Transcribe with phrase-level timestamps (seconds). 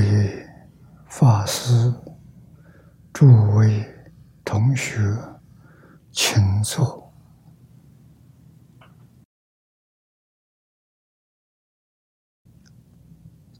[0.00, 0.48] 位
[1.06, 1.92] 法师、
[3.12, 3.86] 诸位
[4.44, 4.98] 同学，
[6.10, 7.12] 请坐，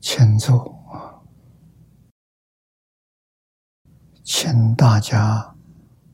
[0.01, 0.57] 请坐
[0.91, 1.21] 啊！
[4.25, 5.55] 请大家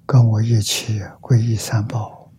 [0.05, 2.33] 跟我一起皈依三宝。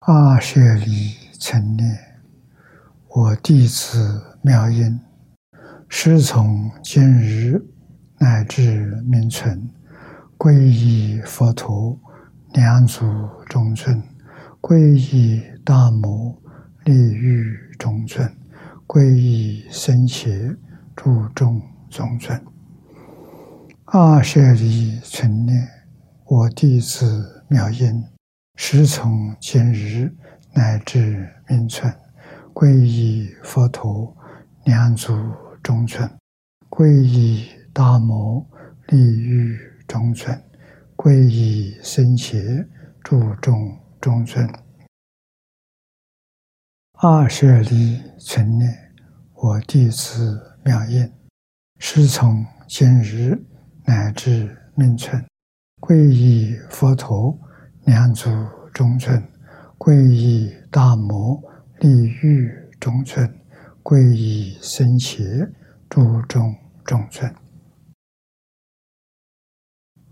[0.00, 2.22] 阿舍利成念，
[3.08, 5.00] 我弟子妙音。
[5.88, 7.64] 师从今日
[8.18, 9.70] 乃至命存，
[10.36, 11.98] 皈依佛陀、
[12.52, 13.04] 两祖
[13.48, 14.02] 中尊；
[14.60, 16.36] 皈依大摩、
[16.84, 18.28] 利欲中尊；
[18.86, 20.56] 皈依僧伽、
[20.96, 22.38] 诸众中尊。
[23.86, 25.66] 阿舍利存念，
[26.24, 28.04] 我弟子妙音，
[28.56, 30.12] 师从今日
[30.52, 31.92] 乃至命存，
[32.52, 34.14] 皈依佛陀、
[34.64, 35.14] 两祖。
[35.66, 36.08] 中尊，
[36.70, 38.40] 皈依大摩
[38.86, 40.40] 利欲中尊，
[40.94, 42.38] 皈依僧伽
[43.02, 44.48] 注众中尊。
[46.92, 48.92] 二舍利存念，
[49.34, 51.12] 我弟子妙音，
[51.80, 53.36] 师从今日
[53.84, 55.20] 乃至命存，
[55.80, 57.36] 皈依佛陀
[57.86, 58.30] 两足
[58.72, 59.20] 中尊，
[59.76, 61.42] 皈依大摩
[61.80, 63.28] 利欲中尊。
[63.88, 65.48] 皈依僧伽，
[65.88, 66.52] 诸众
[66.84, 67.32] 众尊，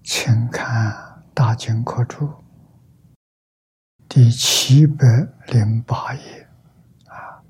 [0.05, 0.93] 请看
[1.35, 2.25] 《大经科注》
[4.09, 5.05] 第七百
[5.49, 6.49] 零八页。
[7.07, 7.43] 啊，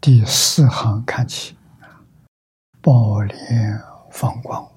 [0.00, 1.56] 第四行看起，
[2.82, 3.80] 宝莲
[4.10, 4.68] 放光，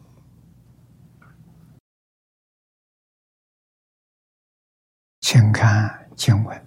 [5.22, 6.67] 请看经文，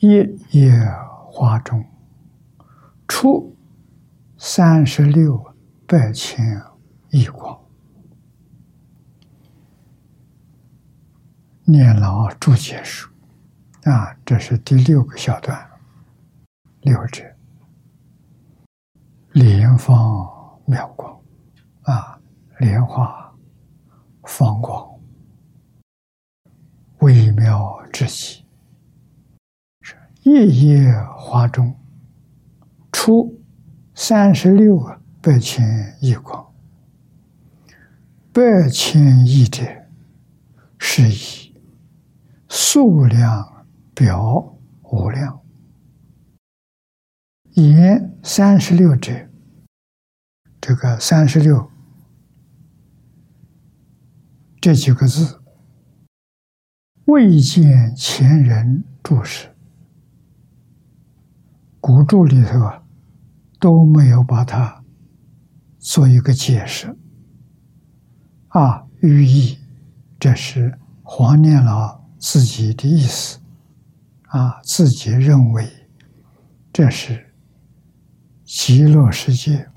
[0.00, 0.08] 一
[0.50, 0.72] 叶。
[1.32, 1.82] 花中
[3.06, 3.56] 出
[4.36, 5.54] 三十六
[5.86, 6.60] 百千
[7.10, 7.58] 亿光，
[11.64, 13.08] 念老注解书
[13.84, 15.70] 啊，这是第六个小段，
[16.80, 17.24] 六者
[19.32, 21.18] 莲放妙光
[21.82, 22.20] 啊，
[22.58, 23.32] 莲花
[24.24, 25.00] 放光，
[26.98, 28.44] 微妙之极。
[30.22, 31.74] 夜夜花中
[32.92, 33.40] 出
[33.94, 34.78] 三十六
[35.22, 36.52] 百千亿光，
[38.30, 39.64] 百千亿者
[40.78, 41.54] 是以
[42.48, 45.40] 数量表无量，
[47.52, 49.28] 言三十六者，
[50.60, 51.70] 这个三十六
[54.60, 55.40] 这几个字
[57.06, 59.49] 未见前人注释。
[61.80, 62.82] 古注里头啊
[63.58, 64.84] 都没有把它
[65.78, 66.96] 做一个解释。
[68.48, 69.58] 啊，寓意
[70.18, 73.38] 这是黄念老自己的意思。
[74.26, 75.68] 啊，自己认为
[76.72, 77.34] 这是
[78.44, 79.68] 极乐世界。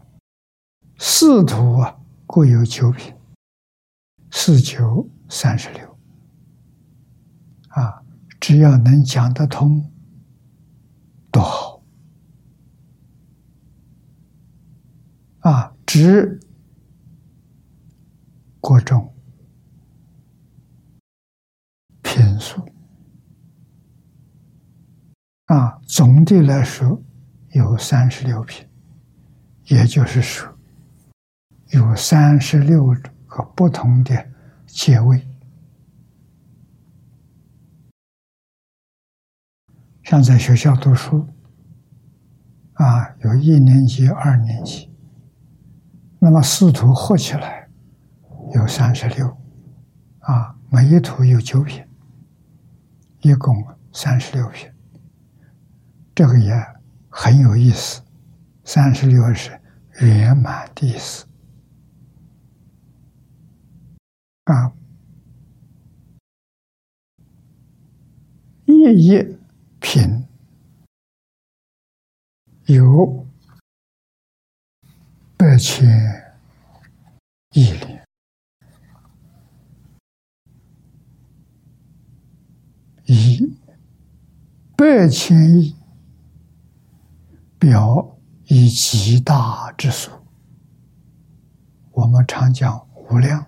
[1.00, 3.14] 四土啊各有九品，
[4.30, 5.98] 四九三十六。
[7.70, 8.04] 啊，
[8.40, 9.90] 只要能讲得通，
[11.32, 11.73] 多好。
[15.44, 16.40] 啊，指
[18.62, 19.14] 各种
[22.02, 22.66] 品数
[25.48, 27.04] 啊，总的来说
[27.52, 28.66] 有三十六品，
[29.66, 30.50] 也就是说
[31.72, 32.96] 有三十六
[33.28, 34.32] 个不同的
[34.66, 35.28] 阶位。
[40.04, 41.28] 像在学校读书
[42.76, 44.93] 啊，有一年级、二年级。
[46.26, 47.70] 那么四图合起来
[48.56, 49.28] 有三十六，
[50.20, 51.86] 啊，每一图有九品，
[53.20, 53.54] 一共
[53.92, 54.72] 三十六品。
[56.16, 56.54] 这个也
[57.10, 58.02] 很有意思，
[58.64, 59.60] 三十六是
[60.00, 61.26] 圆满的意思，
[64.46, 64.72] 啊，
[68.64, 69.38] 一一
[69.82, 70.26] 品
[72.68, 73.28] 有。
[75.44, 75.86] 百千
[77.52, 78.00] 亿里，
[83.04, 83.60] 以
[84.78, 85.76] 百千亿
[87.60, 90.12] 表以极大之数。
[91.92, 93.46] 我们常讲无量，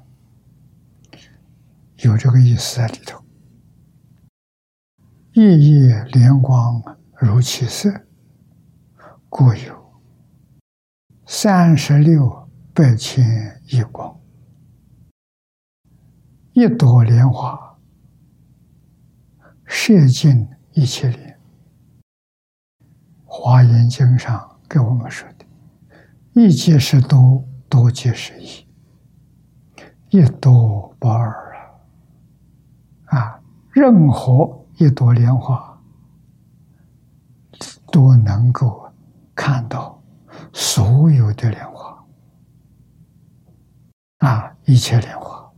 [2.00, 3.24] 有这个意思在里头。
[5.32, 8.06] 夜夜莲光如其色，
[9.30, 9.85] 故有
[11.28, 14.16] 三十六百千亿光，
[16.54, 17.78] 一朵莲花
[19.66, 21.40] 射尽一切莲。
[23.24, 25.46] 华严经上给我们说的
[26.40, 28.68] ：“一即是多，多即是一，
[30.10, 31.58] 一多不二
[33.08, 33.40] 啊！”啊，
[33.72, 35.82] 任何一朵莲花
[37.92, 38.94] 都能够
[39.34, 39.95] 看到
[40.58, 42.08] 所有的莲花
[44.20, 45.52] 啊，一切莲花，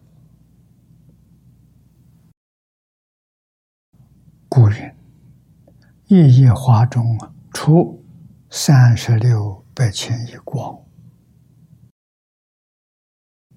[4.50, 4.98] 古人
[6.08, 7.32] 一叶花中啊。
[7.54, 8.06] 出
[8.52, 10.80] 三十六百千亿光，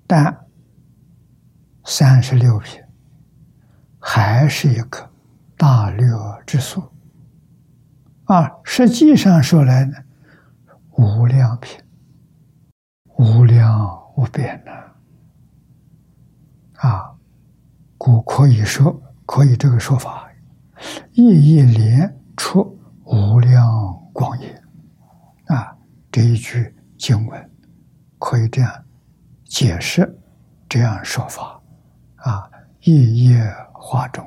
[0.07, 0.47] 但
[1.85, 2.83] 三十六品
[3.99, 5.11] 还是一个
[5.57, 6.07] 大略
[6.47, 6.83] 之数
[8.25, 8.51] 啊！
[8.65, 9.99] 实际上说来呢，
[11.01, 11.81] 无量品，
[13.17, 14.71] 无量无边的
[16.75, 17.17] 啊，
[17.97, 20.31] 故可以说，可以这个说法，
[21.13, 22.77] 夜夜连出。
[23.13, 23.67] 无量
[24.13, 24.63] 光也，
[25.47, 25.77] 啊，
[26.13, 27.51] 这一句经文
[28.21, 28.85] 可以这样
[29.45, 30.17] 解释，
[30.69, 31.61] 这样说法，
[32.17, 32.49] 啊，
[32.83, 34.25] 夜夜化中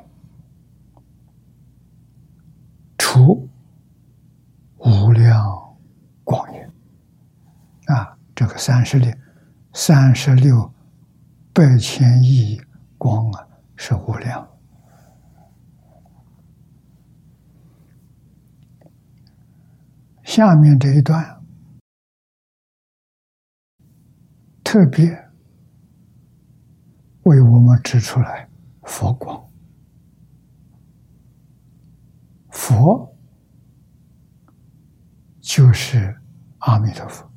[2.98, 3.48] 出
[4.76, 5.63] 无量，
[8.34, 9.12] 这个三十六
[9.72, 10.72] 三十六
[11.52, 12.60] 百千亿
[12.98, 13.46] 光啊，
[13.76, 14.50] 是无量。
[20.24, 21.44] 下面这一段
[24.64, 25.06] 特别
[27.22, 28.48] 为我们指出来
[28.82, 29.48] 佛光，
[32.50, 33.16] 佛
[35.40, 36.20] 就是
[36.58, 37.30] 阿弥陀佛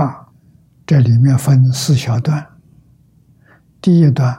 [0.00, 0.28] 啊！
[0.84, 2.46] 这里面分四小段，
[3.80, 4.38] 第一段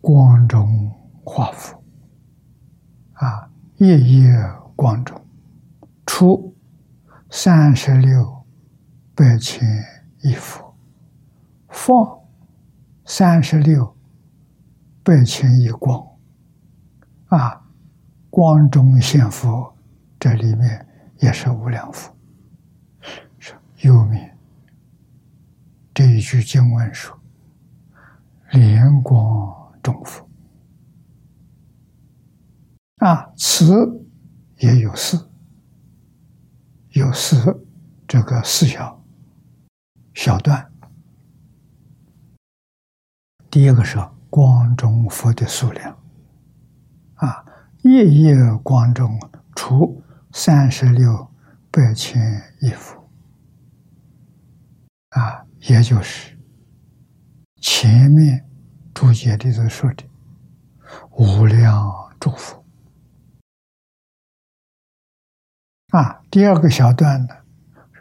[0.00, 0.88] 光中
[1.24, 1.82] 化佛
[3.14, 3.50] 啊。
[3.78, 4.32] 夜夜
[4.76, 5.20] 光中
[6.06, 6.54] 出
[7.28, 8.44] 三十六
[9.16, 9.66] 百千
[10.20, 10.76] 亿佛，
[11.68, 12.20] 放
[13.04, 13.96] 三十六
[15.02, 16.06] 百千亿光
[17.26, 17.60] 啊！
[18.30, 19.74] 光中现佛，
[20.20, 20.86] 这里面
[21.18, 22.14] 也是无量佛。
[23.82, 24.36] 右面
[25.94, 27.18] 这一句经文说
[28.52, 30.28] ：“莲光中佛。”
[33.04, 34.06] 啊，词
[34.58, 35.28] 也有四，
[36.90, 37.66] 有四
[38.06, 39.04] 这个四小
[40.14, 40.70] 小段。
[43.50, 43.98] 第一个是
[44.30, 45.98] 光中佛的数量，
[47.14, 47.44] 啊，
[47.82, 49.18] 夜夜光中
[49.56, 51.28] 出三十六
[51.72, 53.01] 百千亿佛，
[55.12, 56.38] 啊，也就是
[57.60, 58.48] 前面
[58.94, 60.04] 注解里头说的
[61.10, 62.64] 无量祝福。
[65.88, 67.34] 啊，第二个小段呢，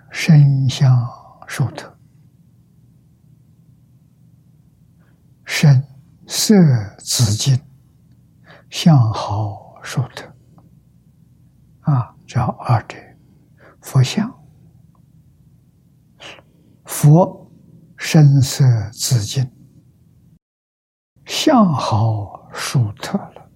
[0.09, 1.05] 身相
[1.47, 1.93] 殊特，
[5.43, 5.85] 身
[6.25, 6.55] 色
[6.97, 7.61] 紫金，
[8.69, 10.33] 相好殊特，
[11.81, 12.95] 啊，叫二者
[13.81, 14.40] 佛像，
[16.91, 17.49] 佛
[17.97, 19.49] 身色紫金，
[21.25, 23.49] 相好殊特了，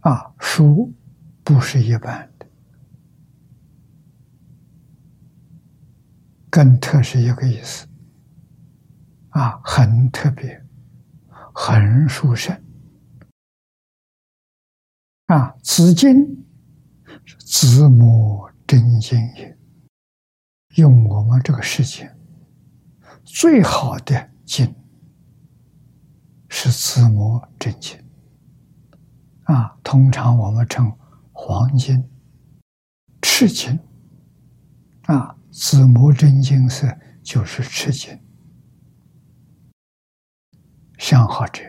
[0.00, 0.92] 啊，殊。
[1.44, 2.46] 不是一般的，
[6.50, 7.86] 跟特是一个意思，
[9.28, 10.60] 啊，很特别，
[11.54, 12.60] 很殊胜，
[15.26, 16.44] 啊，紫金
[17.38, 19.55] 紫母真金也，
[20.76, 22.14] 用我们这个世界
[23.24, 24.74] 最好的金
[26.48, 27.98] 是紫母真金，
[29.44, 30.92] 啊，通常我们称。
[31.38, 32.02] 黄金、
[33.20, 33.78] 赤金
[35.02, 36.88] 啊，紫磨真金色
[37.22, 38.18] 就是赤金。
[40.96, 41.62] 相好者，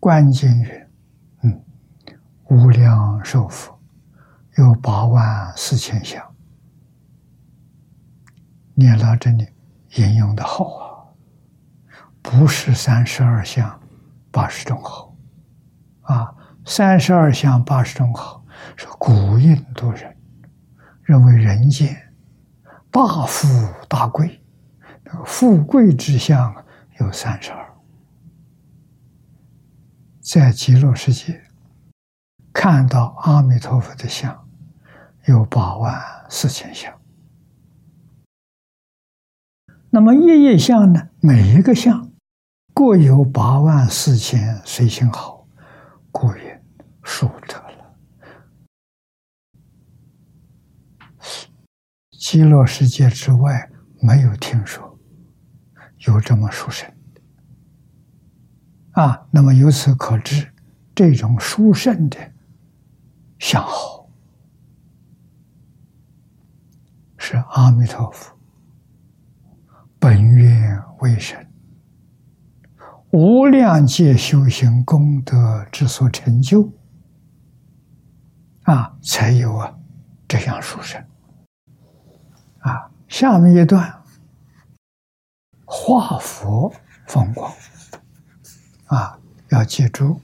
[0.00, 0.68] 观经云
[1.44, 1.64] ：“嗯，
[2.50, 3.80] 无量寿佛
[4.56, 6.20] 有八万四千相。”
[8.78, 9.48] 念到这里，
[9.94, 10.84] 引用的好啊，
[12.20, 13.80] 不是三十二相
[14.30, 15.16] 八十种好
[16.02, 16.34] 啊。
[16.66, 18.44] 三十二相八十种好，
[18.76, 20.14] 是古印度人
[21.02, 21.96] 认为人间
[22.90, 23.46] 大富
[23.88, 24.42] 大贵，
[25.04, 26.54] 那个富贵之相
[26.98, 27.72] 有三十二，
[30.20, 31.40] 在极乐世界
[32.52, 34.46] 看到阿弥陀佛的像
[35.26, 36.92] 有八万四千像。
[39.96, 41.08] 那么夜夜相呢？
[41.22, 42.12] 每一个相
[42.74, 45.48] 各有八万四千随行好，
[46.12, 46.62] 故也
[47.02, 47.96] 殊得了。
[52.10, 53.70] 极乐世界之外，
[54.02, 54.98] 没有听说
[56.06, 56.92] 有这么殊胜
[58.90, 59.26] 啊。
[59.30, 60.52] 那么由此可知，
[60.94, 62.18] 这种殊胜的
[63.38, 64.10] 相好，
[67.16, 68.35] 是阿弥陀佛。
[69.98, 71.46] 本愿为神，
[73.10, 76.70] 无量界修行功德之所成就，
[78.64, 79.74] 啊，才有啊
[80.28, 81.02] 这样殊胜。
[82.58, 84.02] 啊，下面一段
[85.64, 86.72] 化佛
[87.06, 87.52] 风光，
[88.86, 90.20] 啊，要记住。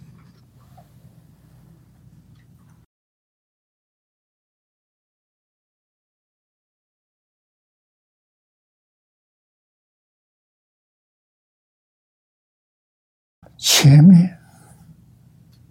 [13.64, 14.36] 前面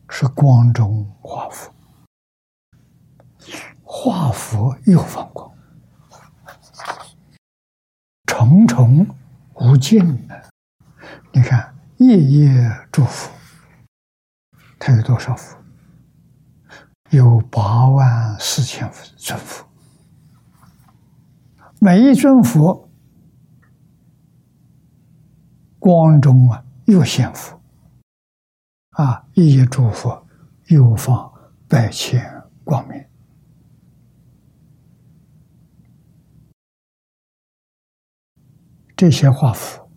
[0.10, 1.74] 是光中化佛，
[3.83, 5.51] 化佛又放光，
[8.27, 9.05] 重重
[9.55, 10.41] 无尽的。
[11.33, 13.29] 你看，夜夜祝福，
[14.79, 15.57] 他有多少佛？
[17.10, 19.65] 有八万四千尊佛，
[21.79, 22.89] 每一尊佛
[25.77, 27.60] 光中啊，又现佛。
[28.91, 29.25] 啊！
[29.33, 30.27] 一一诸佛，
[30.67, 31.31] 又放
[31.67, 32.21] 百千
[32.65, 33.05] 光明。
[38.98, 39.89] 这些画符，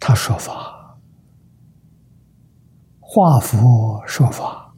[0.00, 0.98] 他说法，
[2.98, 4.74] 画符说法，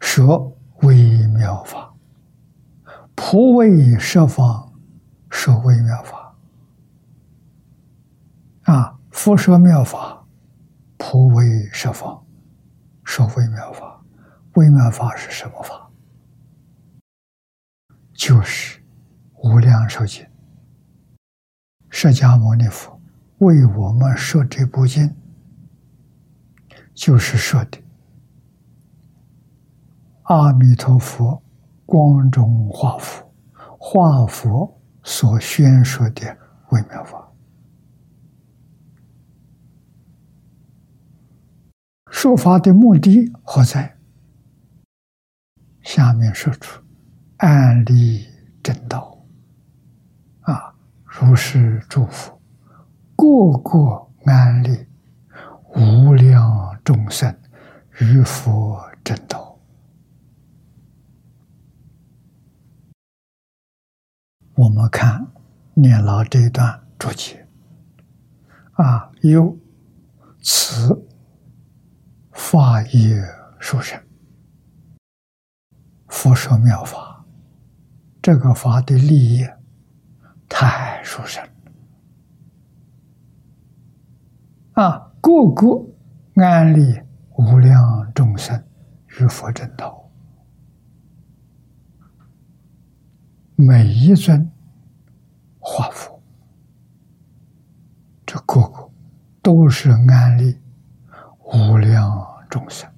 [0.00, 1.92] 说微妙法，
[3.16, 4.72] 普为设方
[5.28, 6.36] 说微妙法，
[8.72, 8.95] 啊。
[9.16, 10.22] 佛说妙法，
[10.98, 12.22] 普为十方
[13.02, 14.04] 说微妙法。
[14.56, 15.90] 微妙法是什么法？
[18.12, 18.78] 就是
[19.36, 20.22] 《无量寿经》。
[21.88, 23.00] 释迦牟尼佛
[23.38, 25.16] 为我们说这部经，
[26.94, 27.82] 就是说的
[30.24, 31.42] 阿弥陀佛
[31.86, 33.32] 光中化佛，
[33.78, 36.36] 化佛所宣说的
[36.68, 37.25] 微妙法。
[42.16, 43.94] 说法的目的何在？
[45.82, 46.82] 下面说出
[47.36, 48.26] 安利
[48.62, 49.22] 正道，
[50.40, 52.32] 啊，如是祝福，
[53.16, 54.86] 个个安利，
[55.74, 57.38] 无量众生
[58.00, 59.58] 于佛正道。
[64.54, 65.30] 我们看
[65.74, 67.46] 念老这一段注解，
[68.72, 69.54] 啊，有
[70.42, 71.05] 此。
[72.36, 73.16] 法业
[73.58, 73.98] 殊胜，
[76.06, 77.24] 佛说妙法，
[78.22, 79.44] 这个法的利益
[80.46, 81.42] 太殊胜
[84.74, 85.10] 啊！
[85.22, 85.66] 个个
[86.34, 87.00] 安利
[87.38, 88.62] 无量众生
[89.18, 90.08] 于佛正道，
[93.56, 94.52] 每一尊
[95.58, 96.22] 化佛，
[98.24, 98.90] 这个个
[99.42, 100.60] 都是安利
[101.52, 102.24] 无量。
[102.48, 102.88] 众生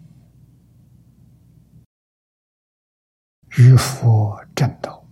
[3.56, 5.02] 于佛正道，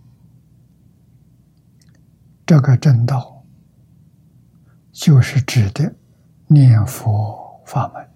[2.45, 3.43] 这个正道
[4.91, 5.95] 就是指的
[6.45, 8.09] 念佛法门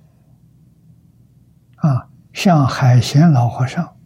[1.77, 3.97] 啊，像海贤老和尚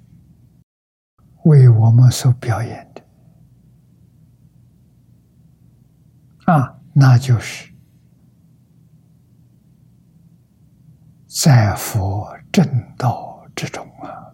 [1.43, 3.03] 为我们所表演的
[6.45, 7.74] 啊，那就是。
[11.37, 12.65] 在佛正
[12.95, 14.33] 道之中啊，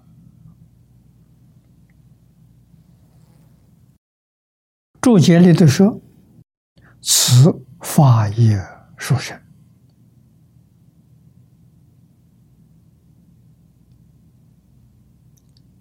[5.01, 5.99] 注解里头说
[7.01, 8.55] ：“此法业
[8.97, 9.35] 殊胜，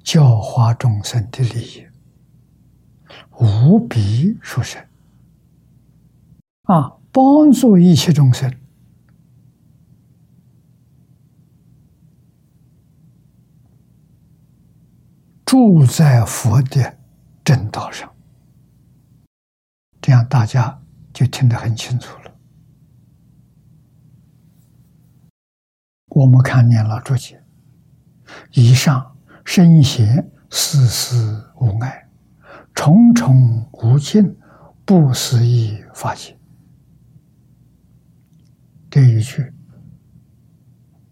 [0.02, 1.86] 教化众生的利益，
[3.38, 4.82] 无比殊胜
[6.62, 6.96] 啊！
[7.12, 8.50] 帮助一切众生。”
[15.50, 16.96] 住在佛的
[17.42, 18.08] 正道上，
[20.00, 20.80] 这样大家
[21.12, 22.32] 就听得很清楚了。
[26.06, 27.42] 我们看念老注解，
[28.52, 31.16] 以上圣贤事事
[31.56, 32.08] 无碍，
[32.72, 34.38] 重重无尽，
[34.84, 36.38] 不思议法界。
[38.88, 39.52] 这一句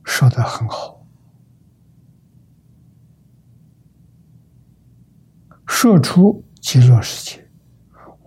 [0.04, 0.97] 说的很好，
[5.80, 7.48] 说出极乐世界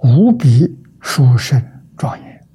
[0.04, 0.66] 无比
[1.02, 1.62] 殊胜
[1.98, 2.48] 庄严。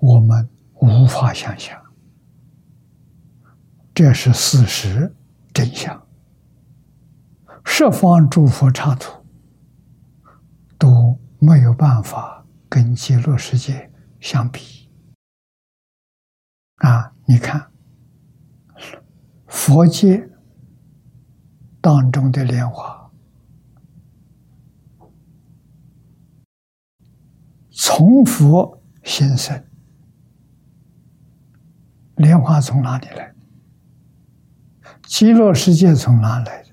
[0.00, 1.80] 我们无法想象，
[3.94, 5.14] 这是事实
[5.52, 6.04] 真相。
[7.64, 9.24] 十方诸佛刹土
[10.76, 14.90] 都没有办法跟极乐世界相比。
[16.78, 17.70] 啊，你看，
[19.46, 20.28] 佛界
[21.84, 23.10] 当中的莲花，
[27.70, 29.62] 从佛心生。
[32.16, 33.34] 莲花从哪里来？
[35.02, 36.70] 极乐世界从哪来的？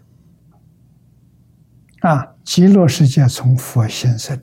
[2.07, 4.41] 啊，极乐世界从佛心生，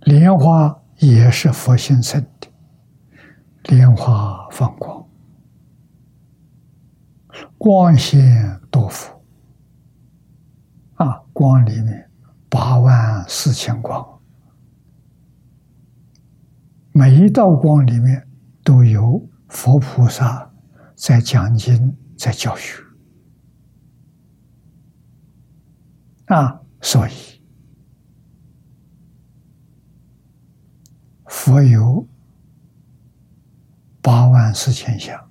[0.00, 2.48] 莲花也是佛心生的。
[3.62, 5.05] 莲花放光，
[7.66, 9.12] 光线多福。
[10.94, 12.08] 啊，光里面
[12.48, 14.22] 八万四千光。
[16.92, 18.24] 每一道光里面
[18.62, 20.48] 都有佛菩萨
[20.94, 22.80] 在讲经，在教学
[26.26, 27.12] 啊，所以
[31.24, 32.06] 佛有
[34.00, 35.25] 八万四千相，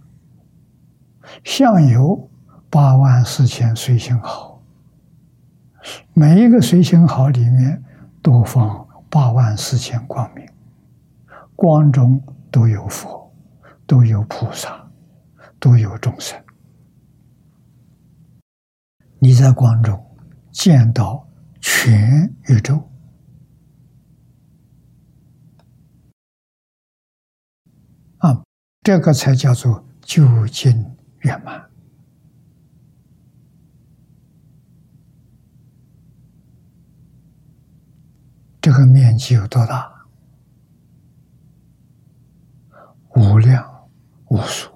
[1.44, 2.30] 相有
[2.70, 4.62] 八万四千随行好，
[6.14, 7.84] 每一个随行好里面
[8.22, 10.48] 都放八万四千光明。
[11.56, 12.22] 光中
[12.52, 13.34] 都有佛，
[13.86, 14.92] 都有菩萨，
[15.60, 16.38] 都有众生。
[19.20, 19.98] 你在光中
[20.52, 21.28] 见到
[21.62, 22.90] 全宇宙
[28.18, 28.44] 啊，
[28.82, 30.95] 这个才叫做究竟
[31.26, 31.70] 圆满。
[38.62, 39.92] 这个面积有多大？
[43.16, 43.90] 无量
[44.28, 44.70] 无数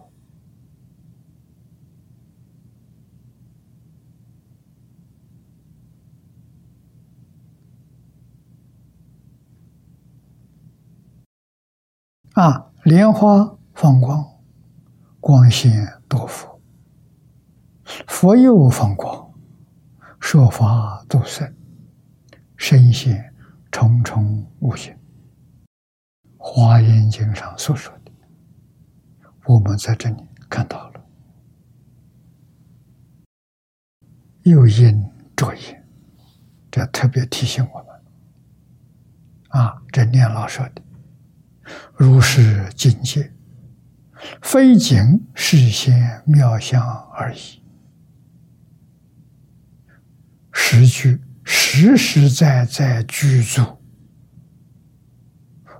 [12.33, 12.71] 啊！
[12.83, 14.38] 莲花放光，
[15.19, 15.71] 光线
[16.07, 16.59] 多佛，
[18.07, 19.33] 佛又放光，
[20.19, 21.53] 说法度生，
[22.55, 23.33] 身现
[23.71, 24.95] 重重无尽。
[26.37, 28.11] 华严经上所说的。
[29.45, 31.03] 我们在这里看到了，
[34.43, 35.03] 有因
[35.35, 35.75] 着因，
[36.71, 37.87] 这特别提醒我们。
[39.49, 40.81] 啊，这念老说的，
[41.95, 43.33] 如是境界，
[44.41, 44.97] 非仅
[45.33, 46.81] 是现妙相
[47.13, 47.61] 而已，
[50.51, 53.61] 实具实实在在具足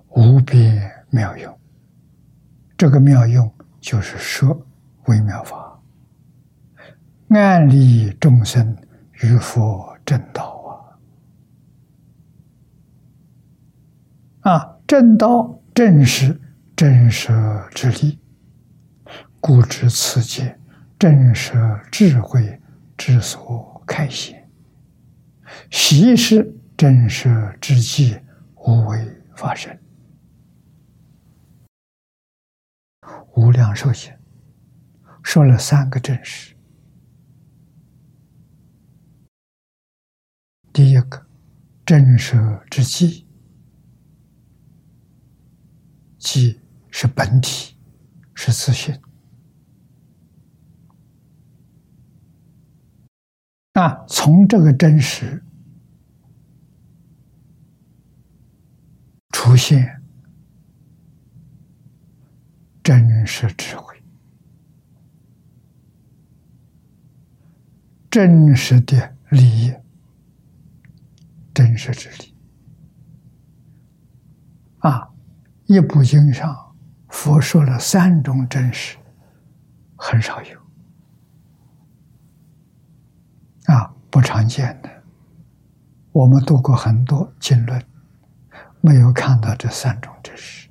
[0.10, 1.60] 无边妙用。
[2.78, 3.52] 这个妙用。
[3.82, 4.68] 就是说，
[5.06, 5.82] 微妙法，
[7.30, 8.76] 安利众生
[9.22, 10.92] 于佛正道
[14.42, 14.52] 啊！
[14.52, 16.38] 啊，正道正是
[16.76, 17.32] 正舍
[17.72, 18.19] 之力，
[19.42, 20.60] 故知此界
[20.98, 22.62] 正舍智慧
[22.98, 24.50] 之所开显，
[25.72, 27.30] 习是正舍
[27.62, 28.20] 之际
[28.56, 29.78] 无为发生。
[33.36, 34.12] 无量寿经
[35.24, 36.54] 说了三个真实：
[40.74, 41.26] 第一个
[41.86, 43.26] 真实之际，
[46.18, 46.60] 即
[46.92, 47.78] 是本体，
[48.36, 49.00] 是自信。
[53.80, 55.44] 啊从这个真实
[59.32, 59.96] 出现。
[62.82, 63.96] 真实智慧，
[68.10, 69.72] 真实的利益，
[71.54, 72.34] 真实之力
[74.80, 75.08] 啊！
[75.68, 76.76] 一部经上，
[77.10, 78.98] 佛说了三种真实，
[79.96, 80.59] 很少有
[83.70, 84.90] 啊，不常见的。
[86.12, 87.80] 我们读过很多经论，
[88.82, 90.68] 没有看到这三种真实。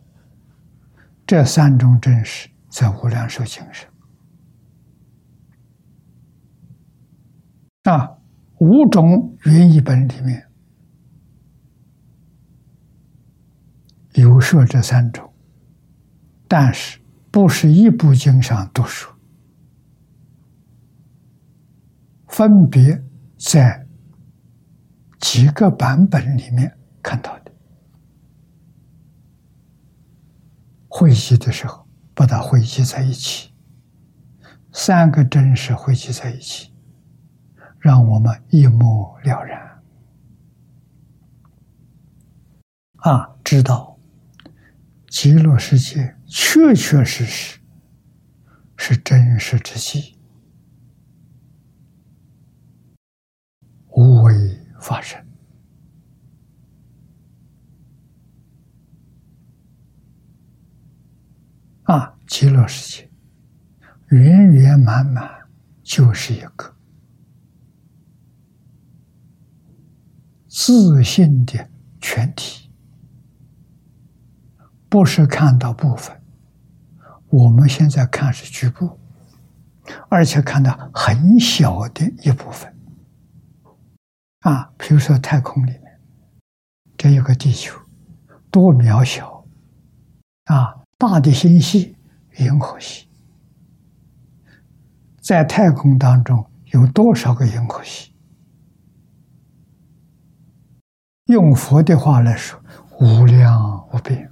[1.24, 3.88] 这三种真实在《无量寿经》上
[7.84, 8.18] 啊，
[8.58, 10.44] 五种原译本里面
[14.14, 15.32] 有说这三种，
[16.48, 16.98] 但是
[17.30, 19.14] 不是一部经上都说，
[22.28, 23.02] 分别
[23.36, 23.86] 在
[25.18, 27.52] 几个版本里面看到的。
[30.88, 33.52] 汇集的时候，把它汇集在一起，
[34.72, 36.72] 三个真实汇集在一起，
[37.78, 39.82] 让我们一目了然。
[42.96, 43.96] 啊，知道
[45.08, 47.60] 极乐世界确确实实
[48.76, 50.17] 是真实之际，
[53.98, 55.20] 无为发生。
[61.82, 63.10] 啊，极乐世界
[64.10, 65.28] 圆圆满满
[65.82, 66.76] 就是一个
[70.46, 71.68] 自信的
[72.00, 72.70] 全体，
[74.88, 76.16] 不是看到部分。
[77.30, 78.96] 我们现在看是局部，
[80.08, 82.77] 而且看到很小的一部分。
[84.40, 86.00] 啊，比如说太空里面，
[86.96, 87.78] 这有个地球，
[88.50, 89.44] 多渺小
[90.44, 90.76] 啊！
[90.96, 91.96] 大的星系，
[92.38, 93.08] 银河系，
[95.20, 98.12] 在太空当中有多少个银河系？
[101.26, 102.60] 用佛的话来说，
[103.00, 104.30] 无量无边。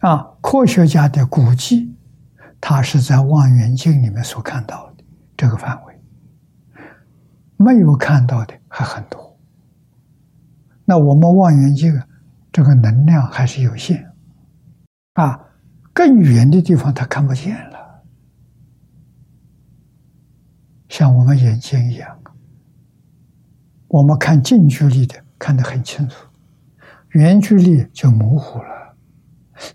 [0.00, 1.94] 啊，科学家的估计，
[2.60, 5.04] 他是在望远镜里面所看到的
[5.36, 5.89] 这个范围，
[7.62, 9.38] 没有看到的还很多。
[10.86, 11.92] 那我们望远镜
[12.50, 14.10] 这个能量还是有限。
[15.12, 15.38] 啊，
[15.92, 18.02] 更远的地方他看不见了，
[20.88, 22.18] 像我们眼睛一样，
[23.88, 26.26] 我们看近距离的看得很清楚，
[27.10, 28.96] 远距离就模糊了，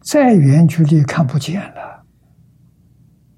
[0.02, 2.06] 再远距离看不见了。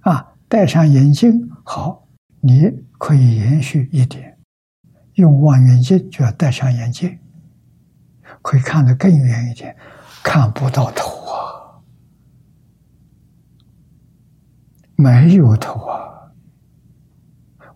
[0.02, 2.08] 啊，戴上眼镜好，
[2.40, 4.37] 你可以延续一点，
[5.18, 7.20] 用望远镜就要戴上眼镜，
[8.42, 9.76] 可以看得更远一点，
[10.24, 11.38] 看不到头啊。
[14.96, 16.32] 没有头啊？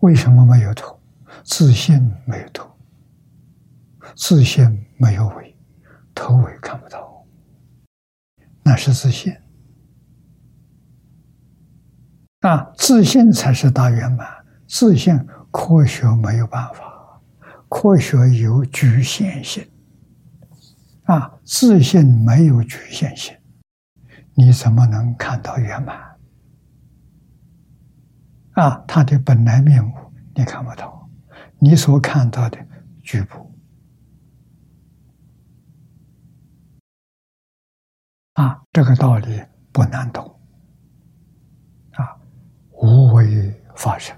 [0.02, 1.00] 为什么没有头？
[1.44, 2.70] 自信没有头，
[4.16, 5.56] 自信没有尾，
[6.14, 7.26] 头尾看不到，
[8.62, 9.36] 那是自信
[12.42, 12.72] 啊！
[12.76, 14.28] 自信才是大圆满。
[14.68, 15.20] 自信
[15.52, 16.91] 科学没有办法，
[17.72, 19.66] 科学有局限性
[21.04, 21.40] 啊！
[21.46, 23.34] 自信没有局限性，
[24.34, 25.98] 你怎么能看到圆满？
[28.52, 29.94] 啊，他的本来面目
[30.36, 31.10] 你看不到，
[31.60, 32.60] 你所看到的
[33.02, 33.50] 局部，
[38.34, 40.38] 啊，这个道理不难懂，
[41.92, 42.20] 啊，
[42.72, 44.14] 无为发生，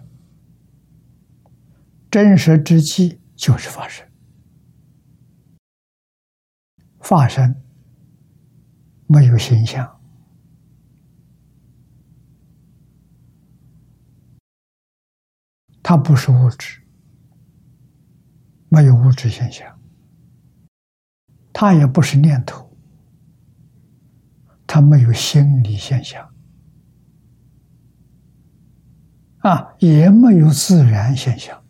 [2.10, 4.08] 真实之际就是发生，
[7.02, 7.62] 发生
[9.06, 10.00] 没有形象。
[15.82, 16.82] 它不是物质，
[18.70, 19.68] 没有物质现象；
[21.52, 22.74] 它也不是念头，
[24.66, 26.34] 它没有心理现象，
[29.40, 31.62] 啊，也没有自然现象，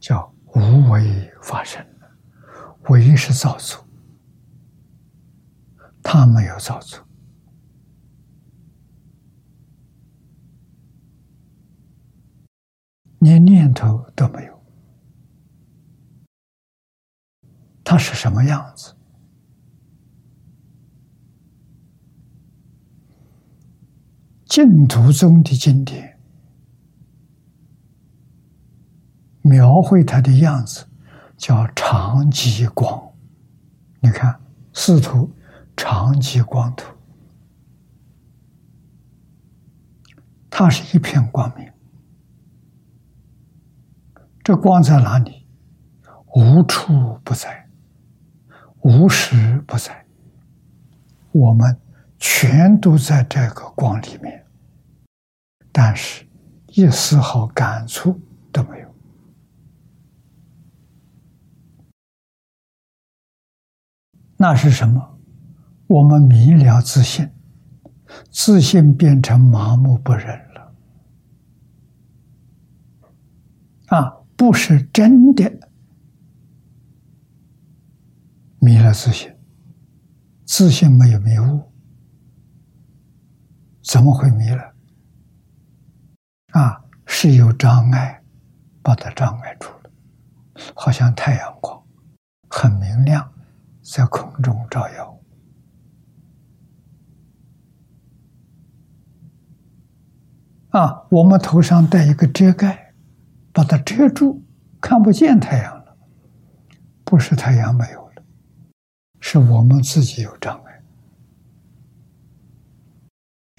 [0.00, 1.86] 叫无为发生。
[2.88, 3.86] 为是造作，
[6.02, 7.06] 他没有造作。
[13.20, 14.64] 连念头都没有，
[17.84, 18.96] 他是什么样子？
[24.46, 26.09] 净土中的经典
[29.50, 30.86] 描绘它的样子，
[31.36, 33.12] 叫长极光。
[33.98, 34.40] 你看
[34.72, 35.28] 四图，
[35.76, 36.86] 长极光图，
[40.48, 41.68] 它是一片光明。
[44.44, 45.44] 这光在哪里？
[46.36, 47.68] 无处不在，
[48.82, 50.06] 无时不在。
[51.32, 51.76] 我们
[52.20, 54.46] 全都在这个光里面，
[55.72, 56.24] 但是
[56.68, 58.16] 一丝毫感触
[58.52, 58.79] 都没有。
[64.42, 65.18] 那是什么？
[65.86, 67.30] 我们迷了自信，
[68.30, 70.72] 自信变成麻木不仁了。
[73.88, 75.68] 啊，不是真的
[78.60, 79.30] 迷了自信，
[80.46, 81.70] 自信没有迷雾，
[83.82, 84.74] 怎么会迷了？
[86.52, 88.22] 啊，是有障碍，
[88.80, 89.90] 把它障碍住了，
[90.74, 91.84] 好像太阳光，
[92.48, 93.30] 很明亮，
[93.92, 95.20] 在空中照耀。
[100.70, 102.94] 啊，我们头上戴一个遮盖，
[103.52, 104.44] 把它遮住，
[104.80, 105.96] 看不见太阳了。
[107.04, 108.22] 不是太阳没有了，
[109.18, 110.82] 是我们自己有障碍。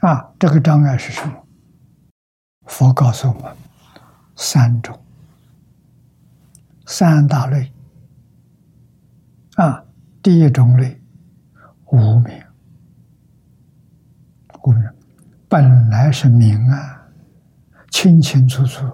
[0.07, 1.45] 啊，这个障碍是什么？
[2.67, 3.53] 佛告诉我们
[4.37, 4.97] 三种，
[6.85, 7.73] 三大类。
[9.57, 9.83] 啊，
[10.21, 11.01] 第一种类
[11.85, 12.43] 无名，
[14.63, 14.83] 无名
[15.49, 16.97] 本来是明啊。
[17.89, 18.85] 清清楚楚，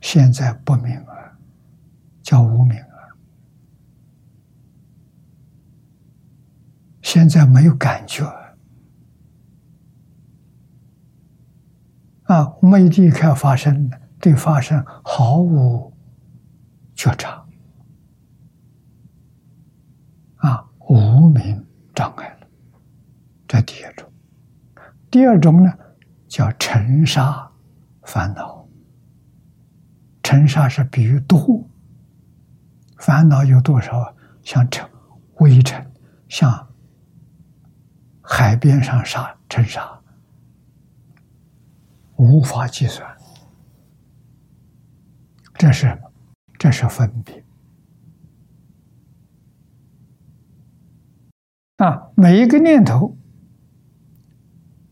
[0.00, 1.38] 现在不明了，
[2.22, 3.16] 叫无明了。
[7.02, 8.24] 现在没有感觉
[12.22, 15.92] 啊，没离开发生，对发生毫无
[16.94, 17.46] 觉察
[20.36, 22.46] 啊，无名障碍了。
[23.46, 24.10] 这第一种，
[25.10, 25.72] 第二种呢，
[26.26, 27.46] 叫尘沙。
[28.04, 28.66] 烦恼，
[30.22, 31.68] 尘沙是比喻多，
[32.96, 34.16] 烦恼有多少？
[34.42, 34.88] 像尘
[35.40, 35.92] 微尘，
[36.26, 36.66] 像
[38.22, 40.00] 海边上沙尘沙，
[42.16, 43.06] 无法计算。
[45.52, 46.00] 这是
[46.58, 47.44] 这是分别
[51.78, 52.10] 啊！
[52.14, 53.16] 每一个念头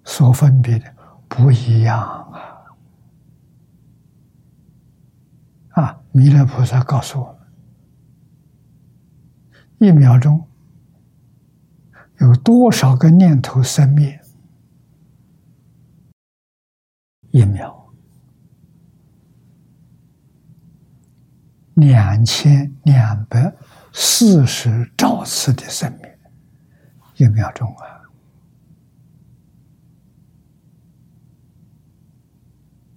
[0.05, 0.94] 所分别的
[1.29, 2.01] 不一样。
[5.70, 5.83] 啊！
[5.83, 7.37] 啊弥勒菩萨告诉我
[9.79, 10.46] 们：一秒钟
[12.20, 14.20] 有多少个念头生灭？
[17.33, 17.92] 一秒
[21.75, 23.53] 两千两百
[23.92, 26.06] 四十兆次的生灭，
[27.16, 28.02] 一秒钟啊！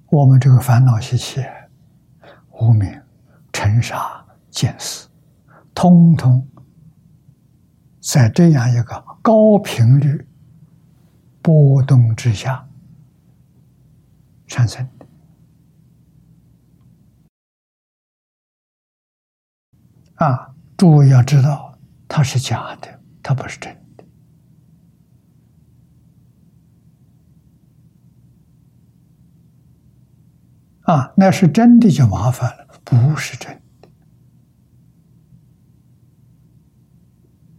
[0.08, 1.44] 我们这个烦恼习气。
[2.62, 3.02] 无名、
[3.54, 5.08] 尘沙、见识，
[5.74, 6.46] 通通
[8.02, 10.28] 在这样一个高频率
[11.42, 12.68] 波动之下
[14.46, 14.86] 产生。
[20.16, 21.80] 啊，诸位要知道，
[22.10, 23.89] 它是假的，它不是真的。
[30.90, 33.88] 啊，那是真的就麻烦了，不是真的，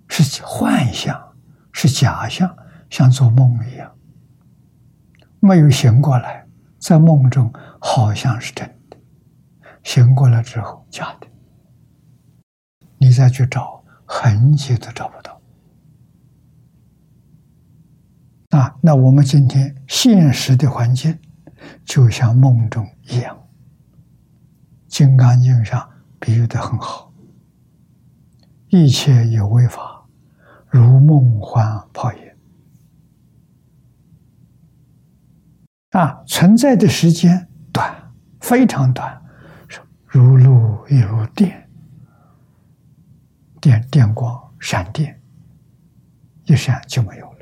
[0.08, 1.32] 是幻象，
[1.70, 2.56] 是假象，
[2.90, 3.88] 像做梦一样，
[5.38, 6.44] 没有醒过来，
[6.80, 8.96] 在梦中好像是真的，
[9.84, 11.28] 醒过来之后假的，
[12.98, 15.40] 你再去找，很久都找不到。
[18.58, 21.16] 啊，那我们今天现实的环境。
[21.84, 23.36] 就像梦中一样，
[24.86, 27.12] 《金刚经》上比喻的很好，
[28.68, 30.06] 一切有为法，
[30.68, 32.20] 如梦幻泡影。
[35.90, 39.20] 啊，存在的时间短，非常短，
[40.06, 41.68] 如露亦如电，
[43.60, 45.20] 电电光闪电，
[46.44, 47.40] 一闪就没有了。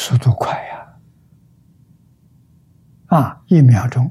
[0.00, 0.96] 速度快呀！
[3.06, 4.08] 啊，一秒钟，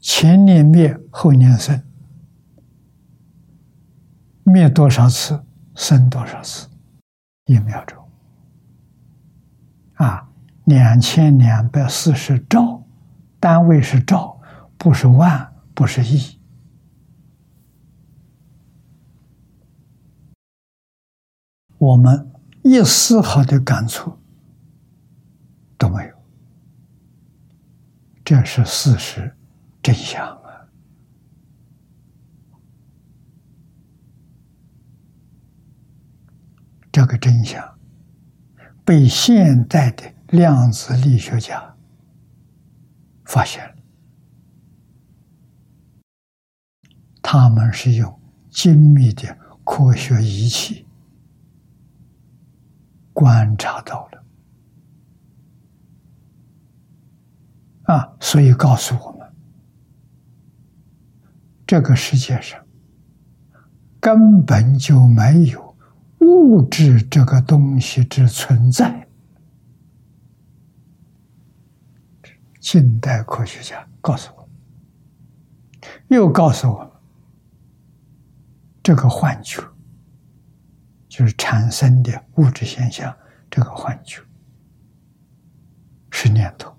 [0.00, 1.80] 前年灭，后年生，
[4.42, 5.40] 灭多少次，
[5.76, 6.68] 生多少次，
[7.44, 7.96] 一秒钟。
[9.94, 10.28] 啊，
[10.64, 12.82] 两千两百四十兆，
[13.38, 14.40] 单位是兆，
[14.76, 16.37] 不是万，不是亿。
[21.78, 22.30] 我们
[22.62, 24.18] 一丝毫的感触
[25.78, 26.14] 都没有，
[28.24, 29.32] 这是事实
[29.80, 30.68] 真相啊！
[36.90, 37.78] 这个真相
[38.84, 41.76] 被现代的量子力学家
[43.24, 43.74] 发现了，
[47.22, 50.87] 他们是用精密的科学仪器
[53.18, 54.24] 观察到了
[57.92, 59.28] 啊，所以告诉我们，
[61.66, 62.64] 这个世界上
[63.98, 65.76] 根本就没有
[66.20, 69.08] 物质这个东西之存在。
[72.60, 74.50] 近代科学家告诉我们，
[76.06, 76.90] 又告诉我们，
[78.80, 79.60] 这个幻觉
[81.18, 83.12] 就是产生的物质现象，
[83.50, 84.22] 这个幻觉
[86.12, 86.72] 是念头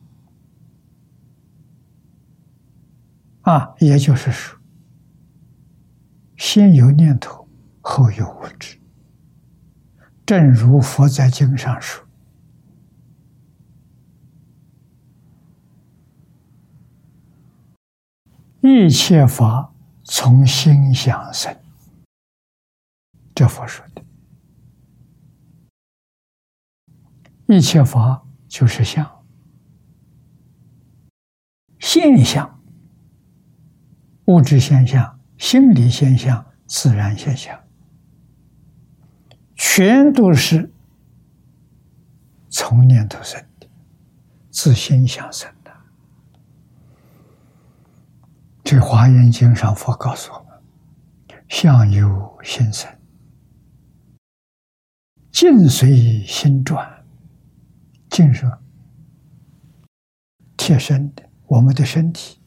[3.42, 4.58] 啊，也就是说，
[6.38, 7.50] 先有念头，
[7.82, 8.80] 后有物质。
[10.26, 12.08] 正如佛在经上说。
[18.62, 19.74] 一切法
[20.06, 21.54] 从心想生，
[23.36, 24.06] 这佛说的。
[27.52, 29.26] 一切法就是相，
[31.80, 32.62] 现象、
[34.26, 37.60] 物质现象、心理现象、自然现象，
[39.56, 40.72] 全都是
[42.52, 43.68] 从念头生的，
[44.52, 45.72] 自心想生的。
[48.64, 52.88] 这《华严经》上，佛告诉我们：“相由心生，
[55.32, 56.98] 境随心转。”
[58.10, 58.62] 建设
[60.58, 62.40] 贴身的，我们的身体，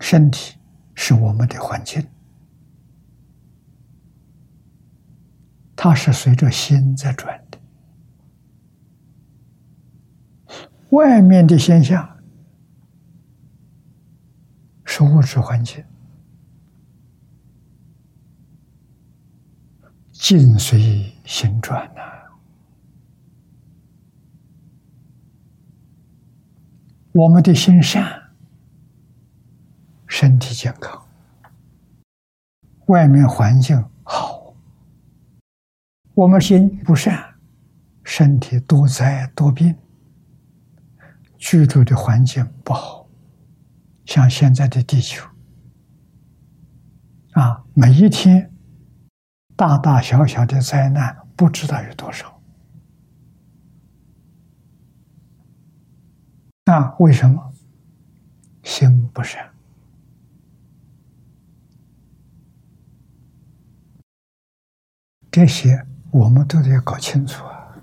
[0.00, 0.56] 身体
[0.94, 2.04] 是我们的环境，
[5.76, 7.58] 它是随着心在转的。
[10.90, 12.16] 外面的现象。
[14.90, 15.84] 是物质环境，
[20.28, 22.02] 境随心转呐。
[27.12, 28.04] 我们的心善，
[30.06, 31.02] 身体健康；
[32.88, 34.54] 外面环境好，
[36.12, 37.34] 我们心不善，
[38.04, 39.74] 身体多灾多病，
[41.38, 43.08] 居住的环境不好。
[44.04, 45.26] 像现在的地球，
[47.32, 48.52] 啊，每一天
[49.58, 52.40] 大大小小的灾难不知道有多少。
[56.66, 57.52] 那为什么
[58.62, 59.50] 心不善？
[65.28, 67.82] 这些我们都得搞清楚啊！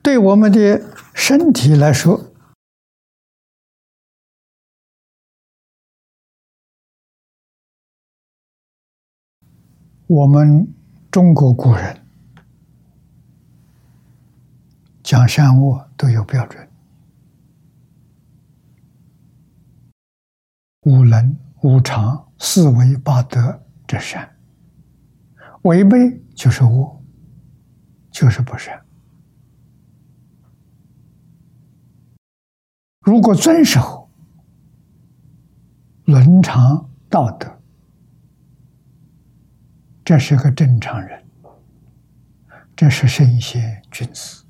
[0.00, 0.80] 对我们的
[1.12, 2.27] 身体来说。
[10.08, 10.66] 我们
[11.10, 12.02] 中国古人
[15.02, 16.66] 讲善恶都有标准，
[20.86, 24.34] 五能、五常、四维、八德这善，
[25.64, 27.02] 违背就是恶，
[28.10, 28.82] 就是不善。
[33.00, 34.08] 如果遵守
[36.06, 37.57] 伦常道德。
[40.08, 41.22] 这是个正常人，
[42.74, 44.42] 这是圣贤君子。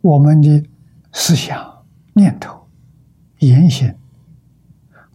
[0.00, 0.70] 我们的
[1.12, 2.68] 思想、念头、
[3.40, 3.92] 言行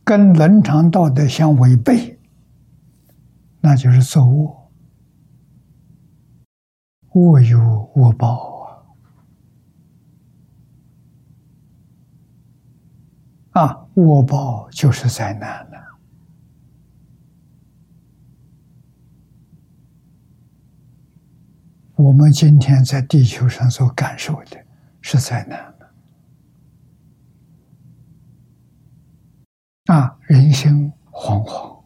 [0.03, 2.19] 跟伦常道德相违背，
[3.61, 4.71] 那就是作恶，
[7.13, 8.58] 恶有恶报
[13.51, 13.87] 啊！
[13.95, 15.99] 恶报就是灾难了。
[21.95, 24.65] 我们今天在地球上所感受的
[25.01, 25.75] 是灾难
[29.87, 31.83] 啊，人心惶惶，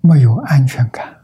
[0.00, 1.23] 没有安全感，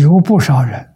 [0.00, 0.94] 有不少人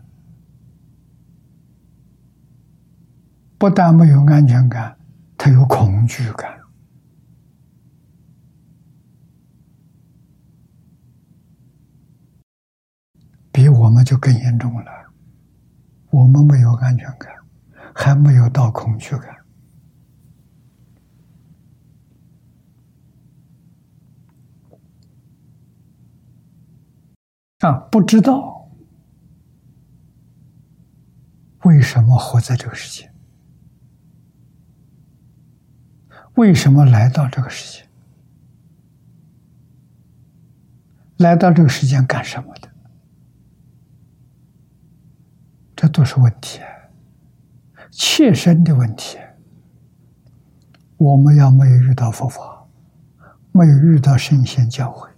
[3.59, 4.97] 不但没有安全感
[5.37, 6.59] 他有恐惧感。
[13.53, 14.91] 比我们就更严重了
[16.11, 17.31] 我们没有安全感
[17.95, 19.37] 还没有到恐惧感。
[27.61, 28.54] 啊不知道
[31.95, 33.09] 什么活在这个世界，
[36.35, 37.89] 为什么来到这个世界，
[41.19, 42.69] 来到这个世界干什么的？
[45.77, 46.59] 这都是问题，
[47.93, 49.19] 切身的问题。
[50.97, 52.67] 我们要没有遇到佛法，
[53.53, 55.09] 没有遇到圣贤教诲。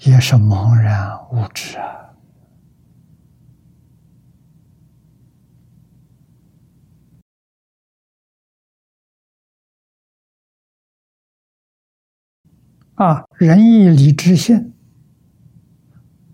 [0.00, 2.01] 也是茫然无知啊！
[13.02, 14.74] 啊，仁义礼智信，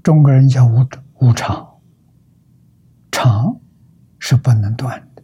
[0.03, 1.81] 中国人叫无无常，
[3.11, 3.59] 常
[4.19, 5.23] 是不能断的，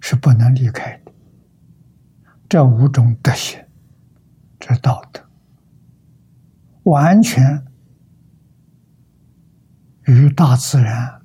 [0.00, 1.12] 是不能离开的。
[2.46, 3.58] 这五种德行，
[4.60, 5.24] 这道德。
[6.82, 7.64] 完全
[10.04, 11.22] 与大自然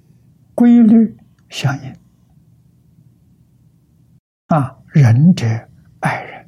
[0.56, 1.18] 规律
[1.50, 1.94] 相应
[4.48, 4.78] 啊！
[4.94, 5.46] 仁者
[6.00, 6.43] 爱人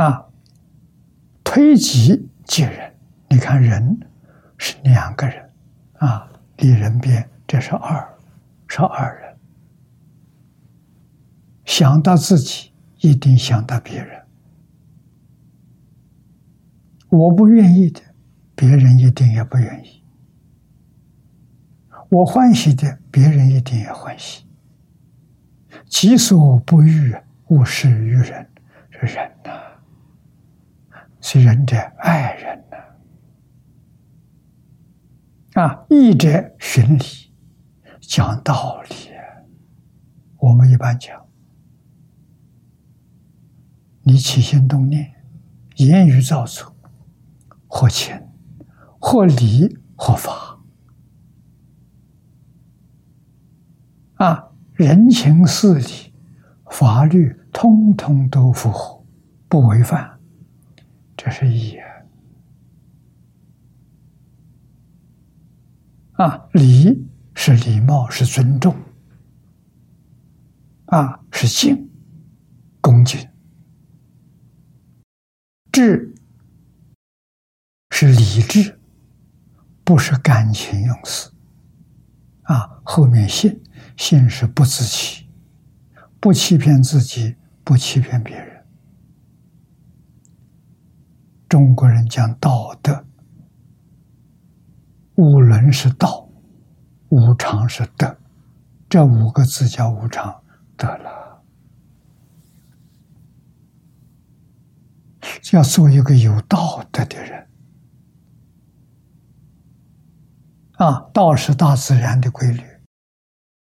[0.00, 0.26] 啊，
[1.44, 2.94] 推己及人。
[3.28, 4.00] 你看，人
[4.56, 5.50] 是两个人
[5.98, 6.26] 啊，
[6.56, 8.18] 离人边，这是二，
[8.66, 9.36] 是二人。
[11.66, 14.22] 想到自己，一定想到别人。
[17.10, 18.00] 我不愿意的，
[18.54, 20.02] 别人一定也不愿意；
[22.08, 24.46] 我欢喜的，别人一定也欢喜。
[25.86, 27.14] 己所不欲，
[27.48, 28.46] 勿施于人。
[28.92, 29.50] 是人呐，
[31.20, 32.76] 是仁者爱人呐。
[35.62, 37.32] 啊，义者循礼，
[38.00, 38.94] 讲道理。
[40.38, 41.26] 我们一般讲，
[44.02, 45.12] 你起心动念，
[45.76, 46.74] 言语造作。
[47.72, 48.20] 或情，
[48.98, 50.58] 或理，或法，
[54.14, 56.12] 啊，人情事理、
[56.68, 59.04] 法律，通通都符合，
[59.48, 60.18] 不违反，
[61.22, 61.76] 这是义
[66.12, 66.48] 啊。
[66.54, 68.74] 礼是礼貌，是尊重，
[70.86, 71.90] 啊，是敬，
[72.80, 73.28] 恭敬，
[75.70, 76.14] 智。
[77.90, 78.80] 是理智，
[79.84, 81.30] 不是感情用事。
[82.44, 83.62] 啊，后面信
[83.98, 85.28] 信是不自欺，
[86.18, 88.49] 不欺骗自己，不欺骗别人。
[91.50, 93.04] 中国人讲道德，
[95.16, 96.28] 五伦是道，
[97.08, 98.16] 五常是德，
[98.88, 100.44] 这五个字叫无常
[100.76, 101.42] 得了。
[105.50, 107.48] 要做一个有道德的人。
[110.74, 112.62] 啊，道是大自然的规律。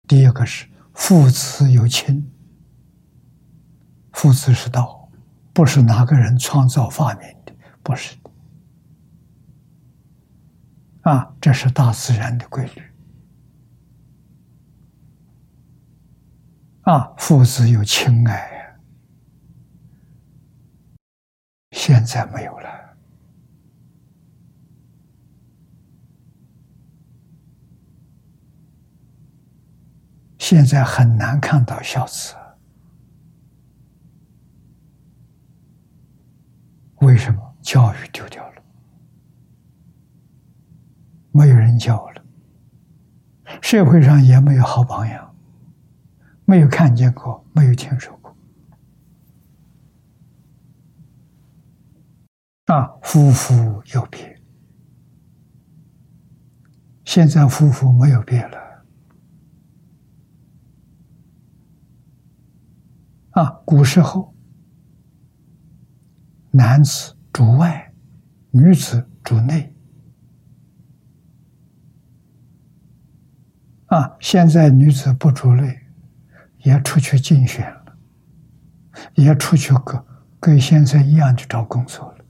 [0.09, 2.29] 第一个是父子有亲，
[4.11, 5.09] 父子是道，
[5.53, 7.36] 不是哪个人创造发明，
[7.87, 8.29] 不是的。
[11.09, 12.81] 啊，这是大自然的规律。
[16.81, 18.79] 啊，父子有亲爱呀，
[21.71, 22.67] 现在没有了。
[30.37, 32.35] 现在很难看到孝子，
[36.97, 37.46] 为什么？
[37.67, 38.63] 教育丢掉了，
[41.33, 42.23] 没有人教了，
[43.61, 45.35] 社会上也没有好榜样，
[46.45, 48.33] 没有看见过，没有听说过。
[52.67, 54.41] 啊，夫妇有别，
[57.03, 58.85] 现在夫妇没有别了。
[63.31, 64.33] 啊，古时候，
[66.51, 67.93] 男子主外，
[68.49, 69.71] 女子主内。
[73.85, 75.81] 啊，现在女子不主内，
[76.63, 77.95] 也出去竞选了，
[79.13, 80.03] 也出去跟
[80.39, 82.25] 跟现在一样去找工作了，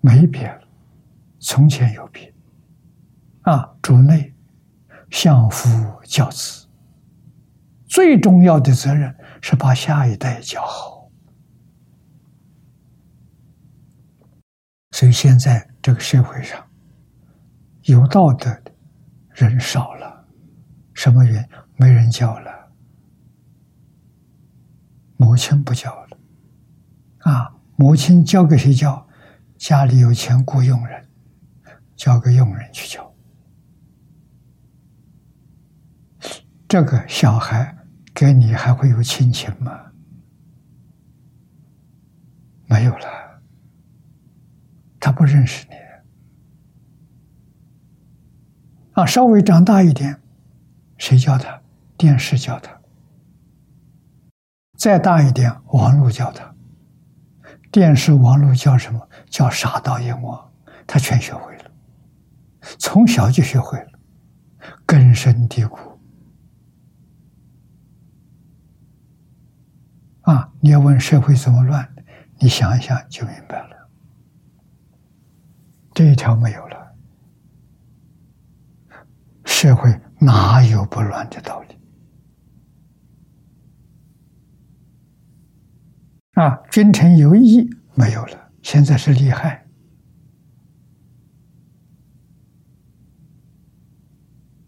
[0.00, 0.60] 没别了，
[1.38, 2.34] 从前有别。
[3.42, 4.34] 啊，主内，
[5.08, 5.68] 相夫
[6.02, 6.66] 教子。
[7.86, 10.95] 最重要的责任是把下一代教好，
[14.96, 16.58] 所以现在这个社会上
[17.82, 18.72] 有道德的
[19.34, 20.24] 人少了，
[20.94, 21.48] 什么原因？
[21.76, 22.72] 没人教了，
[25.18, 26.18] 母亲不教了，
[27.30, 29.06] 啊，母亲教给谁教？
[29.58, 31.06] 家里有钱雇佣人，
[31.94, 33.14] 交给佣人去教。
[36.66, 37.76] 这个小孩
[38.14, 39.78] 跟你还会有亲情吗？
[42.64, 43.06] 没有了，
[45.06, 45.76] 他不认识你。
[48.94, 50.20] 啊，稍微长大一点，
[50.98, 51.62] 谁教他？
[51.96, 52.76] 电视教他。
[54.76, 56.52] 再大一点，网络教他。
[57.70, 59.08] 电视、网络教什么？
[59.30, 60.52] 叫傻到阎王，
[60.88, 61.70] 他全学会了，
[62.80, 63.92] 从小就学会了，
[64.84, 65.78] 根深蒂固。
[70.22, 70.52] 啊！
[70.58, 71.88] 你要问社会怎么乱，
[72.40, 73.75] 你想一想就明白了。
[75.96, 76.94] 这一条没有了，
[79.46, 81.78] 社会哪有不乱的道理？
[86.34, 86.60] 啊！
[86.70, 89.66] 君臣有义没有了，现在是利害。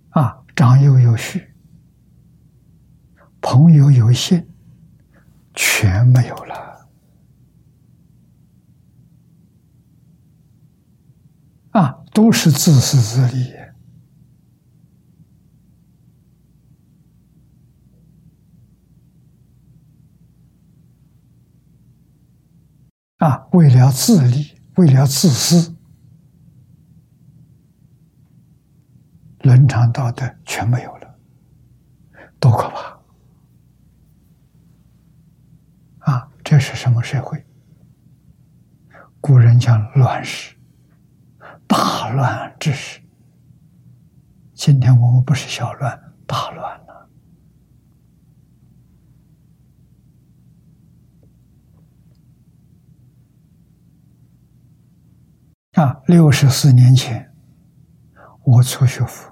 [0.08, 0.42] 啊！
[0.56, 1.54] 长幼有序，
[3.42, 4.48] 朋友有信。
[5.60, 6.88] 全没有了
[11.72, 11.97] 啊！
[12.12, 13.54] 都是自私自利
[23.18, 23.46] 啊！
[23.52, 25.76] 为了自利，为了自私，
[29.40, 31.18] 伦常道德全没有了，
[32.38, 32.98] 多可怕！
[36.12, 37.44] 啊这是什么社会？
[39.20, 40.54] 古人讲乱世，
[41.68, 43.00] 大乱之时。
[44.54, 47.10] 今天我们不是小乱，大乱了。
[55.74, 57.32] 啊，六十四年前，
[58.42, 59.30] 我出学府，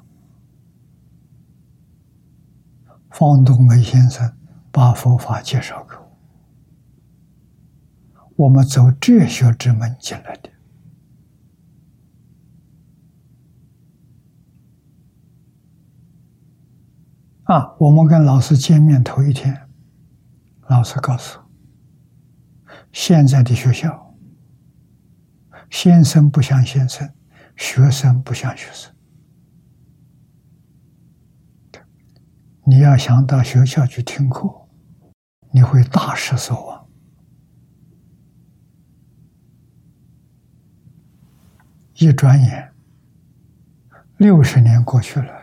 [3.10, 4.36] 方东梅先生
[4.70, 6.06] 把佛法介绍给我。
[8.36, 10.50] 我们走哲学之门进来的
[17.46, 17.74] 啊！
[17.78, 19.68] 我们跟老师见面头一天，
[20.68, 21.38] 老师告诉：
[22.92, 24.14] 现在的学校，
[25.70, 27.08] 先生不像先生，
[27.54, 28.92] 学生不像学生。
[32.64, 34.66] 你要想到学校去听课，
[35.52, 36.88] 你会大失所望。
[41.94, 42.72] 一转眼，
[44.16, 45.35] 六十年过去了。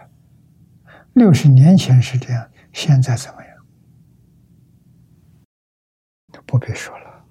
[1.14, 3.54] 六十年前是这样，现在怎么样？
[6.46, 7.26] 不必说了。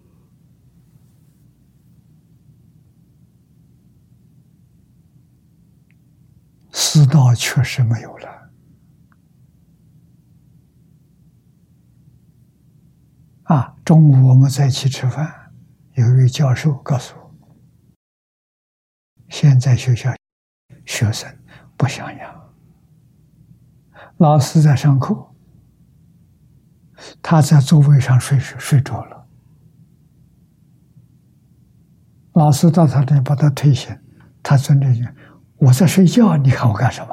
[6.73, 8.51] 世道确实没有了。
[13.45, 15.53] 啊，中午我们在一起吃饭，
[15.95, 17.35] 有一位教授告诉我。
[19.29, 20.15] 现在学校
[20.87, 21.31] 学生
[21.77, 22.42] 不想要，
[24.23, 25.35] 老师在上课，
[27.21, 29.27] 他在座位上睡睡着了，
[32.35, 33.99] 老师到他那把他推醒，
[34.41, 35.13] 他尊着讲
[35.59, 37.09] ：“我在睡觉，你看我干什么？”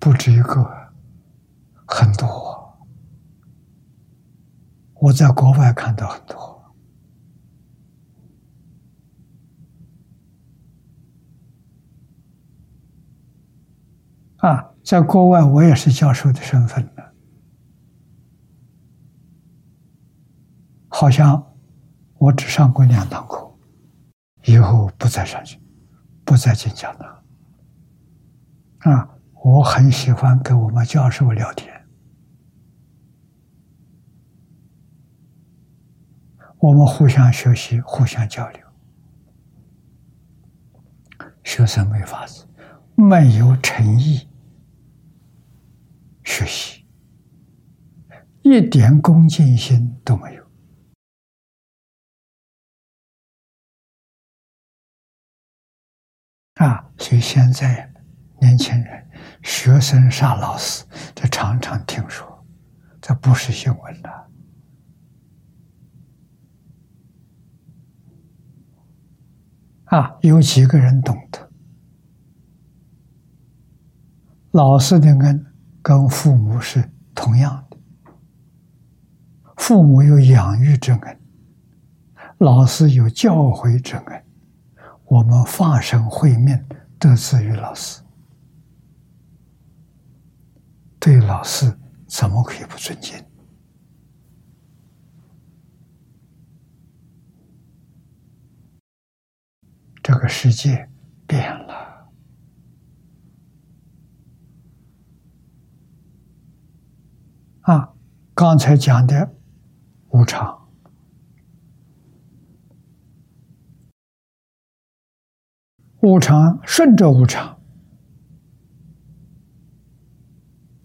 [0.00, 0.68] 不止一个，
[1.86, 2.76] 很多。
[4.94, 6.53] 我在国外看到很多
[14.44, 17.14] 啊，在国外我也是教授的身份的，
[20.88, 21.42] 好像
[22.18, 23.50] 我只上过两堂课，
[24.44, 25.58] 以后不再上去，
[26.26, 27.24] 不再进讲堂。
[28.80, 29.08] 啊，
[29.42, 31.72] 我很喜欢跟我们教授聊天。
[36.58, 38.60] 我们互相学习，互相交流。
[41.42, 42.46] 学生没法子，
[42.94, 44.28] 没有诚意
[46.24, 46.84] 学习，
[48.42, 50.44] 一点恭敬心都没有。
[56.54, 57.92] 啊，所以现在
[58.40, 59.10] 年轻人
[59.42, 62.46] 学生杀老师，这常常听说，
[63.00, 64.30] 这不是新闻了。
[69.86, 71.50] 啊，有几个人懂得？
[74.52, 75.53] 老师的恩
[75.84, 77.76] 跟父母是同样的，
[79.58, 81.20] 父母有养育之恩，
[82.38, 84.24] 老师有教诲之恩，
[85.04, 86.58] 我们发生慧命
[86.98, 88.00] 得自于老师，
[90.98, 93.22] 对老师怎么可以不尊敬？
[100.02, 100.88] 这个世界
[101.26, 101.84] 变了
[107.62, 107.94] 啊！
[108.34, 109.32] 刚才讲的
[110.10, 110.68] 无常，
[116.00, 117.58] 无常顺着无常。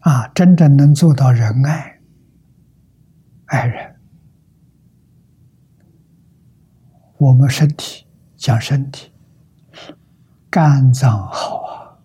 [0.02, 2.00] 啊，真正能做到仁爱
[3.45, 4.00] 爱人，
[7.18, 8.06] 我们身体。
[8.38, 9.12] 讲身体，
[10.50, 12.00] 肝脏好啊，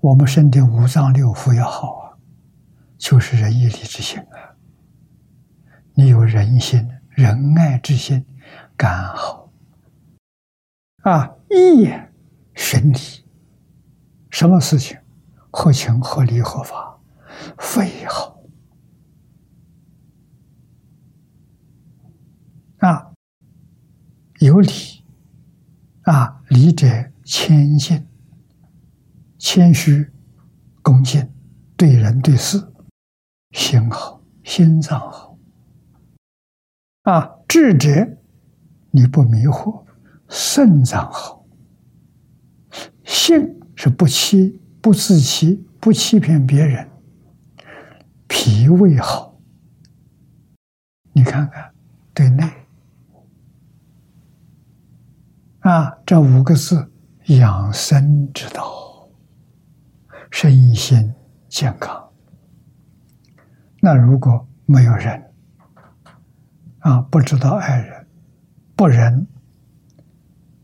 [0.00, 1.99] 我们身体五脏六腑也好，
[3.00, 4.54] 就是仁义礼智信啊。
[5.94, 8.26] 你有仁心、仁爱之心，
[8.76, 9.50] 肝好
[11.02, 11.90] 啊，义
[12.54, 13.24] 循理，
[14.30, 14.98] 什么事情
[15.50, 17.00] 合情合理合法，
[17.58, 18.38] 非好
[22.80, 23.12] 啊。
[24.40, 24.70] 有礼
[26.02, 26.86] 啊，礼者
[27.24, 28.06] 谦信，
[29.38, 30.10] 谦虚
[30.82, 31.30] 恭敬，
[31.76, 32.69] 对人对事，
[33.50, 35.36] 心好，心脏好
[37.02, 37.36] 啊。
[37.48, 37.88] 智者
[38.92, 39.84] 你不迷惑，
[40.28, 41.44] 肾脏好，
[43.04, 46.88] 性是不欺不自欺，不欺骗别人，
[48.28, 49.36] 脾胃好，
[51.12, 51.74] 你看看
[52.14, 52.44] 对内。
[55.60, 56.90] 啊，这五个字
[57.26, 59.08] 养生之道，
[60.30, 61.12] 身心
[61.48, 62.09] 健康。
[63.80, 65.32] 那如果没有人，
[66.80, 68.06] 啊，不知道爱人，
[68.76, 69.26] 不仁，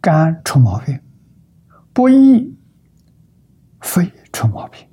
[0.01, 1.01] 肝出毛病，
[1.93, 2.57] 不义，
[3.81, 4.87] 肺出毛病，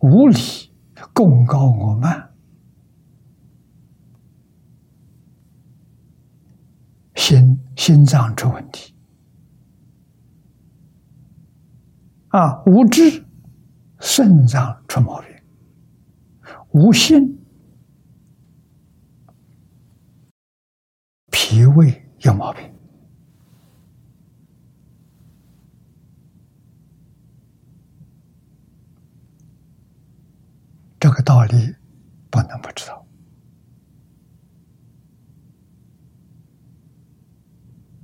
[0.00, 0.38] 无礼，
[1.12, 2.30] 功高我慢，
[7.14, 7.60] 心。
[7.76, 8.94] 心脏出问题
[12.28, 13.22] 啊，无知，
[14.00, 15.35] 肾脏出毛病，
[16.76, 17.42] 无心，
[21.30, 22.70] 脾胃有毛病，
[31.00, 31.74] 这个道理
[32.30, 33.06] 不能不知道。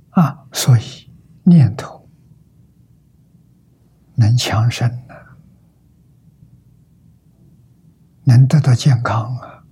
[0.09, 1.11] 啊，所以
[1.43, 2.09] 念头
[4.15, 5.13] 能强身呢，
[8.25, 9.63] 能得到健康啊！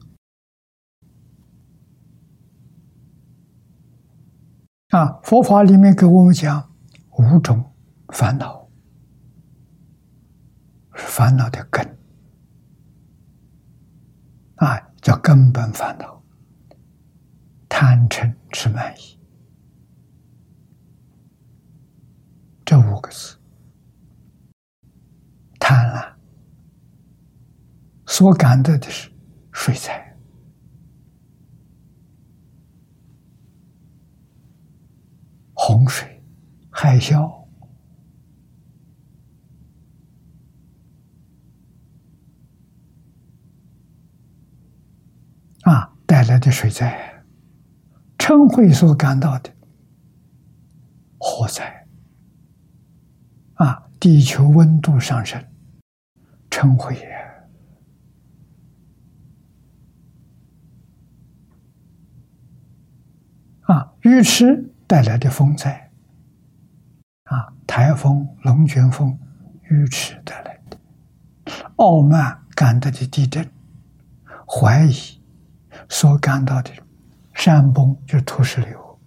[4.90, 6.70] 啊，佛法里面给我们讲
[7.12, 7.74] 五种
[8.10, 8.68] 烦恼，
[10.94, 11.98] 是烦恼的根
[14.56, 16.22] 啊，叫根本烦恼，
[17.70, 19.18] 贪嗔痴慢疑。
[22.66, 23.38] 这五个字，
[25.58, 26.14] 贪婪，
[28.12, 29.10] 所感得的是
[29.54, 30.18] 水灾、
[35.54, 36.22] 洪水、
[36.70, 37.48] 海啸
[45.62, 47.24] 啊带来的水灾，
[48.18, 49.50] 嗔恚所感到的
[51.18, 51.88] 火灾。
[53.54, 53.88] 啊！
[54.02, 55.42] 地球温度上升，
[56.50, 57.31] 成灰啊！
[64.02, 65.90] 鱼池带来的风灾，
[67.26, 69.18] 啊，台风、龙卷风，
[69.70, 70.78] 鱼池带来的；
[71.76, 73.48] 傲慢感到的地震，
[74.48, 75.22] 怀疑
[75.88, 76.72] 所感到的
[77.36, 79.00] 山崩，就是土石流，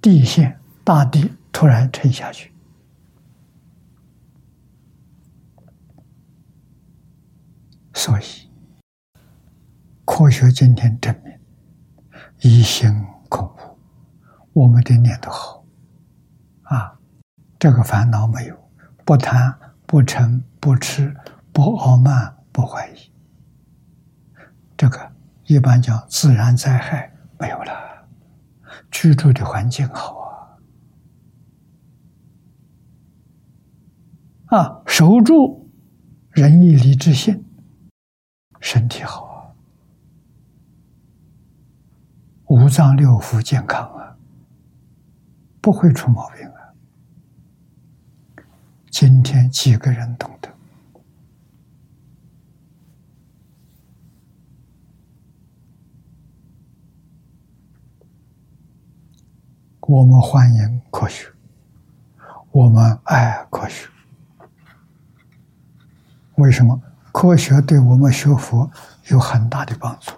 [0.00, 2.50] 地陷，大地突然沉下去。
[7.92, 8.22] 所以，
[10.06, 11.38] 科学今天证明，
[12.40, 12.90] 一心
[13.28, 13.69] 恐怖，
[14.52, 15.64] 我们的念头好，
[16.62, 16.98] 啊，
[17.58, 18.70] 这个烦恼没有，
[19.04, 21.16] 不贪不嗔不痴
[21.52, 23.12] 不傲慢不怀疑，
[24.76, 25.12] 这个
[25.44, 27.72] 一般讲自然灾害没有了，
[28.90, 30.18] 居住的环境好
[34.48, 34.82] 啊，啊。
[34.86, 35.70] 守住
[36.30, 37.44] 仁义礼智信，
[38.60, 39.54] 身体好啊，
[42.46, 44.09] 五脏六腑健康啊，
[45.60, 46.72] 不会出毛病啊。
[48.90, 50.48] 今天几个人懂得？
[59.80, 61.26] 我们欢迎科学，
[62.52, 63.88] 我们爱科学。
[66.36, 66.80] 为什么？
[67.12, 68.70] 科学对我们学佛
[69.08, 70.12] 有很大的帮助。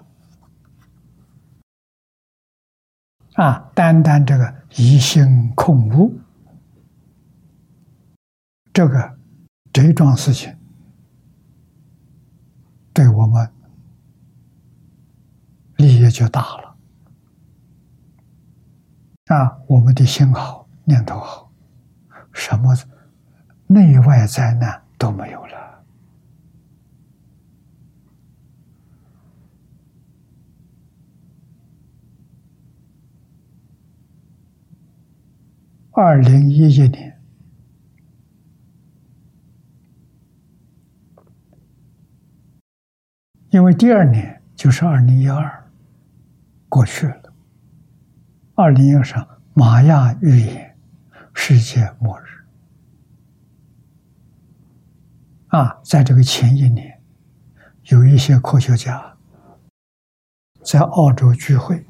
[3.34, 6.20] 啊，单单这个疑心空无，
[8.72, 9.18] 这个
[9.72, 10.54] 这一桩事情，
[12.92, 13.50] 对我们
[15.76, 16.76] 利益就大了。
[19.26, 21.50] 啊，我们的心好，念头好，
[22.34, 22.76] 什么
[23.66, 25.61] 内外灾难都没有了。
[35.94, 37.20] 二零一一年，
[43.50, 45.70] 因为第二年就是二零一二
[46.70, 47.34] 过去了。
[48.54, 50.78] 二零一二上，玛雅预言
[51.34, 52.24] 世界末日
[55.48, 57.02] 啊，在这个前一年，
[57.90, 59.18] 有一些科学家
[60.64, 61.84] 在澳洲聚会，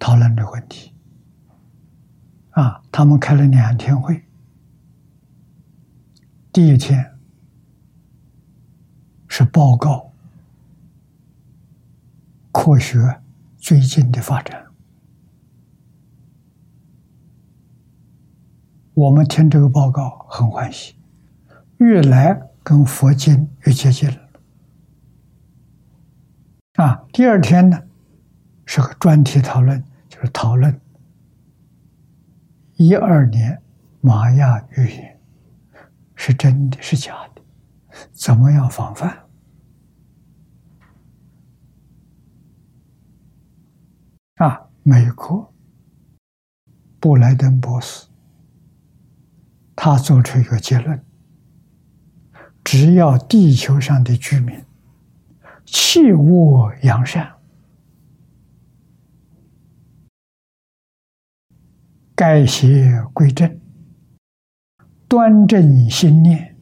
[0.00, 0.91] 讨论这个问题。
[2.52, 4.24] 啊，他们开了两天会。
[6.52, 7.18] 第一天
[9.26, 10.12] 是报告
[12.52, 13.20] 科学
[13.56, 14.66] 最近的发展，
[18.92, 20.94] 我们听这个报告很欢喜，
[21.78, 24.28] 越来跟佛经越接近了。
[26.74, 27.82] 啊，第二天呢
[28.66, 30.78] 是个专题讨论，就是讨论。
[32.82, 33.62] 一二年，
[34.00, 35.20] 玛雅预言
[36.16, 37.42] 是真的是假的？
[38.12, 39.16] 怎么样防范？
[44.34, 45.54] 啊，美国
[46.98, 48.08] 布莱登博士
[49.76, 51.00] 他做出一个结论：
[52.64, 54.60] 只要地球上的居民
[55.64, 57.31] 弃恶扬善。
[62.22, 63.60] 改邪归正，
[65.08, 66.56] 端正心念，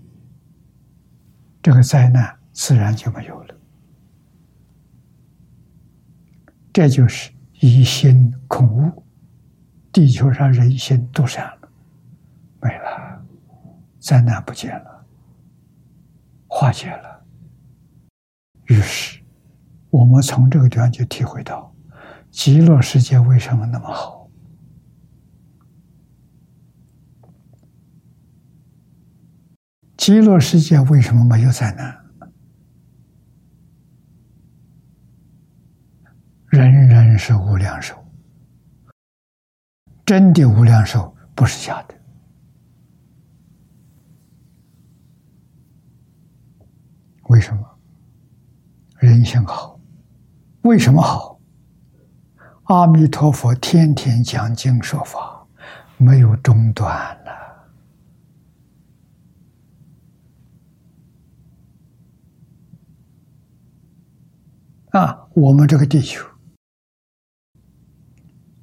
[1.60, 3.54] 这个灾难自然就没有了。
[6.72, 7.30] 这就是
[7.60, 9.04] 一心空无，
[9.92, 11.68] 地球上人心都善了，
[12.62, 13.22] 没了，
[13.98, 15.06] 灾难不见了，
[16.46, 17.22] 化解了。
[18.64, 19.20] 于是，
[19.90, 21.70] 我们从这个地方就体会到，
[22.30, 24.19] 极乐世界为什么那么好。
[30.00, 31.94] 极乐世界为什么没有灾难？
[36.46, 37.94] 人人是无量寿，
[40.06, 41.94] 真的无量寿不是假的。
[47.24, 47.62] 为什么？
[49.00, 49.78] 人性好。
[50.62, 51.38] 为什么好？
[52.64, 55.46] 阿弥陀佛天天讲经说法，
[55.98, 56.90] 没有中断
[57.26, 57.39] 了。
[64.90, 66.26] 啊，我们这个地球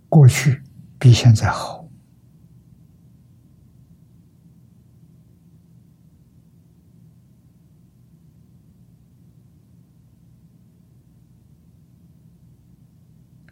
[0.09, 0.61] 过去
[0.99, 1.87] 比现在好，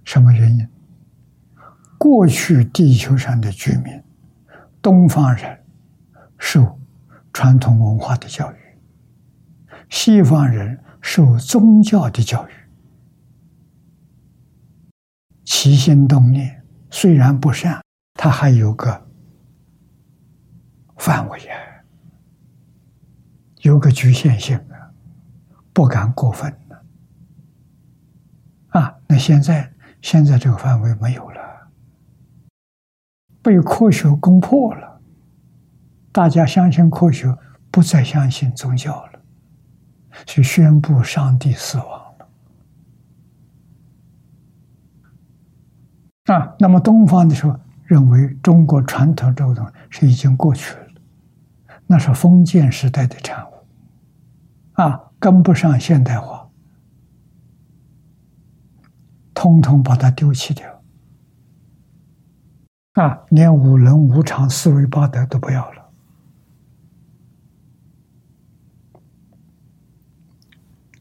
[0.03, 0.67] 什么原因？
[1.97, 4.03] 过去地球上的居民，
[4.82, 5.63] 东方人
[6.38, 6.78] 受
[7.32, 8.57] 传统文化的教育，
[9.89, 12.51] 西方人受宗教的教育。
[15.45, 17.81] 起心动念虽然不善，
[18.15, 19.07] 它还有个
[20.97, 21.57] 范围啊，
[23.61, 24.91] 有个局限性啊，
[25.71, 26.51] 不敢过分。
[28.69, 29.71] 啊，那现在
[30.01, 31.39] 现在这个范围没有了，
[33.41, 34.99] 被科学攻破了，
[36.11, 37.33] 大家相信科学，
[37.71, 39.21] 不再相信宗教了，
[40.25, 42.04] 去宣布上帝死亡。
[46.26, 50.88] 啊，那么东方的时候认为中国传统这个东西是已经过去了，
[51.86, 53.53] 那是封建时代的产物，
[54.73, 56.49] 啊，跟不上现代化，
[59.36, 60.82] 通通把它丢弃掉，
[62.93, 65.86] 啊，连五伦五常、四维八德都不要了，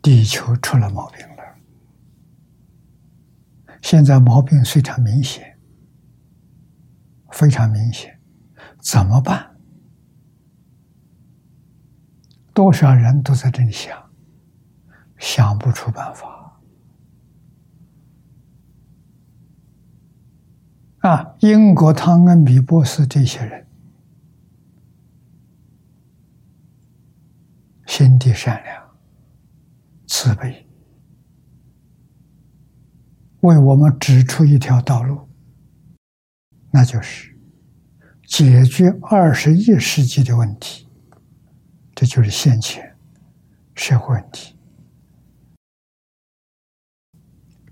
[0.02, 1.26] 地球出了毛病。
[3.84, 5.58] 现在毛病非常明显，
[7.32, 8.18] 非常明显，
[8.80, 9.54] 怎么办？
[12.54, 14.10] 多少人都在这里想，
[15.18, 16.58] 想不出办法。
[21.00, 23.66] 啊，英国汤恩比博士这些人，
[27.86, 28.96] 心地善良、
[30.06, 30.63] 慈悲，
[33.44, 35.28] 为我们指出一条道路，
[36.70, 37.38] 那就是
[38.26, 40.88] 解决二十一世纪的问题。
[41.94, 42.96] 这就是现前
[43.74, 44.56] 社会问题，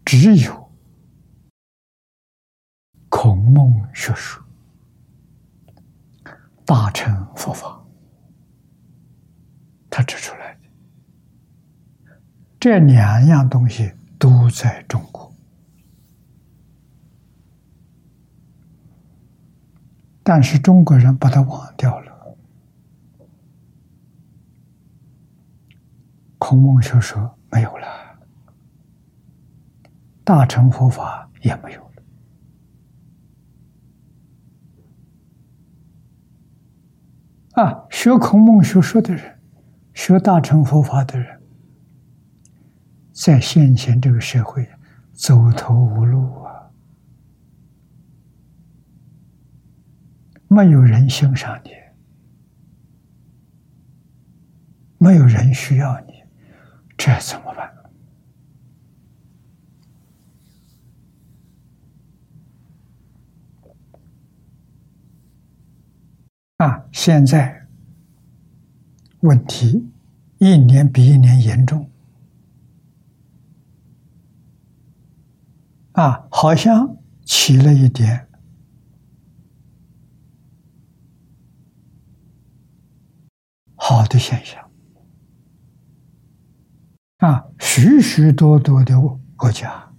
[0.04, 0.72] 只有
[3.08, 4.44] 孔孟学说、
[6.66, 7.82] 大乘佛法，
[9.88, 10.60] 他指出来的
[12.60, 15.31] 这两样东西都在中国，
[20.22, 22.36] 但是中国人把它忘掉了。
[26.38, 27.86] 孔孟学说没有了，
[30.24, 31.80] 大乘佛法也没有
[37.54, 37.62] 了。
[37.62, 39.38] 啊，学孔孟学说的人，
[39.94, 41.40] 学大乘佛法的人，
[43.12, 44.68] 在现前这个社会
[45.12, 46.51] 走投无路啊，
[50.52, 51.70] 没有人欣赏你，
[54.98, 56.12] 没有人需要你。
[56.98, 57.74] 这怎么办？
[66.58, 66.84] 啊！
[66.92, 67.66] 现在
[69.20, 69.90] 问题
[70.36, 71.90] 一年比一年严重。
[75.92, 78.28] 啊，好像起了一点
[83.84, 84.70] 好的现象。
[87.18, 88.94] 啊，许许多多的
[89.36, 89.92] 国家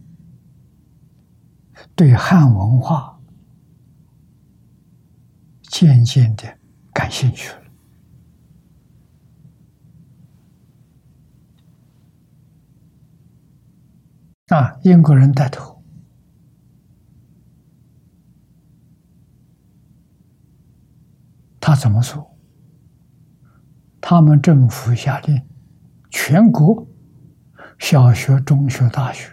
[1.94, 3.20] 对汉文化
[5.64, 6.58] 渐渐的
[6.94, 7.62] 感兴趣了。
[14.58, 15.84] 啊，英国人带头，
[21.60, 22.33] 他怎么说？
[24.06, 25.42] 他们政府下令，
[26.10, 26.86] 全国。
[27.80, 29.30] 小学、中学、大学，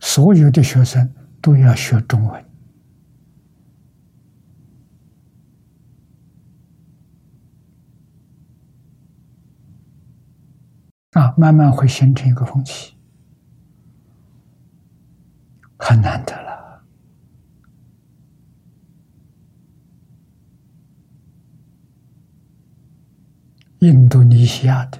[0.00, 2.44] 所有的学生都要学中文
[11.12, 12.94] 啊，慢慢会形成一个风气，
[15.78, 16.57] 很难得了。
[23.80, 24.98] 印度尼西亚的。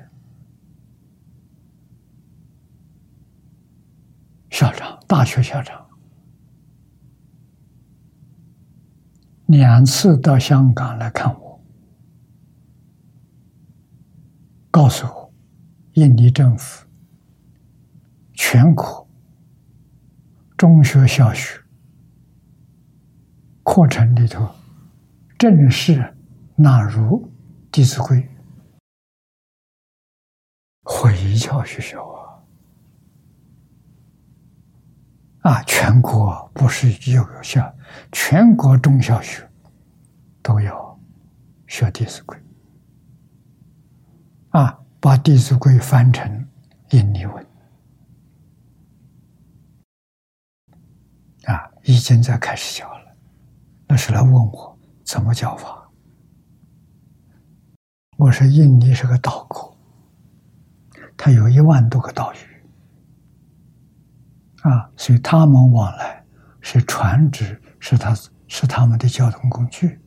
[4.51, 5.87] 校长，大学校长，
[9.47, 11.61] 两次到香港来看我，
[14.70, 15.33] 告诉我，
[15.93, 16.85] 印尼政府
[18.33, 19.09] 全国
[20.57, 21.61] 中学、小学
[23.62, 24.49] 课程里头
[25.39, 26.14] 正式
[26.57, 27.24] 纳入
[27.70, 28.16] 《弟子规》，
[30.91, 32.16] 回教学校啊。
[35.43, 37.74] 啊，全国不是幼小，
[38.11, 39.47] 全国中小学
[40.43, 40.99] 都要
[41.66, 42.36] 学《弟子规》。
[44.59, 46.49] 啊，把《弟子规》翻成
[46.91, 47.47] 印尼文，
[51.45, 53.14] 啊，已经在开始教了。
[53.86, 55.91] 那是来问我怎么教法。
[58.16, 59.68] 我说印尼是个岛国，
[61.19, 62.39] 它有一万多个岛屿。
[64.62, 66.25] 啊，所以他们往来
[66.61, 68.14] 是船只，是他
[68.47, 70.01] 是他们的交通工具。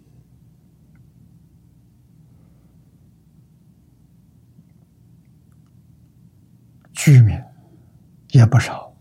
[6.93, 7.41] 居民
[8.29, 8.93] 也不少，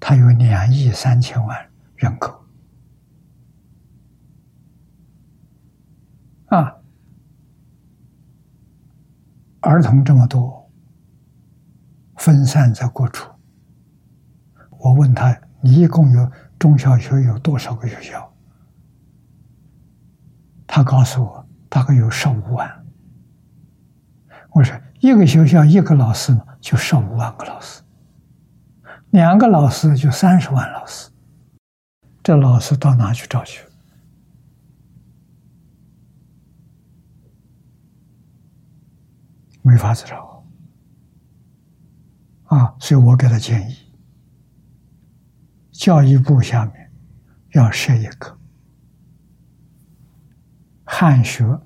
[0.00, 2.44] 他有两亿三千万人口。
[6.46, 6.74] 啊，
[9.60, 10.59] 儿童这么多，
[12.20, 13.30] 分散在各处。
[14.78, 18.30] 我问他：“你一共有中小学有多少个学校？”
[20.68, 22.84] 他告诉我，大概有十五万。
[24.50, 27.82] 我说：“一个学校一个老师嘛，就十五万个老师；
[29.10, 31.10] 两个老师就三十万老师。
[32.22, 33.64] 这老师到哪去找去？
[39.62, 40.29] 没法子找
[42.50, 42.74] 啊！
[42.78, 43.76] 所以我给他建议。”
[45.72, 46.92] 教育部下面
[47.54, 48.38] 要设一个
[50.84, 51.58] 汉学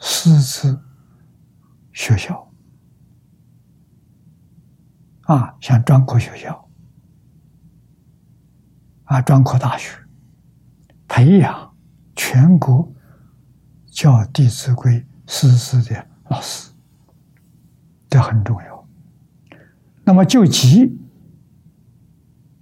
[0.00, 0.82] 师资
[1.92, 2.52] 学校
[5.22, 6.68] 啊，像专科学校
[9.04, 9.96] 啊，专科大学，
[11.06, 11.76] 培养
[12.16, 12.92] 全国
[13.86, 16.72] 教《弟子规》师资的老师，
[18.08, 18.71] 这很重要。
[20.04, 20.98] 那么就急。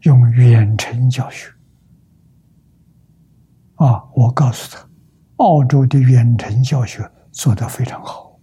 [0.05, 1.53] 用远程教学
[3.75, 4.03] 啊！
[4.15, 4.89] 我告诉他，
[5.37, 8.39] 澳洲的远程教学做得非常好，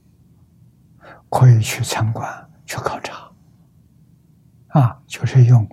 [1.29, 3.31] 可以去参观、去考察。
[4.67, 5.67] 啊，就是用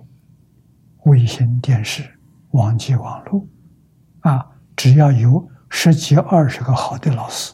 [1.03, 2.03] 卫星电视、
[2.49, 3.47] 网际网络，
[4.21, 4.43] 啊，
[4.75, 7.53] 只要有十几、二十个好的老师，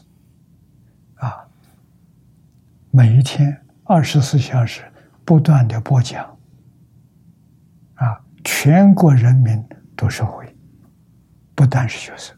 [1.16, 1.46] 啊，
[2.90, 4.90] 每一天二十四小时
[5.24, 6.24] 不断的播讲。
[7.94, 9.64] 啊全国人民
[9.96, 10.56] 都受惠，
[11.54, 12.36] 不单是学生。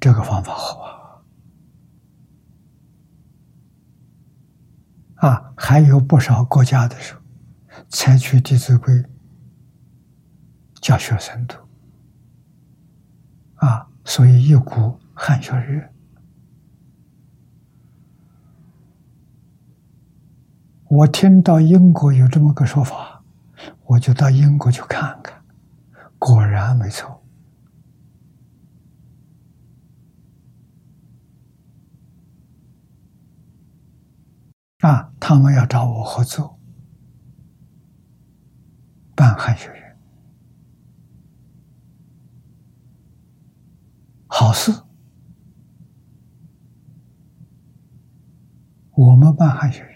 [0.00, 0.80] 这个方法好
[5.14, 5.28] 啊！
[5.28, 7.20] 啊，还有不少国家的时候，
[7.88, 8.92] 采取《弟子规》
[10.80, 11.56] 教学深度，
[13.54, 15.91] 啊，所以一股汉学热。
[20.94, 23.24] 我听到英国有这么个说法，
[23.86, 25.42] 我就到英国去看看，
[26.18, 27.24] 果然没错。
[34.80, 36.58] 啊，他们要找我合作
[39.14, 39.96] 办汉学院，
[44.26, 44.70] 好事。
[48.90, 49.91] 我们办汉学院。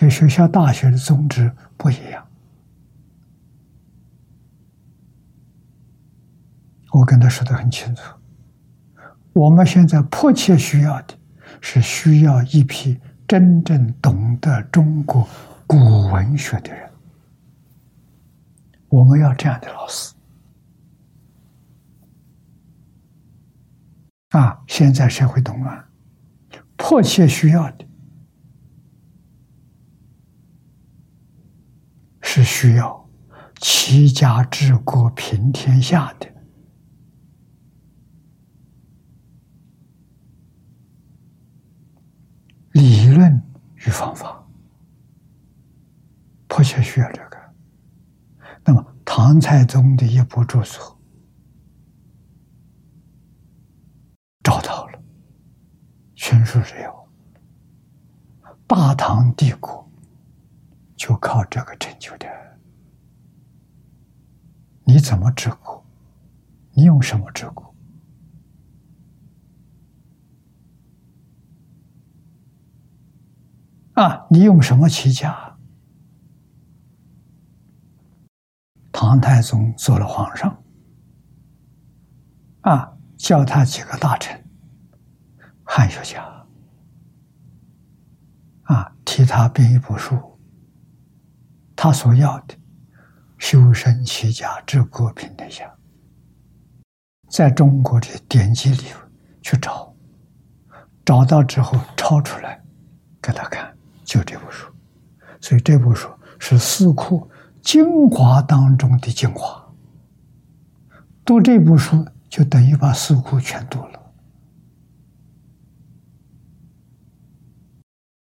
[0.00, 2.26] 跟学校、大学的宗旨不一样。
[6.90, 8.02] 我跟他说的很清楚，
[9.34, 11.14] 我们现在迫切需要的
[11.60, 12.98] 是需要一批
[13.28, 15.28] 真正懂得中国
[15.66, 15.76] 古
[16.08, 16.90] 文学的人。
[18.88, 20.14] 我们要这样的老师
[24.30, 24.58] 啊！
[24.66, 25.84] 现在社会动乱，
[26.78, 27.89] 迫切需要的。
[32.32, 33.10] 是需要
[33.56, 36.32] 齐家治国平天下的
[42.70, 43.42] 理论
[43.74, 44.46] 与方法，
[46.46, 47.36] 迫切需要这个。
[48.64, 51.00] 那么，唐太宗的一部著作
[54.44, 55.02] 找到了，
[56.14, 57.08] 全书只有
[58.68, 59.89] 大唐帝国。
[61.00, 62.28] 就靠这个成就的，
[64.84, 65.82] 你怎么治国？
[66.72, 67.74] 你用什么治国？
[73.94, 75.56] 啊，你用什么起家？
[78.92, 80.62] 唐太宗做了皇上，
[82.60, 84.38] 啊，叫他几个大臣，
[85.64, 86.46] 汉学家，
[88.64, 90.29] 啊，替他编一部书。
[91.82, 92.54] 他所要的
[93.38, 95.74] 修身齐家治国平天下，
[97.30, 98.84] 在中国的典籍里
[99.40, 99.90] 去找，
[101.06, 102.62] 找到之后抄出来
[103.22, 103.74] 给他看，
[104.04, 104.70] 就这部书。
[105.40, 107.30] 所以这部书是四库
[107.62, 109.66] 精华当中的精华。
[111.24, 114.12] 读这部书就等于把四库全读了。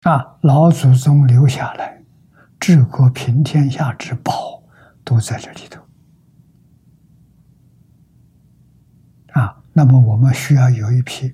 [0.03, 1.98] 啊，老祖宗留下来。
[2.59, 4.61] 治国平天下之宝
[5.03, 5.81] 都在这里头
[9.31, 9.63] 啊！
[9.73, 11.33] 那么我们需要有一批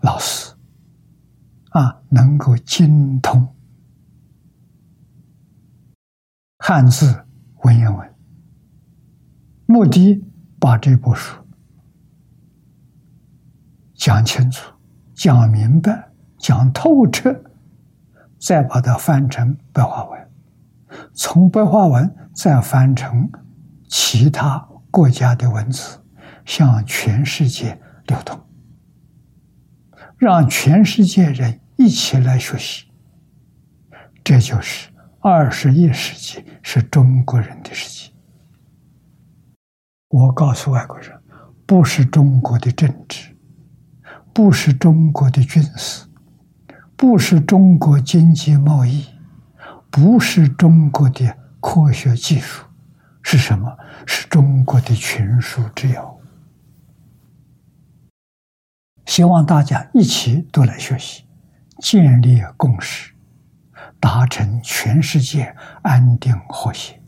[0.00, 0.54] 老师
[1.70, 3.54] 啊，能够精通
[6.58, 7.26] 汉字
[7.62, 8.14] 文言文，
[9.66, 10.24] 目的
[10.58, 11.36] 把这部书
[13.94, 14.72] 讲清楚、
[15.14, 17.44] 讲明白、讲透彻，
[18.38, 20.30] 再把它翻成白话文，
[21.12, 23.30] 从白话文再翻成
[23.88, 24.58] 其他
[24.90, 25.98] 国家的文字，
[26.44, 28.40] 向全世界流通，
[30.16, 32.86] 让全世界人一起来学习。
[34.24, 38.12] 这就是二十一世纪是中国人的世纪。
[40.08, 41.12] 我告诉外国人，
[41.66, 43.36] 不是中国的政治，
[44.32, 46.07] 不是中国的军事，
[46.98, 49.06] 不是中国经济贸易，
[49.88, 52.66] 不是中国的科学技术，
[53.22, 53.78] 是什么？
[54.04, 56.20] 是中国的群书之友。
[59.06, 61.22] 希望大家一起都来学习，
[61.80, 63.14] 建立共识，
[64.00, 67.00] 达成全世界安定和谐，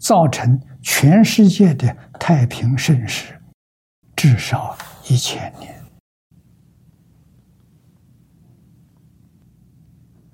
[0.00, 0.60] 造成。
[0.80, 3.38] 全世界的太平盛世，
[4.16, 4.78] 至少
[5.08, 5.77] 一千年。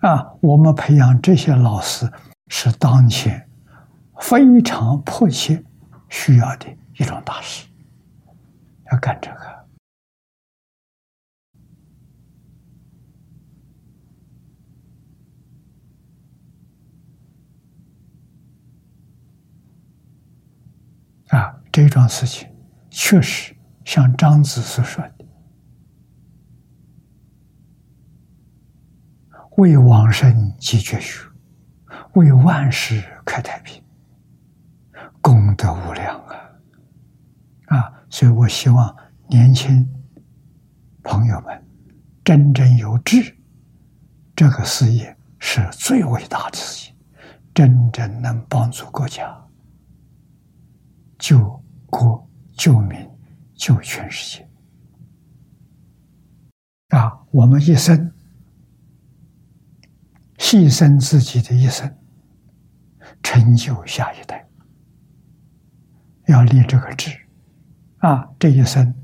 [0.05, 2.07] 啊，我们培养这些老师
[2.49, 3.49] 是当前
[4.21, 5.65] 非常迫切
[6.11, 6.67] 需要的
[6.99, 7.67] 一种大事，
[8.93, 9.65] 要干这个。
[21.29, 22.47] 啊，这桩事情
[22.91, 25.14] 确实像张子所说的，
[29.57, 31.29] 为往生积绝学，
[32.15, 33.83] 为万世开太平，
[35.21, 36.35] 功德无量啊！
[37.67, 38.95] 啊，所以我希望
[39.29, 39.89] 年轻
[41.03, 41.65] 朋友们
[42.25, 43.37] 真正有志，
[44.35, 46.97] 这个事业是最伟大的事业，
[47.55, 49.41] 真正能帮助国家。
[51.17, 52.99] 救国、救民、
[53.55, 54.49] 救全世界
[56.89, 57.21] 啊！
[57.31, 58.13] 我们一生
[60.45, 61.91] 牺牲自己的一生，
[63.23, 64.47] 成就下一代，
[66.27, 67.19] 要立这个志
[68.01, 68.29] 啊！
[68.39, 68.95] 这一生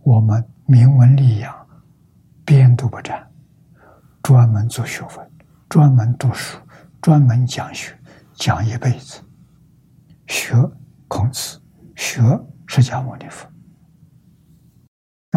[0.00, 1.54] 我们明文立养，
[2.44, 3.24] 边读不沾，
[4.20, 5.30] 专门做学问，
[5.68, 6.58] 专门读书，
[7.00, 7.96] 专门讲学，
[8.34, 9.22] 讲一辈子，
[10.26, 10.56] 学。
[11.06, 11.62] 孔子
[11.94, 12.20] 学
[12.66, 13.48] 释迦牟尼佛，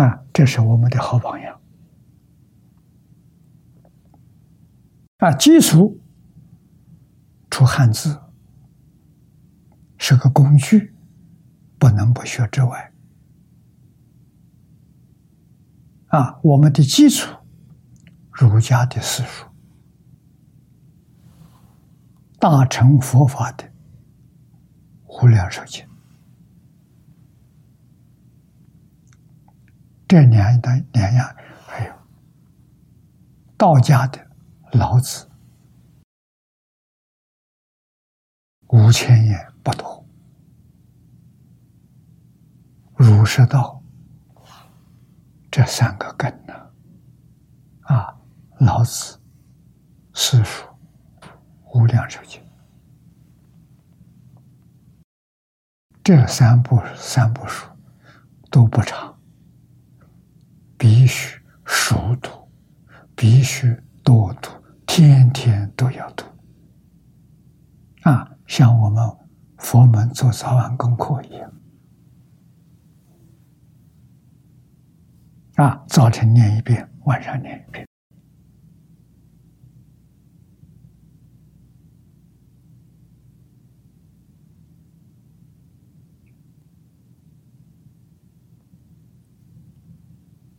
[0.02, 1.62] 啊，这是我们的好榜样。
[5.18, 6.00] 啊，基础
[7.50, 8.22] 出汉字
[9.98, 10.94] 是个工具，
[11.80, 12.94] 不能不学之外，
[16.08, 17.36] 啊，我们的基础
[18.32, 19.48] 儒家的四书，
[22.40, 23.72] 大乘佛法的。
[25.20, 25.84] 无量寿经，
[30.08, 31.36] 这两的两样，
[31.66, 31.94] 还有
[33.58, 34.27] 道家的
[34.74, 35.28] 老子，
[38.68, 40.06] 五千言不多；
[42.96, 43.82] 儒释道。
[45.50, 46.54] 这三个根呢，
[47.82, 48.16] 啊，
[48.60, 49.20] 老子、
[50.14, 50.68] 四书、
[51.74, 52.40] 无量寿经。
[56.04, 57.68] 这三部三部书
[58.52, 59.20] 都不长，
[60.78, 62.30] 必须熟读，
[63.16, 63.76] 必须
[64.08, 64.50] 多读，
[64.86, 66.24] 天天都要读。
[68.04, 69.04] 啊，像我们
[69.58, 71.54] 佛门做早晚功课一样，
[75.56, 77.86] 啊，早晨念一遍，晚上念一遍。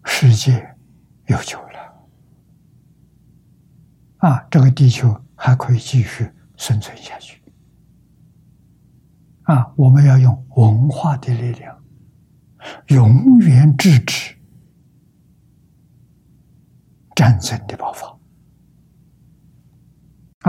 [0.05, 0.77] 世界
[1.29, 1.68] 有救了
[4.19, 4.47] 啊！
[4.51, 7.41] 这个地球还可以继续生存下去
[9.43, 9.73] 啊！
[9.77, 11.83] 我们要用文化的力量，
[12.89, 14.37] 永远制止
[17.15, 18.19] 战争的爆发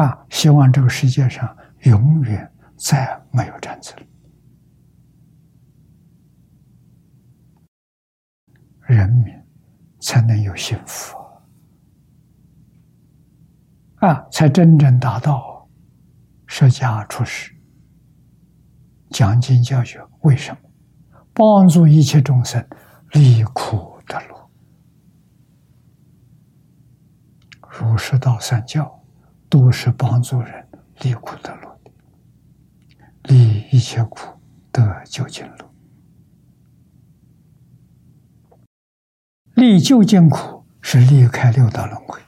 [0.01, 0.25] 啊！
[0.29, 3.95] 希望这个世界上永远再没有战争，
[8.81, 9.37] 人民。
[10.01, 11.18] 才能有幸福
[13.99, 14.27] 啊！
[14.31, 15.67] 才真正达到
[16.47, 17.53] 舍家出世、
[19.09, 19.99] 讲经教学。
[20.21, 20.57] 为什么？
[21.33, 22.65] 帮助一切众生
[23.11, 24.49] 离苦得乐。
[27.69, 29.03] 儒释道三教
[29.49, 30.67] 都是帮助人
[31.01, 31.91] 离苦得乐的，
[33.23, 34.37] 离一切苦
[34.71, 35.71] 得究竟乐。
[39.55, 42.19] 离究竟苦是离开六道轮回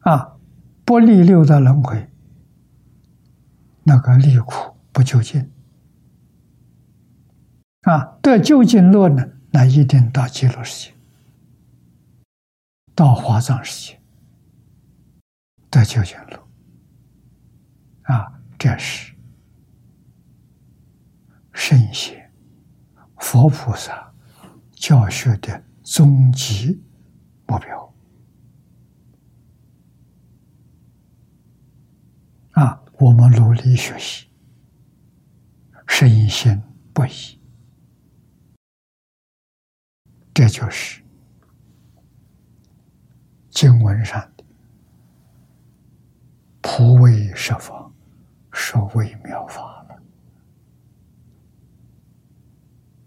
[0.00, 0.36] 啊，
[0.90, 2.10] 不离六道轮回，
[3.84, 5.48] 那个离苦不究竟
[7.82, 10.94] 啊，得究竟乐呢，那一定到极乐世界，
[12.92, 14.00] 到华藏世界
[15.70, 16.48] 得究竟乐
[18.12, 19.14] 啊，这是
[21.52, 22.32] 圣贤。
[23.18, 24.12] 佛菩萨
[24.72, 26.82] 教学的终极
[27.46, 27.89] 目标
[32.60, 32.78] 啊！
[32.98, 34.28] 我们努力学习，
[35.86, 36.62] 深信
[36.92, 37.40] 不疑，
[40.34, 41.02] 这就是
[43.48, 44.44] 经文上的
[46.60, 47.90] 普为设法，
[48.52, 50.02] 说为妙法了。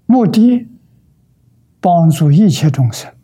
[0.08, 0.68] 目的
[1.80, 3.16] 帮助一切众生，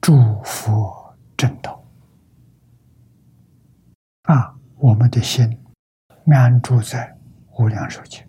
[0.00, 0.88] 祝福
[1.36, 1.74] 正道。
[4.22, 5.58] 啊，我们的心
[6.26, 7.16] 安住在
[7.58, 8.24] 无量寿经，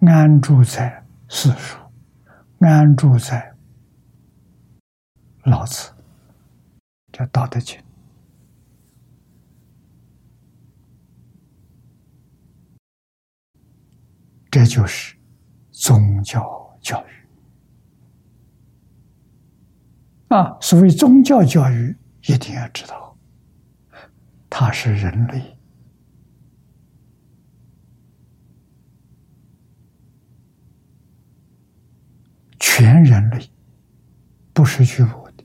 [0.00, 1.78] 安住在四书，
[2.60, 3.54] 安住在
[5.44, 5.92] 老子，
[7.12, 7.78] 叫道德经。
[14.50, 15.14] 这就是
[15.70, 17.10] 宗教教育
[20.28, 20.56] 啊！
[20.60, 23.14] 所谓宗教教育，一定要知道，
[24.48, 25.57] 它是人类
[32.60, 33.50] 全人类，
[34.52, 35.44] 不是局部的，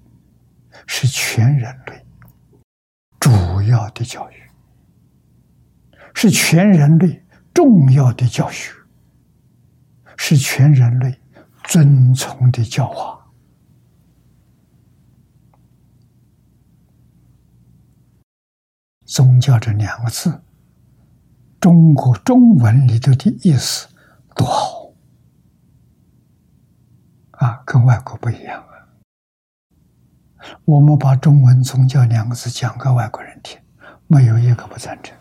[0.87, 2.05] 是全人类
[3.19, 3.31] 主
[3.61, 4.35] 要的教育，
[6.13, 7.23] 是全人类
[7.53, 8.71] 重要的教学。
[10.15, 11.19] 是全人类
[11.65, 13.19] 遵从的教化。
[19.05, 20.41] 宗教这两个字，
[21.59, 23.89] 中国中文里头的意思
[24.33, 24.82] 多好
[27.43, 28.73] 啊，跟外国不一样啊。
[30.65, 33.59] 我们把中文宗教两个字讲给外国人听，
[34.07, 35.17] 没有一个不赞成，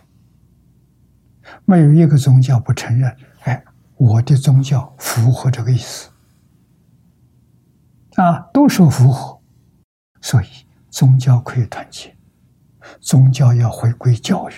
[1.64, 3.16] 没有一个宗教不承认。
[3.40, 3.64] 哎。
[3.98, 6.10] 我的宗教符合这个意思
[8.16, 9.40] 啊，都说符合，
[10.20, 10.46] 所以
[10.90, 12.16] 宗教可以团结，
[13.00, 14.54] 宗教要回归教育，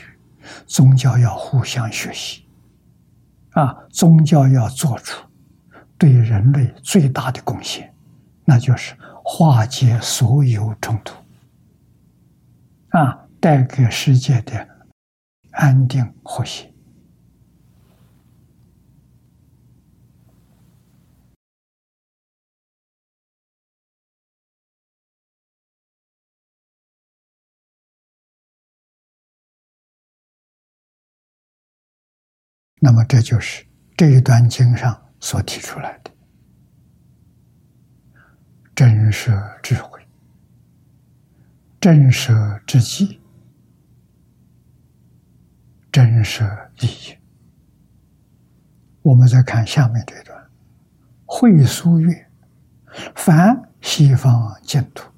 [0.66, 2.48] 宗教要互相学习，
[3.50, 5.28] 啊，宗教要做出
[6.04, 7.94] 对人类最大的贡献，
[8.44, 8.94] 那就是
[9.24, 11.14] 化解所有冲突，
[12.90, 14.68] 啊，带给世界的
[15.52, 16.70] 安定和谐。
[32.78, 33.64] 那么，这就是
[33.96, 36.10] 这一段经上所提出来的
[38.74, 39.32] 真实
[39.62, 39.98] 智慧、
[41.80, 42.34] 真实
[42.66, 43.22] 之际、
[45.90, 46.44] 真实
[46.82, 47.16] 意义。
[49.00, 50.50] 我们再看下面这段：
[51.24, 52.30] 会书曰
[53.16, 55.10] ：“凡西方净土，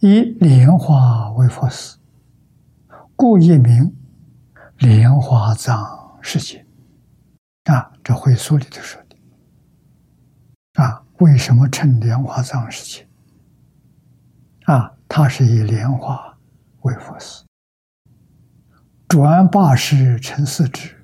[0.00, 1.96] 以莲花为佛寺，
[3.14, 3.96] 故一名。”
[4.78, 6.61] 莲花藏世界
[7.64, 13.08] 啊，这会所里头说的啊，为什么称莲花藏世界？
[14.64, 16.38] 啊，它是以莲花
[16.80, 17.44] 为佛寺，
[19.08, 20.96] 转八十成四支，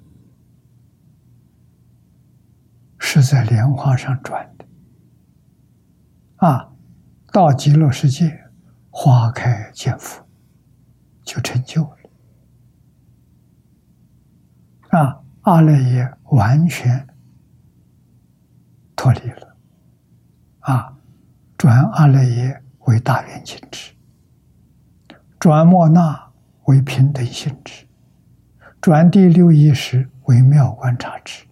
[2.99, 4.65] 是在莲花上转的
[6.37, 6.73] 啊，
[7.33, 8.51] 到极乐世界，
[8.91, 10.27] 花开见佛，
[11.23, 11.97] 就成就了。
[14.91, 17.07] 啊，阿赖耶完全
[18.95, 19.57] 脱离了，
[20.61, 20.97] 啊，
[21.57, 23.93] 转阿赖耶为大圆镜智，
[25.39, 26.33] 转莫那
[26.65, 27.87] 为平等性质，
[28.81, 31.45] 转第六意识为妙观察智，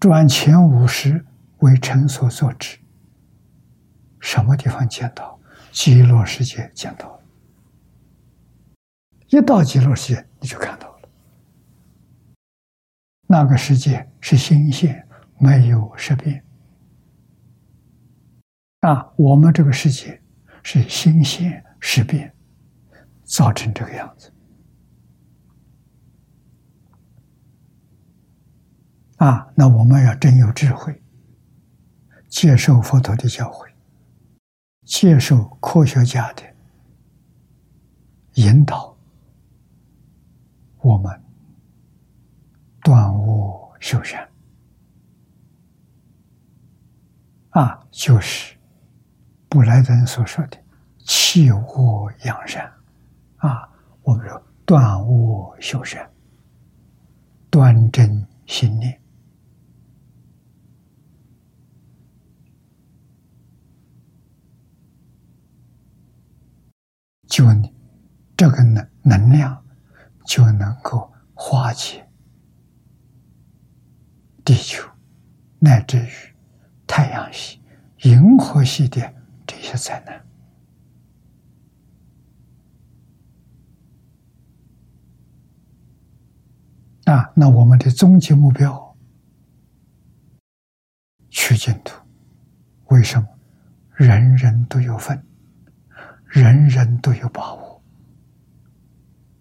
[0.00, 1.24] 转前五识
[1.58, 2.78] 为尘所作智。
[4.20, 5.38] 什么地方见到？
[5.70, 7.20] 极乐世界见到了，
[9.26, 10.93] 一到极乐世界你就看到。
[13.26, 15.06] 那个世界是新鲜，
[15.38, 16.44] 没有识变
[18.80, 19.12] 啊！
[19.16, 20.20] 我们这个世界
[20.62, 22.34] 是新鲜识变，
[23.22, 24.30] 造成这个样子
[29.16, 31.02] 啊，那我们要真有智慧，
[32.28, 33.70] 接受佛陀的教诲，
[34.84, 36.42] 接受科学家的
[38.34, 38.94] 引导，
[40.80, 41.23] 我们
[42.84, 44.30] 断恶修善。
[47.50, 48.56] 啊，就是
[49.48, 50.58] 布莱登所说的
[51.06, 52.70] “弃恶扬善”，
[53.38, 53.68] 啊，
[54.02, 56.10] 我们说断恶修善，
[57.50, 59.00] 端正心念，
[67.28, 67.46] 就
[68.36, 69.64] 这个能能量
[70.26, 72.04] 就能够化解
[74.44, 74.88] 地球，
[75.58, 76.08] 乃至于。
[76.86, 77.60] 太阳系、
[78.02, 79.00] 银河系的
[79.46, 80.22] 这些灾难
[87.16, 88.94] 啊，那我们的终极目标
[91.30, 91.98] 取净土，
[92.88, 93.26] 为什么？
[93.94, 95.24] 人人都有份，
[96.26, 97.82] 人人都有把握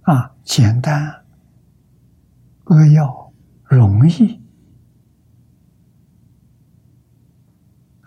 [0.03, 1.25] 啊，简单、
[2.63, 3.33] 扼要、
[3.65, 4.41] 容易。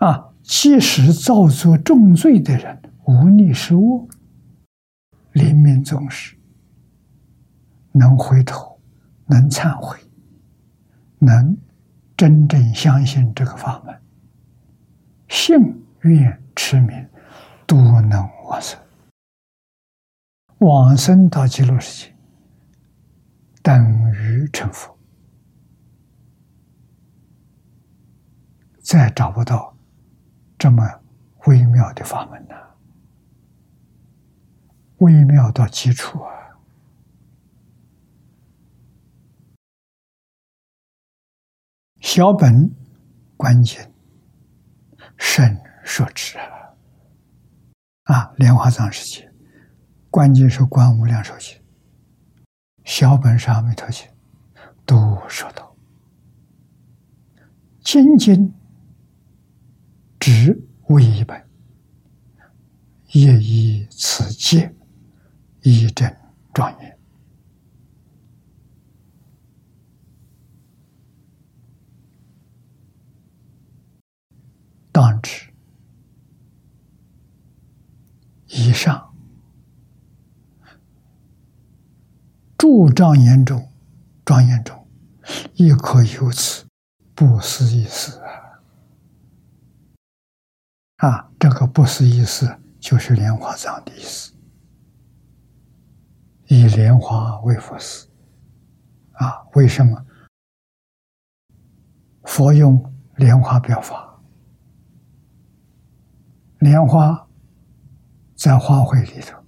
[0.06, 0.32] 啊！
[0.42, 4.06] 即使造作重罪的人，无逆失恶，
[5.32, 6.36] 临命终时，
[7.90, 8.78] 能回头，
[9.26, 9.98] 能忏悔，
[11.18, 11.56] 能
[12.16, 14.00] 真正相信这个法门，
[15.28, 15.56] 信
[16.02, 17.08] 愿持名，
[17.66, 18.12] 都能
[18.44, 18.78] 往生。
[20.58, 22.14] 往生到极乐世界，
[23.64, 24.96] 等于成佛，
[28.80, 29.75] 再找不到。
[30.58, 30.82] 这么
[31.46, 32.54] 微妙的法门呢？
[34.98, 36.32] 微妙到基础啊！
[42.00, 42.74] 小本
[43.36, 43.92] 关键，
[45.18, 46.74] 慎说之啊！
[48.04, 49.30] 啊，莲花藏世界，
[50.10, 51.60] 关键是观无量寿经，
[52.84, 54.08] 小本上弥陀经
[54.86, 55.76] 都说到，
[57.80, 58.54] 精进。
[60.26, 61.40] 只为一本，
[63.12, 64.74] 业以此戒，
[65.62, 66.12] 以正
[66.52, 66.98] 庄严。
[74.90, 75.48] 当知
[78.48, 79.14] 以上
[82.58, 83.70] 诸庄严中，
[84.24, 84.88] 庄严中
[85.54, 86.66] 亦可由此
[87.14, 88.45] 不思议事啊。
[90.96, 94.32] 啊，这个不是意思，就是莲花藏的意思，
[96.46, 98.08] 以莲花为佛寺。
[99.12, 100.04] 啊，为什么？
[102.24, 104.20] 佛用莲花表法，
[106.58, 107.26] 莲花
[108.34, 109.38] 在花卉里头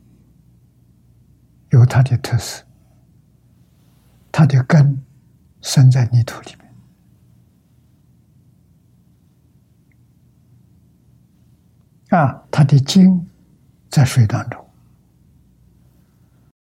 [1.71, 2.65] 有它的特色，
[4.33, 5.05] 它的根
[5.61, 6.68] 生在泥土里面。
[12.09, 13.29] 啊，它的茎
[13.91, 14.67] 在水当中，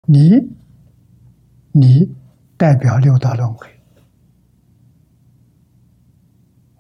[0.09, 0.51] 你，
[1.71, 2.17] 你
[2.57, 3.69] 代表六道轮回，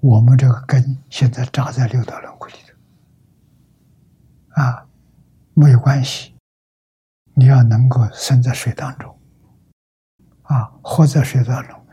[0.00, 4.84] 我们这个根现在扎在六道轮回里头，啊，
[5.54, 6.34] 没有关系，
[7.34, 9.16] 你要能够生在水当中，
[10.42, 11.86] 啊，活在水当中，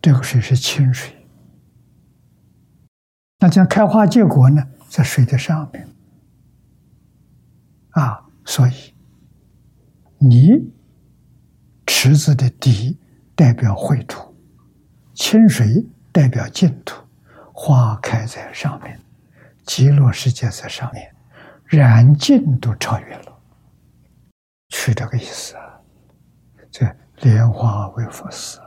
[0.00, 1.26] 这个水是清水，
[3.40, 5.86] 那将开花结果呢，在水的上面。
[7.94, 8.94] 啊，所以
[10.18, 10.72] 泥
[11.86, 12.98] 池子的底
[13.34, 14.34] 代表秽土，
[15.14, 17.04] 清水代表净土，
[17.52, 19.00] 花开在上面，
[19.64, 21.14] 极乐世界在上面，
[21.66, 23.38] 染净都超越了，
[24.70, 25.80] 是这个意思啊。
[26.70, 28.60] 这莲花为佛寺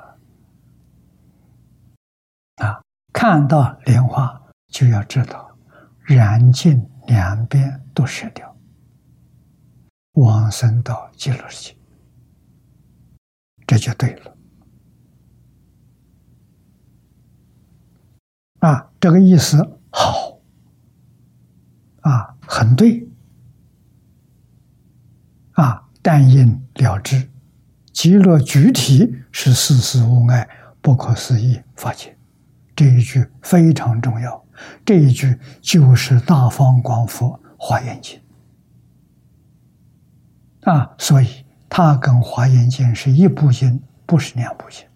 [2.56, 2.82] 啊，
[3.12, 5.52] 看到莲花就要知道
[6.04, 8.57] 染净两边都舍掉。
[10.24, 11.78] 往生到极乐世界，
[13.68, 14.36] 这就对了。
[18.60, 20.40] 啊，这个意思好，
[22.02, 23.08] 啊，很对，
[25.52, 27.30] 啊，但应了之。
[27.94, 30.48] 极乐具体是世事无碍、
[30.82, 32.18] 不可思议法界，
[32.76, 34.44] 这一句非常重要。
[34.84, 38.20] 这一句就是大方广佛华严经。
[40.68, 44.86] 啊，所以它跟《华严经》是一部经，不是两部经。《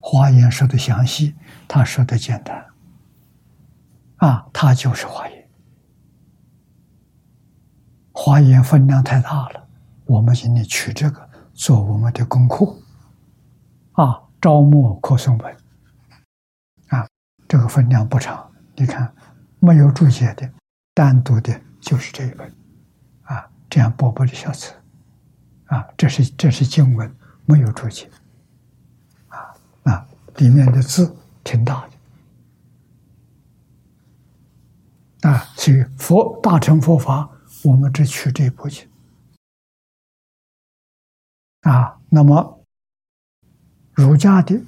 [0.00, 1.36] 华严说的详细，
[1.68, 2.66] 他说的简单。
[4.16, 5.48] 啊，他就是华严。
[8.12, 9.68] 华严分量太大了，
[10.04, 12.66] 我们今天取这个做我们的功课。
[13.92, 15.56] 啊，招募可诵本。
[16.88, 17.06] 啊，
[17.46, 19.14] 这个分量不长，你看，
[19.60, 20.50] 没有注解的，
[20.92, 22.52] 单独的就是这一本。
[23.22, 24.74] 啊，这样薄薄的小册。
[25.68, 27.10] 啊，这是这是经文，
[27.46, 28.10] 没有注解。
[29.28, 29.54] 啊
[29.84, 31.88] 啊，里面的字挺大
[35.20, 35.30] 的。
[35.30, 37.28] 啊，所以佛大乘佛法，
[37.64, 38.88] 我们只取这一部经。
[41.62, 42.64] 啊，那么
[43.92, 44.58] 儒家的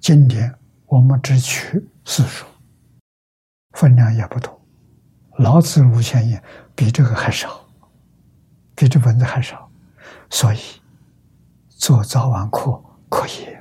[0.00, 2.46] 经典，我们只取四书，
[3.72, 4.60] 分量也不多。
[5.36, 6.42] 老子五千言
[6.74, 7.64] 比这个还少，
[8.74, 9.67] 比这文字还少。
[10.30, 10.58] 所以，
[11.68, 13.56] 做早晚课可以，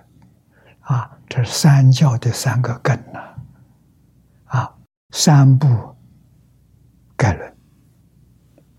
[0.82, 3.36] 啊，这是三教的三个根呐，
[4.46, 4.78] 啊，
[5.12, 5.96] 三部
[7.16, 7.58] 概论，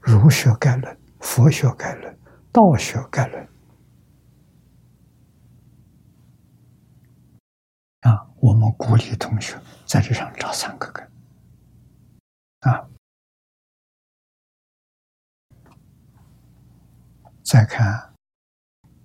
[0.00, 2.18] 儒学概论、佛学概论、
[2.52, 3.48] 道学概论，
[8.02, 11.10] 啊，我们鼓励同学在这上找三个根，
[12.60, 12.88] 啊。
[17.50, 18.14] 再看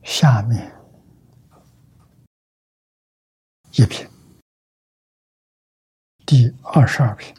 [0.03, 0.69] 下面
[3.71, 4.05] 一篇，
[6.25, 7.33] 第二十二篇，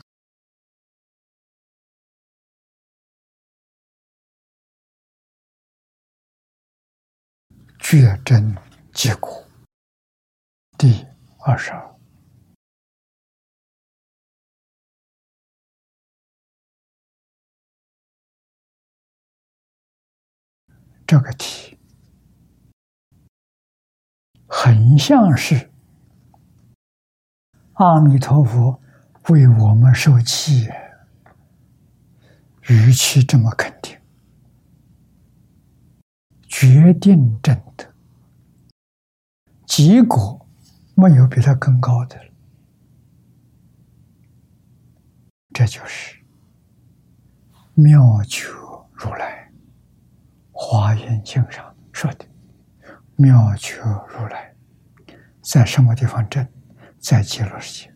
[7.81, 8.57] 绝真
[8.95, 9.47] 结果，
[10.79, 11.05] 第
[11.41, 11.94] 二十二。
[21.07, 21.79] 这个题
[24.47, 25.71] 很像是
[27.75, 28.81] 阿弥陀佛
[29.29, 30.69] 为我们受气，
[32.69, 33.99] 语气这么肯定，
[36.47, 37.93] 决定真的，
[39.67, 40.47] 结果
[40.95, 42.31] 没有比他更高的了，
[45.53, 46.19] 这就是
[47.75, 48.49] 妙觉
[48.93, 49.44] 如来。
[50.67, 52.25] 华严经上说的
[53.17, 54.55] “妙觉如来”
[55.45, 56.47] 在什么地方证？
[56.99, 57.95] 在极乐世界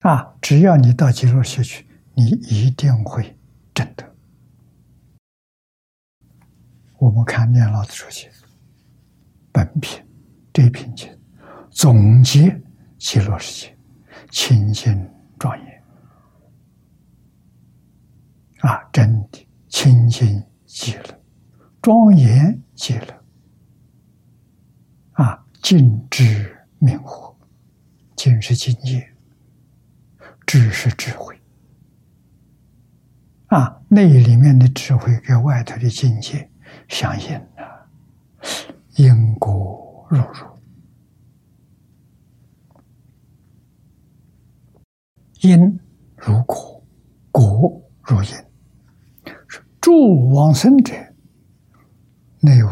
[0.00, 0.34] 啊！
[0.42, 3.38] 只要你到极乐世界去，你一定会
[3.72, 4.16] 证得。
[6.98, 8.28] 我们看念老子书记
[9.52, 10.04] 本品
[10.52, 11.08] 这品经，
[11.70, 12.60] 总结
[12.98, 13.78] 极乐世界
[14.32, 15.82] 清净庄严
[18.62, 20.42] 啊，真的清净。
[20.76, 21.18] 极乐，
[21.80, 23.24] 庄严极乐，
[25.12, 27.34] 啊，静智明活，
[28.14, 29.10] 静是境界，
[30.46, 31.40] 智是智慧，
[33.46, 36.46] 啊，内里面的智慧跟外头的境界
[36.88, 37.88] 相应啊，
[38.96, 40.58] 因果如如，
[45.40, 45.80] 因
[46.16, 46.84] 如果，
[47.32, 48.45] 果如因。
[49.86, 50.92] 诸往生者，
[52.40, 52.68] 内无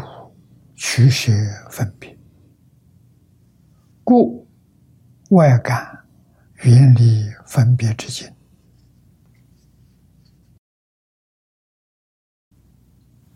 [0.75, 1.31] 取舍
[1.71, 2.19] 分别，
[4.03, 4.45] 故
[5.29, 6.05] 外感
[6.65, 8.29] 远离分别之境。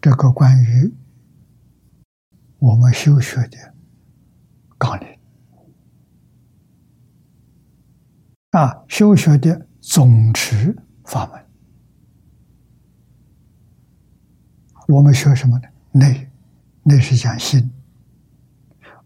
[0.02, 0.94] 这个关于
[2.58, 3.74] 我们修学的
[4.78, 5.08] 纲领
[8.50, 10.76] 啊，修学的总持
[11.06, 11.49] 法门。
[14.90, 15.68] 我们学什么呢？
[15.92, 16.32] 内，
[16.82, 17.72] 内是讲心，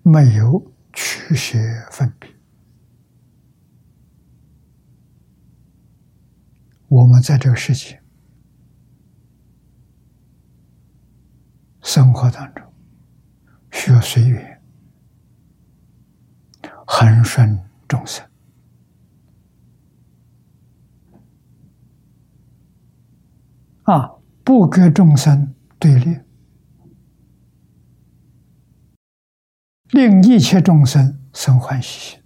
[0.02, 1.58] 没有取舍
[1.92, 2.32] 分别。
[6.88, 8.02] 我们在这个世界
[11.82, 12.66] 生活当中，
[13.70, 14.62] 需要随缘，
[16.88, 18.26] 恒顺众生
[23.84, 24.10] 啊，
[24.46, 25.54] 不跟众生。
[25.84, 26.18] 对立，
[29.90, 32.24] 令一切众生生欢喜心。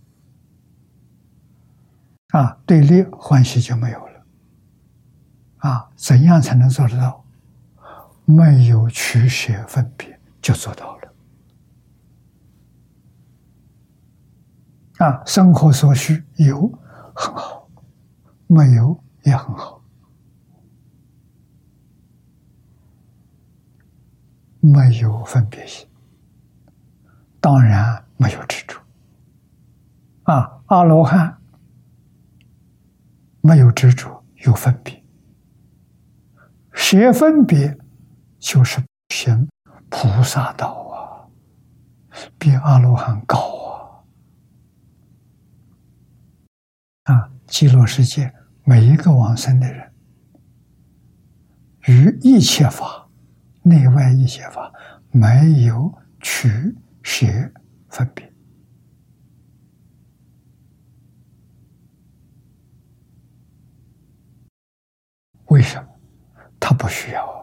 [2.27, 4.25] 啊，对立欢喜就没有了。
[5.57, 7.25] 啊，怎样才能做得到？
[8.25, 11.13] 没有取舍分别，就做到了。
[14.99, 16.71] 啊，生活所需有
[17.15, 17.67] 很好，
[18.45, 19.76] 没有也很好。
[24.67, 25.87] 没有分别心，
[27.39, 28.77] 当然没有执着。
[30.23, 31.37] 啊，阿罗汉
[33.39, 35.01] 没有执着，有分别。
[36.73, 37.77] 谁分别，
[38.39, 39.47] 就是行
[39.89, 41.23] 菩萨道啊，
[42.37, 44.03] 比阿罗汉高
[47.05, 47.13] 啊！
[47.13, 48.33] 啊，极乐世界
[48.65, 49.93] 每一个往生的人，
[51.85, 53.06] 与一切法、
[53.67, 54.71] 内外一切法
[55.11, 57.25] 没有取舍
[57.89, 58.31] 分别。
[65.45, 65.87] 为什么？
[66.59, 67.37] 他不需要。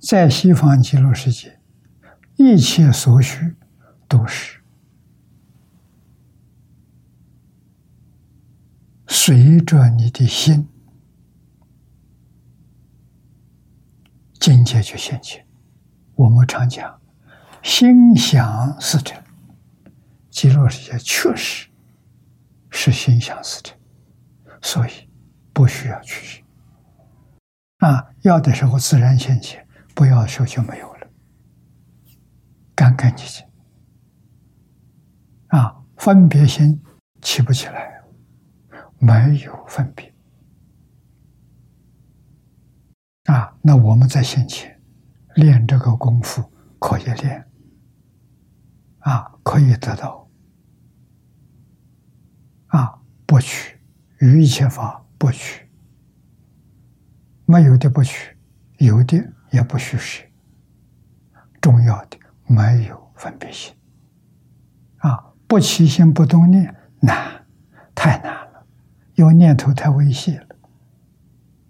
[0.00, 1.58] 在西方极乐世界，
[2.36, 3.56] 一切所需
[4.08, 4.60] 都是
[9.06, 10.68] 随着你的心
[14.46, 15.44] 境界就现前。
[16.14, 17.00] 我们常讲
[17.64, 19.20] “心想事成”，
[20.30, 21.68] 极乐世界确实
[22.70, 23.76] 是心想事成，
[24.62, 24.90] 所以。
[25.52, 26.44] 不需要去
[27.78, 31.08] 啊，要的时候自然现前，不要的时候就没有了，
[32.74, 33.44] 干干净净
[35.46, 36.78] 啊，分别心
[37.22, 38.02] 起不起来，
[38.98, 40.12] 没有分别
[43.26, 44.80] 啊，那我们在现前
[45.34, 47.46] 练这个功夫可以练
[49.00, 50.28] 啊，可以得到
[52.66, 53.78] 啊，不取
[54.18, 55.02] 于一切法。
[55.18, 55.66] 不取，
[57.46, 58.36] 没有的不取，
[58.76, 59.16] 有的
[59.50, 60.22] 也不许舍。
[61.58, 63.74] 重要的没有分别心，
[64.98, 67.46] 啊，不起心不动念难，
[67.94, 68.66] 太难了，
[69.14, 70.46] 因为念头太微细了，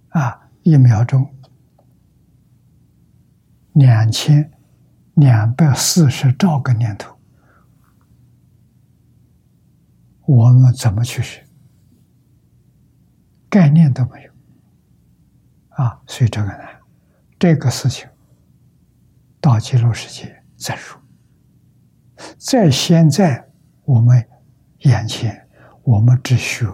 [0.09, 1.33] 啊，一秒钟
[3.77, 4.51] 两千
[5.13, 7.15] 两百四十兆个念头，
[10.25, 11.45] 我们怎么去学？
[13.51, 14.33] 概念都没有
[15.69, 16.65] 啊，所以这个呢，
[17.39, 18.09] 这个事情
[19.43, 20.99] 到极乐世界再说。
[22.39, 23.47] 在现在
[23.85, 24.27] 我们
[24.79, 25.47] 眼前，
[25.83, 26.67] 我们只需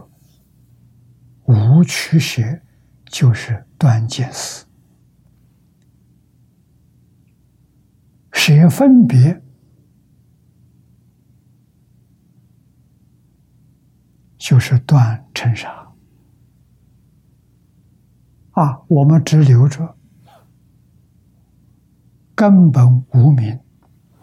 [1.47, 2.63] 无取学，
[3.07, 4.65] 就是断见思，
[8.33, 9.41] 舍分别，
[14.37, 15.93] 就是断尘沙。
[18.53, 19.97] 啊，我们只留着
[22.35, 23.59] 根本无名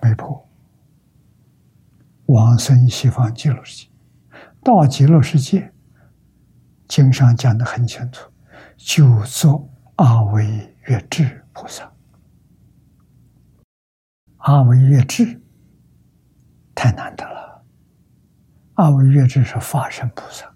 [0.02, 0.48] 没破，
[2.26, 3.92] 往生西方极乐世界。
[4.62, 5.74] 到极乐世界，
[6.88, 8.30] 经上讲的很清楚，
[8.76, 11.89] 就做阿惟越智菩萨。
[14.40, 15.42] 阿惟越智
[16.76, 17.64] 太难得了，
[18.74, 20.54] 阿惟越智是法身菩萨，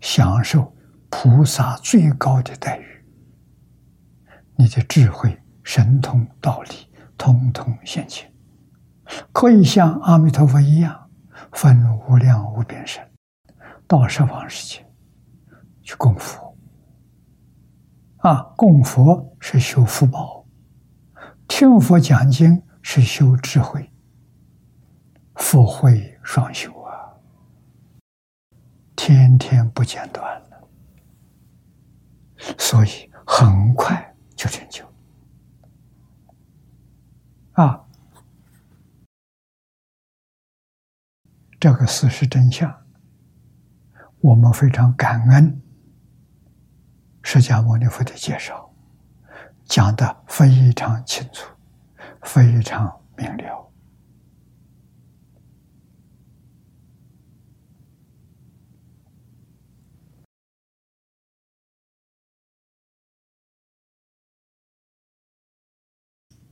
[0.00, 0.72] 享受。
[1.08, 3.04] 菩萨最高的待遇，
[4.56, 6.70] 你的智慧、神通、道理，
[7.16, 8.30] 通通现前，
[9.32, 11.08] 可以像阿弥陀佛一样，
[11.52, 13.08] 分无量无边身，
[13.86, 14.86] 到十方世界
[15.80, 16.54] 去供佛。
[18.18, 20.35] 啊，供佛是修福报，
[21.48, 23.90] 听佛讲经是修智慧，
[25.36, 27.12] 福慧双修啊，
[28.94, 30.42] 天天不间断。
[32.58, 34.84] 所以很快就成就
[37.52, 37.82] 啊！
[41.58, 42.86] 这个事实真相，
[44.20, 45.60] 我们非常感恩
[47.22, 48.65] 释迦牟尼佛的介绍，
[49.66, 51.50] 讲的非常清楚，
[52.22, 53.70] 非常明了。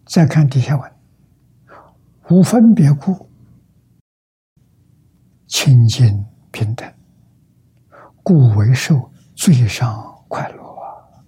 [0.06, 0.92] 再看底下文，
[2.28, 3.28] 无分别故，
[5.46, 6.94] 清净平等，
[8.22, 11.24] 故为受最上快乐啊！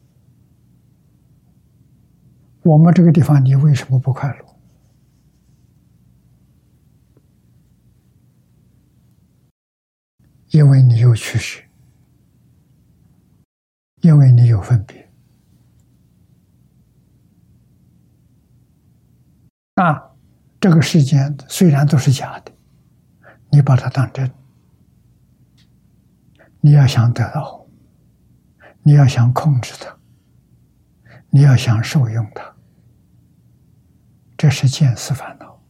[2.66, 4.44] 我们这个地方，你为什么不快乐？
[10.48, 11.62] 因为你有趋势，
[14.01, 15.09] 因为你有分别。
[19.74, 20.10] 啊，
[20.59, 22.51] 这个世间虽然都是假的，
[23.52, 24.28] 你把它当真，
[26.60, 27.64] 你要想得到，
[28.82, 29.97] 你要想控制它，
[31.30, 32.56] 你要想受用它，
[34.36, 35.60] 这是见思烦恼。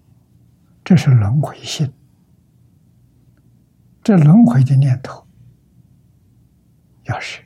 [0.84, 1.92] 这是轮回性。
[4.02, 5.26] 这轮回的念头，
[7.06, 7.42] 要是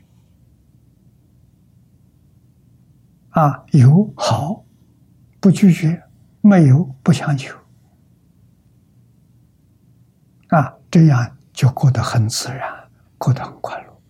[3.31, 4.63] 啊有好
[5.41, 6.03] 不拒绝，
[6.43, 7.57] 没有不强求，
[10.49, 14.03] 啊这样就过得很自然，过得很快乐，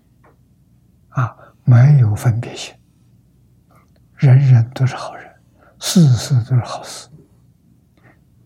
[1.10, 2.74] 啊没有分别心，
[4.16, 5.29] 人人都是好人，
[5.80, 7.08] 事事都是好事，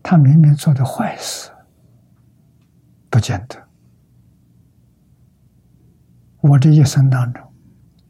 [0.01, 1.51] 他明明做的坏事，
[3.09, 3.61] 不见得。
[6.41, 7.43] 我这一生当中，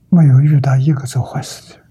[0.10, 1.88] 没有遇到一个做坏事的人，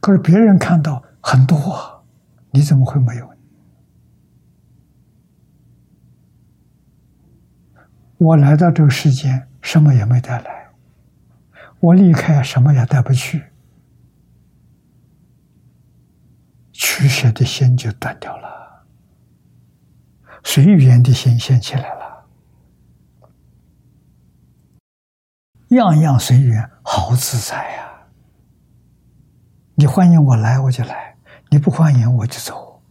[0.00, 2.04] 可是别人看到很多，
[2.50, 3.28] 你怎么会没有？
[8.18, 10.67] 我来到这个世间，什么也没带来，
[11.80, 13.44] 我离开，什么也带不去，
[16.72, 18.84] 取舍的心就断掉了。
[20.42, 22.26] 随缘的心现起来了，
[25.68, 28.08] 样样随缘，好自在呀！
[29.74, 31.14] 你欢迎我来，我就来；
[31.50, 32.82] 你不欢迎，我就走。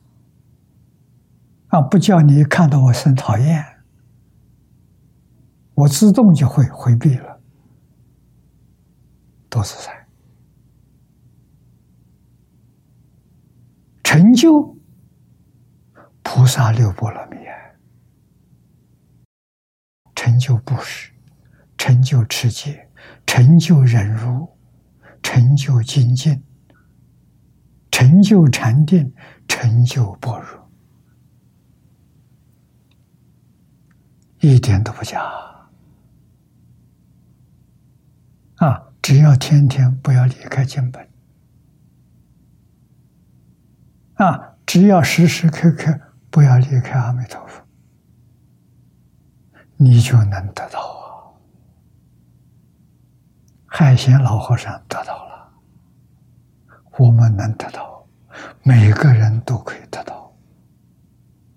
[1.67, 3.65] 啊，不叫你看到我生讨厌，
[5.73, 7.36] 我自动就会回避了，
[9.49, 10.07] 多自在，
[14.03, 14.75] 成就。
[16.29, 17.37] 菩萨六波罗蜜，
[20.13, 21.09] 成就布施，
[21.77, 22.91] 成就持戒，
[23.25, 24.49] 成就忍辱，
[25.23, 26.43] 成就精进，
[27.89, 29.11] 成就禅定，
[29.47, 30.69] 成就般若，
[34.41, 35.21] 一点都不假。
[38.57, 41.07] 啊，只要天天不要离开经本，
[44.15, 45.97] 啊，只要时时刻刻。
[46.29, 47.63] 不要离开阿弥陀佛，
[49.77, 51.31] 你就能得到啊！
[53.65, 55.53] 海贤老和尚得到了，
[56.97, 58.05] 我们能得到，
[58.61, 60.35] 每个人都可以得到。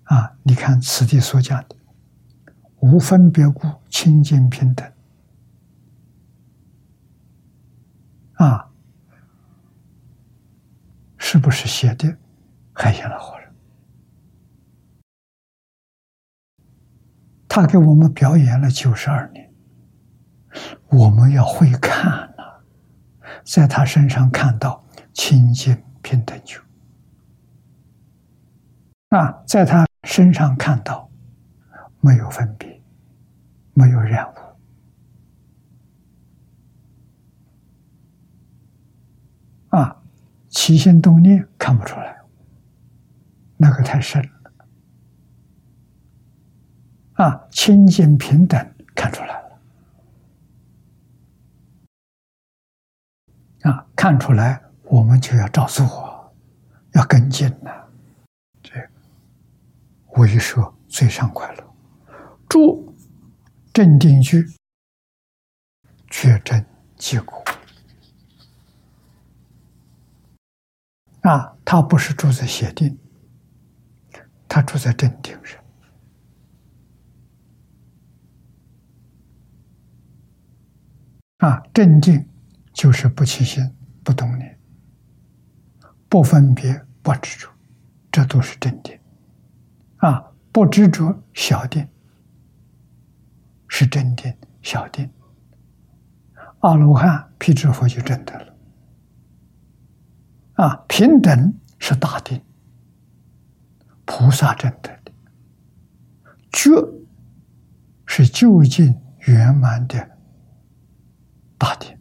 [0.05, 1.75] 啊，你看此地所讲的
[2.79, 4.89] “无分别故，清净平等”，
[8.47, 8.71] 啊，
[11.31, 12.13] 是不是写的
[12.73, 13.49] 海贤老和尚？
[17.47, 19.49] 他给我们表演了九十二年，
[20.89, 22.03] 我们要会看
[22.35, 22.65] 了，
[23.45, 26.59] 在他身上看到清净平等就
[29.17, 31.09] 啊，在他身上看到
[32.01, 32.83] 没有分别，
[33.73, 34.35] 没有染污
[39.77, 40.00] 啊，
[40.51, 42.21] 起心动念看不出来，
[43.57, 44.29] 那个太深了。
[47.13, 49.61] 啊，清净平等看出来了，
[53.71, 56.33] 啊，看出来我们就要照做，
[56.93, 57.89] 要跟进了。
[58.61, 58.73] 这
[60.17, 61.63] 为说最上快乐，
[62.49, 62.93] 住
[63.71, 64.45] 镇定居，
[66.09, 66.65] 确证
[66.97, 67.40] 结果。
[71.21, 72.97] 啊，他不是住在邪定，
[74.47, 75.61] 他住在正定上。
[81.37, 82.27] 啊，镇定
[82.73, 84.59] 就是不起心、不动念、
[86.09, 87.49] 不分别、不执着，
[88.11, 88.99] 这都是镇定。
[89.97, 91.87] 啊，不执着小定
[93.67, 95.09] 是镇定小定。
[96.59, 98.50] 阿罗汉、辟支佛就证得了。
[100.61, 102.39] 啊，平等是大定，
[104.05, 105.11] 菩萨证得的。
[106.51, 106.69] 觉
[108.05, 110.07] 是究竟圆满的。
[111.57, 111.97] 大定，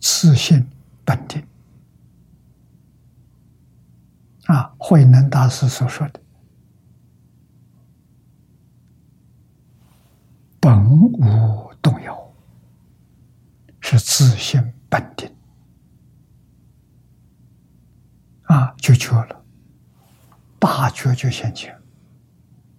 [0.00, 0.66] 自信
[1.04, 1.46] 本定
[4.46, 4.74] 啊！
[4.78, 6.20] 慧能大师所说的
[10.58, 12.34] “本无动摇”，
[13.80, 15.30] 是自信本定
[18.54, 19.44] 啊，就觉了，
[20.60, 21.76] 大觉就现前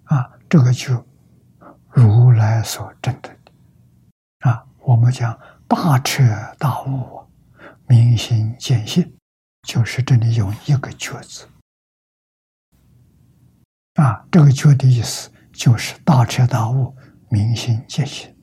[0.06, 0.31] 啊！
[0.47, 1.06] 这个就
[1.89, 3.52] 如来所证得的
[4.49, 5.38] 啊，我们讲。
[5.68, 6.23] 大彻
[6.60, 7.27] 大悟，
[7.88, 9.18] 明心见性，
[9.64, 11.47] 就是这里用一个“觉”字
[13.95, 14.23] 啊。
[14.31, 16.95] 这个“觉”的意思就是大彻大悟，
[17.30, 18.34] 明心见性，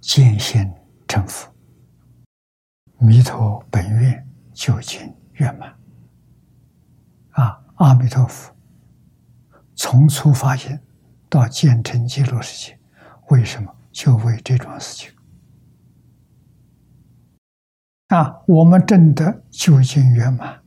[0.00, 0.72] 见性
[1.06, 1.53] 成佛，
[3.04, 5.76] 弥陀本愿究竟圆满。
[7.32, 8.54] 啊，阿弥陀佛，
[9.74, 10.80] 从初发心
[11.28, 12.78] 到建成极乐世界，
[13.28, 15.12] 为什么就为这桩事情？
[18.08, 20.62] 啊，我们真的究竟圆满，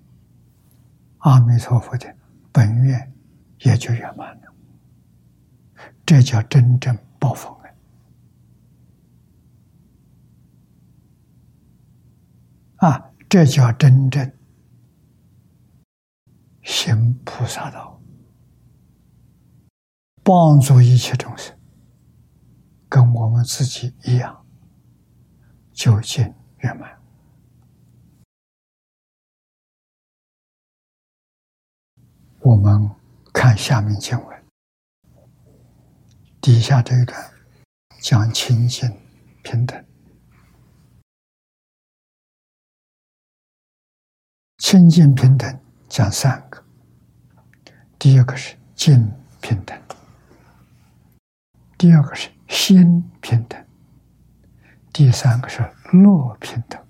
[1.20, 2.16] 阿弥陀佛的
[2.52, 3.12] 本愿
[3.62, 4.54] 也就圆满了。
[6.06, 7.74] 这叫真正报佛恩
[12.78, 13.12] 啊！
[13.30, 14.32] 这叫真正
[16.64, 18.02] 行菩萨道，
[20.24, 21.54] 帮助一切众生，
[22.88, 24.46] 跟我们自己一样，
[25.74, 26.98] 究竟圆满。
[32.40, 32.90] 我们
[33.34, 34.44] 看下面经文。
[36.40, 37.30] 底下这一段
[38.00, 38.90] 讲清净
[39.44, 39.86] 平等，
[44.70, 46.62] 清净平等讲三个，
[47.98, 49.82] 第一个是净平等，
[51.78, 53.66] 第二个是心平等，
[54.92, 55.62] 第三个是
[55.94, 56.86] 乐平等，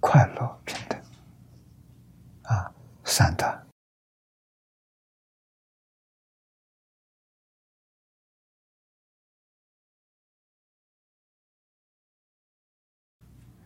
[0.00, 1.00] 快乐平等，
[2.42, 2.74] 啊，
[3.04, 3.64] 三段。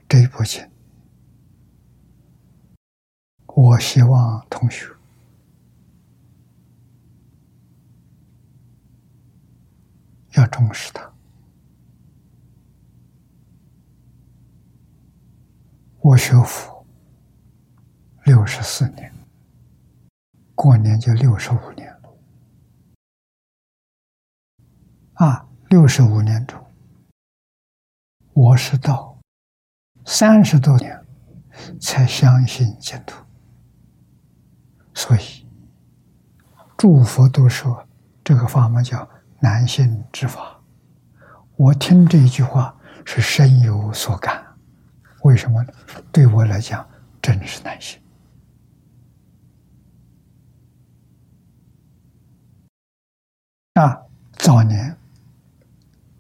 [0.07, 0.71] 这一部经，
[3.55, 4.85] 我希望同学
[10.33, 11.09] 要重视它。
[16.01, 16.85] 我学佛
[18.25, 19.11] 六十四年，
[20.55, 22.13] 过年就六十五年了。
[25.15, 26.63] 啊，六十五年中，
[28.33, 29.17] 我是到。
[30.05, 31.03] 三十多年
[31.81, 33.24] 才相信净土，
[34.95, 35.47] 所以
[36.77, 37.87] 诸佛都说
[38.23, 39.09] 这个法门叫
[39.41, 40.61] 难信之法。
[41.57, 44.45] 我听这一句话是深有所感。
[45.23, 45.73] 为什么呢？
[46.13, 46.89] 对我来讲，
[47.21, 48.01] 真是难信。
[53.75, 54.03] 啊，
[54.33, 54.97] 早年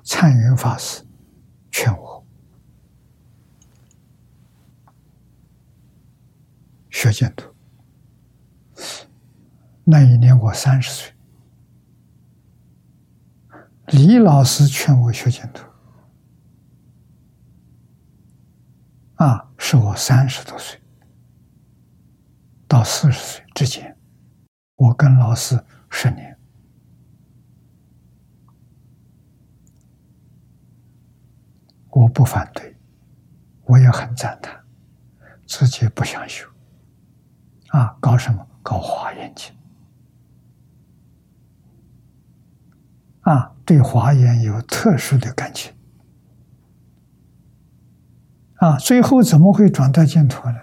[0.02, 1.04] 参云法师
[1.70, 2.26] 劝我。
[6.90, 7.53] 学净土，
[9.84, 11.12] 那一年我三十岁。
[13.88, 15.62] 李老师劝我学净土，
[19.16, 20.80] 啊，是我三十多岁
[22.66, 23.94] 到四十岁之间，
[24.76, 26.38] 我跟老师十年，
[31.90, 32.74] 我不反对，
[33.64, 34.64] 我也很赞叹，
[35.46, 36.46] 自己不想学。
[37.68, 38.48] 啊，搞什么？
[38.62, 39.54] 搞华严经。
[43.24, 45.74] 啊，对华严有特殊的感情。
[48.56, 50.56] 啊，最后怎么会转到净土呢？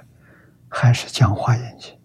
[0.67, 1.99] 还是讲华严经，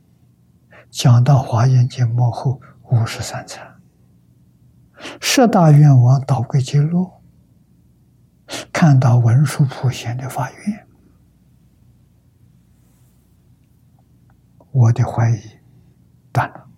[0.90, 2.60] 讲到华严经幕后
[2.90, 3.80] 五十三参，
[5.20, 7.22] 十大愿王导归极乐，
[8.72, 10.86] 看到文殊普贤的法愿。
[14.72, 15.40] 我的怀疑
[16.32, 16.68] 断了，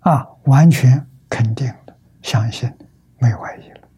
[0.00, 2.68] 啊，完全肯定的，相信
[3.20, 3.88] 没怀疑了。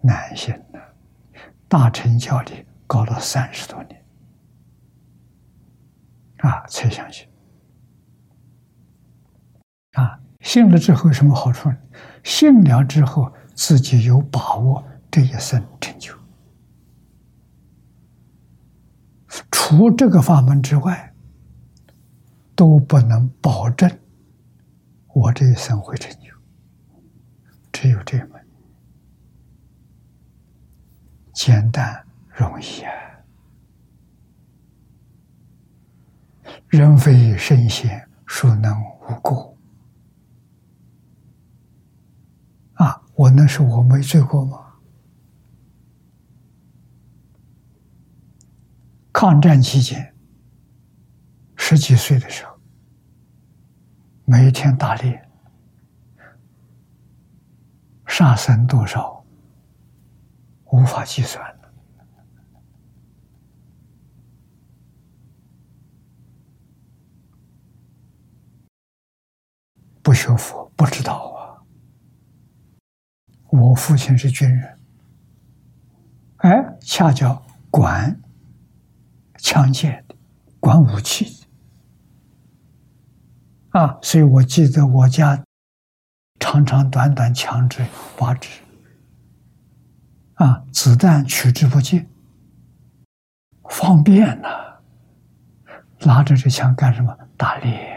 [0.00, 0.80] 难信的，
[1.68, 2.52] 大乘教的
[2.86, 4.02] 搞了三十多年，
[6.38, 7.28] 啊，才相信。
[9.92, 11.76] 啊，信了之后有什么好处呢？
[12.24, 16.14] 信了之后，自己有把握这一生成就。
[19.50, 21.12] 除这个法门之外，
[22.56, 23.86] 都不能保证
[25.12, 26.30] 我这一生会成就。
[27.72, 28.46] 只有这门，
[31.32, 32.92] 简单容易啊！
[36.68, 39.56] 人非圣贤，孰能无过？
[42.74, 44.74] 啊，我能说我没罪过吗？
[49.12, 50.14] 抗战期间，
[51.56, 52.49] 十几岁的时候，
[54.32, 55.28] 每天打猎，
[58.06, 59.24] 杀生多少，
[60.66, 61.44] 无法计算
[70.00, 71.66] 不学佛不知道啊。
[73.48, 74.78] 我父亲是军人，
[76.36, 76.76] 哎。
[76.80, 78.20] 恰巧管
[79.38, 80.14] 枪械的，
[80.60, 81.39] 管武器
[83.70, 83.98] 啊！
[84.02, 85.44] 所以我记得我家
[86.38, 87.84] 长长短短枪支
[88.18, 88.48] 八纸
[90.34, 92.08] 啊，子弹取之不尽，
[93.68, 94.48] 方便呐！
[96.00, 97.16] 拿着这枪干什么？
[97.36, 97.96] 打猎。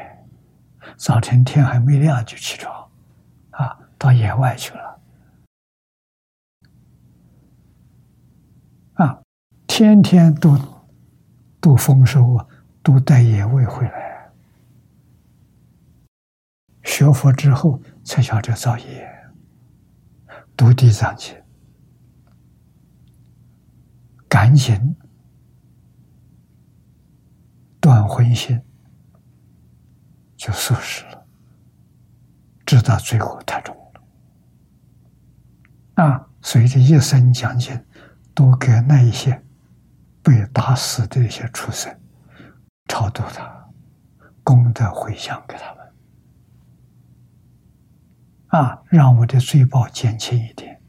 [0.98, 2.92] 早晨天还没亮就起床，
[3.52, 5.00] 啊，到野外去了，
[8.94, 9.20] 啊，
[9.66, 10.58] 天天都
[11.60, 12.46] 都丰收啊，
[12.84, 14.13] 都带野味回来。
[16.94, 19.12] 学佛之后才晓得造业，
[20.56, 21.36] 读地藏经，
[24.30, 24.96] 赶紧
[27.82, 28.62] 断荤腥。
[30.38, 31.26] 就素食了，
[32.64, 34.04] 直到最后太重了
[36.04, 36.28] 啊！
[36.44, 37.84] 随着一生讲经，
[38.36, 39.44] 都给那一些
[40.22, 42.00] 被打死的一些畜生
[42.88, 43.68] 超度他，
[44.44, 45.83] 功德回向给他们
[48.54, 50.80] 啊，让我的罪报减轻一点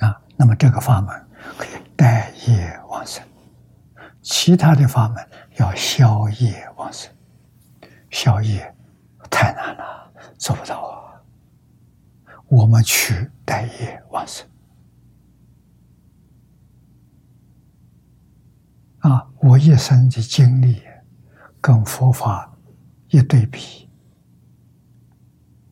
[0.00, 0.20] 啊。
[0.36, 3.24] 那么这个法门可以待业往生，
[4.20, 5.24] 其他的法门
[5.56, 7.08] 要消业往生。
[8.10, 8.74] 消业
[9.30, 11.22] 太难了，做不到啊！
[12.48, 14.44] 我们去待业往生
[18.98, 19.30] 啊！
[19.36, 20.82] 我一生的经历
[21.60, 22.56] 跟佛法
[23.10, 23.87] 一对比，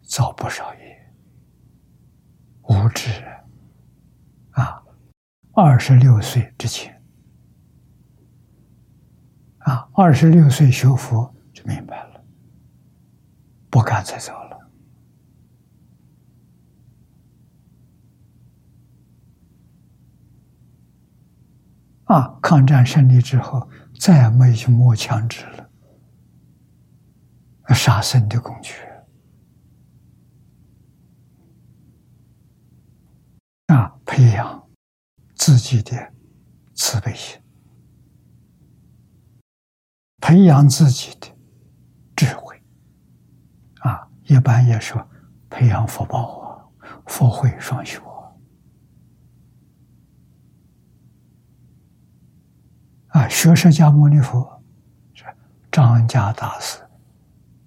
[0.06, 1.14] 造不少业，
[2.62, 3.10] 无知
[4.52, 4.82] 啊！
[5.52, 7.02] 二十六岁之前
[9.58, 12.24] 啊，二十六岁学佛就明白了。
[13.68, 14.70] 不敢再走了
[22.04, 22.38] 啊！
[22.40, 23.68] 抗战胜利之后，
[24.00, 25.68] 再也没有去摸枪支了，
[27.74, 28.72] 杀生的工具
[33.66, 33.92] 啊！
[34.06, 34.66] 培养
[35.34, 36.12] 自己的
[36.74, 37.38] 慈悲心，
[40.20, 41.26] 培养自己的
[42.14, 42.62] 智慧
[43.80, 44.08] 啊。
[44.24, 45.06] 一般也说，
[45.50, 46.64] 培养福报啊，
[47.06, 48.00] 福慧双修
[53.08, 53.28] 啊。
[53.28, 54.62] 学释迦牟尼佛
[55.14, 55.24] 是
[55.70, 56.78] 张家大师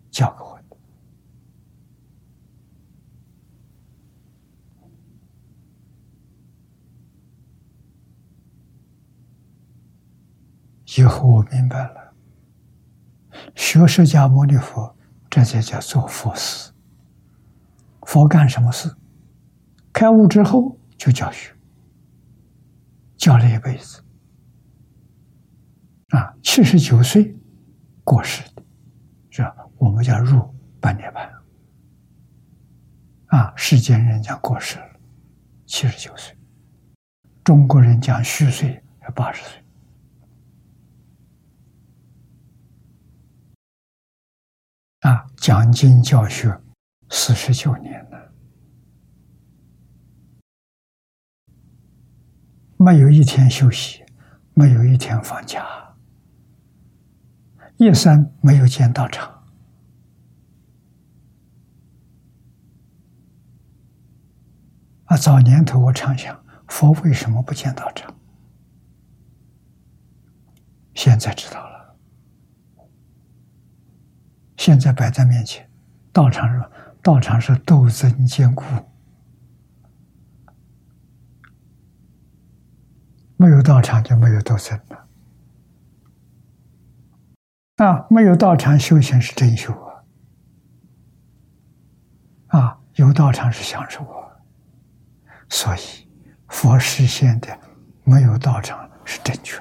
[0.10, 0.78] 教给我的，
[10.98, 12.14] 以后我明白了，
[13.56, 14.96] 学释迦牟尼佛。
[15.30, 16.72] 这就叫做佛事。
[18.02, 18.92] 佛干什么事？
[19.94, 21.54] 开悟之后就教学，
[23.16, 24.04] 教了一辈子。
[26.08, 27.38] 啊，七十九岁
[28.04, 28.64] 过世的，
[29.30, 29.56] 是吧？
[29.78, 30.52] 我们叫入
[30.82, 31.32] 半涅盘。
[33.28, 35.00] 啊，世间人讲过世了，
[35.68, 36.34] 七十九岁；
[37.44, 39.64] 中国人讲虚岁是八十岁。
[45.00, 46.62] 啊，讲经教学
[47.10, 48.34] 四十九年了，
[52.76, 54.04] 没有一天休息，
[54.54, 55.96] 没有一天放假，
[57.78, 59.42] 一生没有见道场。
[65.06, 68.14] 啊，早年头我常想，佛为什么不见道场？
[70.94, 71.79] 现在知道了。
[74.60, 75.72] 现在摆在面前，
[76.12, 76.70] 道场是
[77.02, 78.66] 道场是斗争坚固，
[83.38, 85.08] 没有道场就没有斗争了。
[87.78, 89.72] 啊，没有道场修行是真修
[92.50, 92.60] 啊！
[92.60, 94.28] 啊，有道场是享受啊！
[95.48, 95.80] 所以
[96.50, 97.58] 佛实现的
[98.04, 99.58] 没有道场是正确。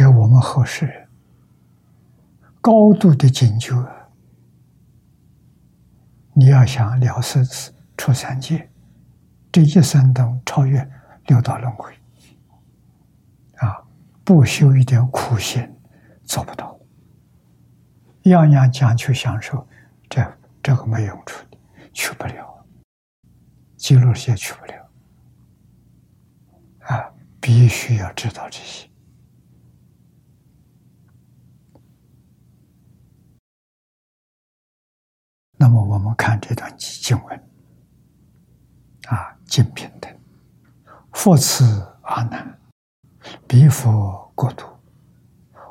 [0.00, 1.06] 给我们后世
[2.62, 3.74] 高度的警觉。
[6.32, 8.70] 你要想了生死、出三界，
[9.52, 10.90] 这一生中超越
[11.26, 11.92] 六道轮回，
[13.56, 13.84] 啊，
[14.24, 15.70] 不修一点苦行
[16.24, 16.74] 做不到。
[18.22, 19.68] 样样讲求享受，
[20.08, 20.26] 这
[20.62, 21.58] 这个没用处的，
[21.92, 22.66] 去不了，
[23.76, 24.90] 极乐世界去不了。
[26.86, 28.89] 啊，必须要知道这些。
[35.62, 37.38] 那么我们看这段经文，
[39.08, 40.10] 啊净平等，
[41.12, 42.58] 复次阿难，
[43.46, 44.66] 彼佛国土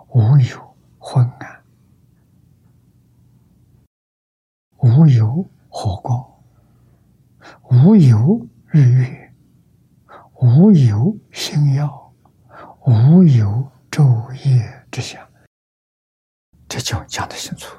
[0.10, 1.64] 无有昏暗，
[4.78, 6.24] 无有火光，
[7.72, 9.34] 无有日月，
[10.36, 12.14] 无有星耀，
[12.86, 15.28] 无有昼夜之相。
[16.68, 17.76] 这就讲得清楚。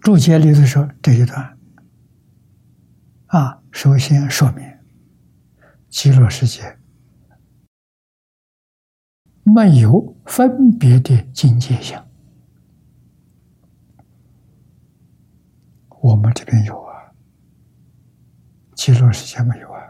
[0.00, 1.58] 注解里头说这一段
[3.26, 4.64] 啊，首先说明
[5.88, 6.78] 极乐世界
[9.42, 12.08] 没有分别的境界相，
[16.00, 17.12] 我们这边有啊，
[18.74, 19.80] 极乐世界没有啊。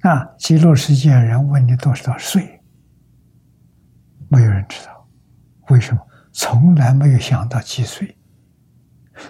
[0.00, 2.60] 啊，极乐世界人问你多少岁？
[4.28, 4.91] 没有人知道。
[5.68, 6.00] 为什么
[6.32, 8.16] 从来没有想到几岁？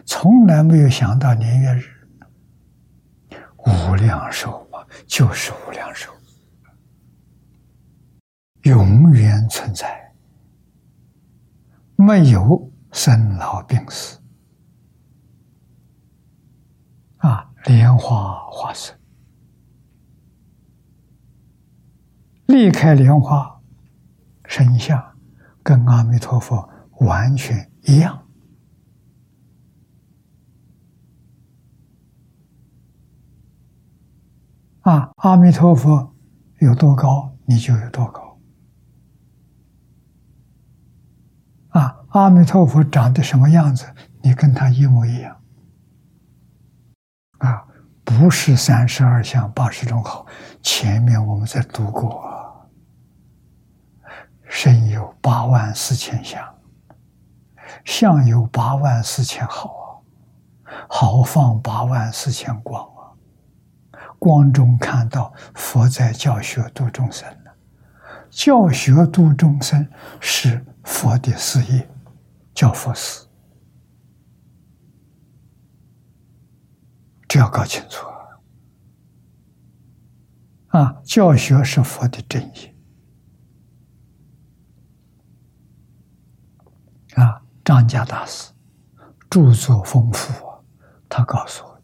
[0.07, 1.85] 从来没有想到年月日？
[3.59, 6.13] 无量寿嘛，就是无量寿，
[8.63, 10.13] 永远存在，
[11.97, 14.21] 没有生老病死。
[17.19, 18.99] 啊，莲花化身，
[22.47, 23.61] 离开莲花，
[24.47, 25.12] 身相。
[25.63, 26.69] 跟阿弥陀佛
[27.01, 28.27] 完全一样
[34.81, 35.13] 啊！
[35.17, 36.15] 阿弥陀佛
[36.59, 38.39] 有多高，你就有多高
[41.69, 42.05] 啊！
[42.09, 43.87] 阿弥陀佛长得什么样子，
[44.23, 45.37] 你跟他一模一样
[47.39, 47.65] 啊！
[48.05, 50.27] 不是三十二相八十种好，
[50.61, 52.32] 前面我们在读过。
[54.55, 56.55] 身有八万四千相，
[57.87, 60.05] 相有八万四千好
[60.65, 63.17] 啊，好放八万四千光啊，
[64.19, 67.51] 光中看到佛在教学度众生呢，
[68.29, 69.89] 教学度众生
[70.21, 71.89] 是佛的事业，
[72.55, 73.27] 教佛事，
[77.27, 78.07] 这要搞清楚
[80.69, 80.79] 啊！
[80.79, 82.72] 啊，教学是佛的正业。
[87.73, 88.53] 张家大师
[89.31, 90.63] 著作丰富，
[91.09, 91.81] 他告诉我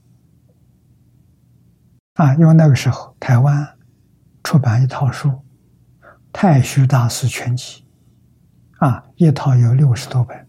[2.22, 3.66] 啊，因为那个时候台湾
[4.44, 5.30] 出版一套书
[6.30, 7.86] 《太虚大师全集》，
[8.86, 10.46] 啊，一套有六十多本，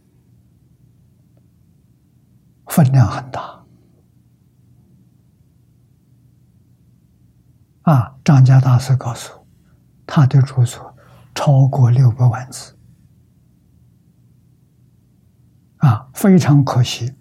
[2.68, 3.64] 分量很大。
[7.84, 9.48] 啊，张家大师告诉我
[10.06, 10.98] 他的著作
[11.34, 12.78] 超过六百万字。
[15.80, 17.14] 啊，非常可惜，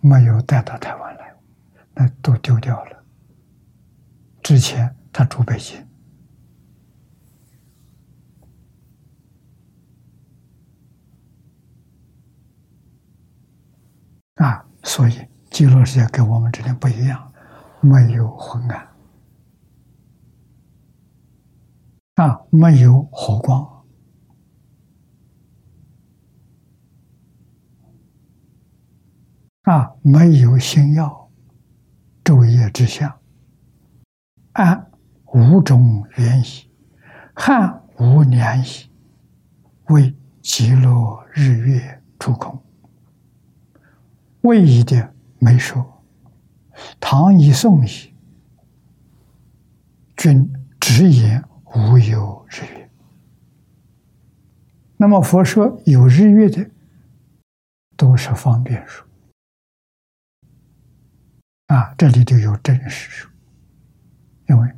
[0.00, 1.34] 没有带到台湾来，
[1.94, 3.04] 那都丢掉了。
[4.42, 5.86] 之前他住北京，
[14.34, 17.32] 啊，所以极乐世界跟我们这边不一样，
[17.80, 18.88] 没有昏暗，
[22.16, 23.71] 啊，没有火光。
[29.62, 31.30] 啊，没有星耀，
[32.24, 33.16] 昼夜之相，
[34.54, 34.90] 暗
[35.26, 36.68] 无中原矣，
[37.32, 38.90] 汉无年矣，
[39.84, 42.60] 为极乐日月出空。
[44.40, 46.02] 为一的没说，
[46.98, 48.12] 唐以宋矣，
[50.16, 51.40] 君直言
[51.76, 52.90] 无有日月。
[54.96, 56.68] 那么佛说有日月的，
[57.96, 59.06] 都是方便说。
[61.72, 63.26] 啊，这里就有真实，
[64.46, 64.70] 因为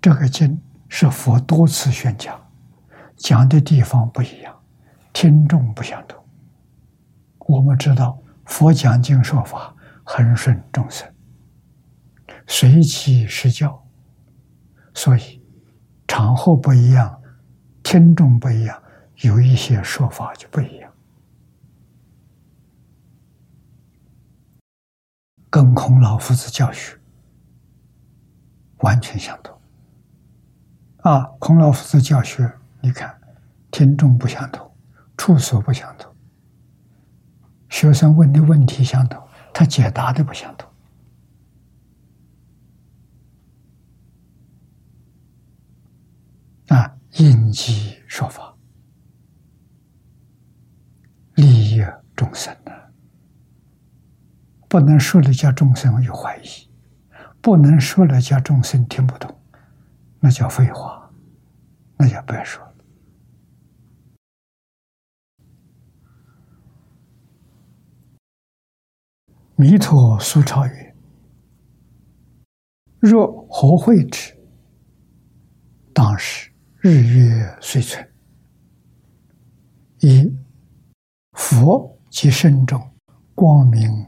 [0.00, 0.58] 这个经
[0.88, 2.34] 是佛多次宣讲，
[3.14, 4.58] 讲的地方不一样，
[5.12, 6.18] 听众不相同。
[7.40, 11.06] 我们知道佛讲经说法恒顺众生，
[12.46, 13.86] 随其施教，
[14.94, 15.42] 所以
[16.08, 17.20] 场合不一样，
[17.82, 18.82] 听众不一样，
[19.16, 20.85] 有一些说法就不一样。
[25.56, 27.00] 跟孔老夫子教学
[28.80, 29.58] 完全相同。
[30.98, 32.52] 啊，孔老夫子教学，
[32.82, 33.18] 你看，
[33.70, 34.70] 听众不相同，
[35.16, 36.14] 处所不相同，
[37.70, 40.70] 学生问的问题相同，他解答的不相同。
[46.68, 48.54] 啊，应机说法，
[51.36, 51.82] 利益
[52.14, 52.54] 众生。
[54.68, 56.68] 不能说了叫众生有怀疑，
[57.40, 59.34] 不能说了叫众生听不懂，
[60.20, 61.10] 那叫废话，
[61.96, 62.62] 那叫白说。
[69.58, 70.72] 弥陀苏超云
[73.00, 74.36] ：“若何会之？
[75.94, 78.06] 当时日月虽存，
[80.00, 80.30] 以
[81.32, 82.78] 佛及身中
[83.34, 84.06] 光明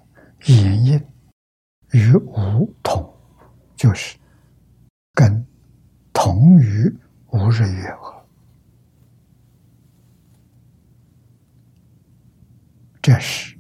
[0.49, 1.07] 眼映
[1.93, 3.15] 与无同，
[3.77, 4.19] 就是
[5.15, 5.47] 跟
[6.13, 6.93] 同于
[7.29, 8.15] 无日月合。
[13.01, 13.57] 这是。”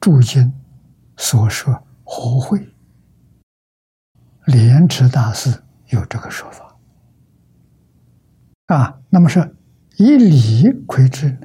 [0.00, 0.52] 诸经
[1.16, 1.72] 所说
[2.02, 2.60] 和会，
[4.46, 6.76] 莲池大师有这个说法
[8.66, 9.00] 啊。
[9.08, 9.48] 那么说
[9.98, 11.38] 以理窥之？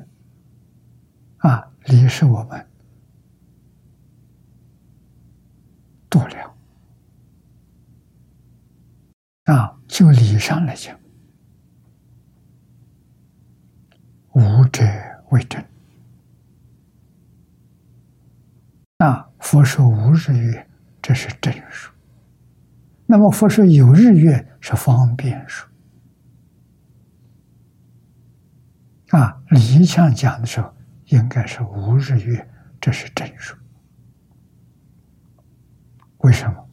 [1.38, 2.67] 啊，理是我们
[6.10, 6.58] 度量
[9.46, 11.00] 啊，就理上来讲，
[14.34, 14.84] 无者
[15.30, 15.64] 为真。
[18.98, 20.68] 啊，佛说无日月，
[21.02, 21.92] 这是正数。
[23.06, 25.68] 那么佛说有日月是方便数。
[29.10, 30.76] 啊，理想讲的时候
[31.06, 32.50] 应该是无日月，
[32.82, 33.56] 这是正数。
[36.20, 36.70] 为什么？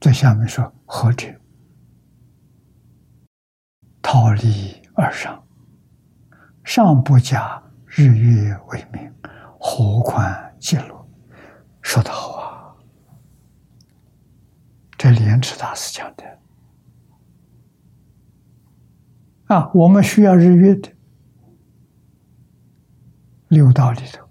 [0.00, 1.28] 在下面说何者？
[4.00, 5.46] 逃离而上，
[6.64, 9.12] 上不假日月为名，
[9.58, 10.24] 何况？
[10.58, 10.96] 记录
[11.80, 12.76] 说的好啊！
[14.96, 16.38] 这莲池大师讲的
[19.46, 20.92] 啊，我们需要日月的
[23.48, 24.21] 六道里头，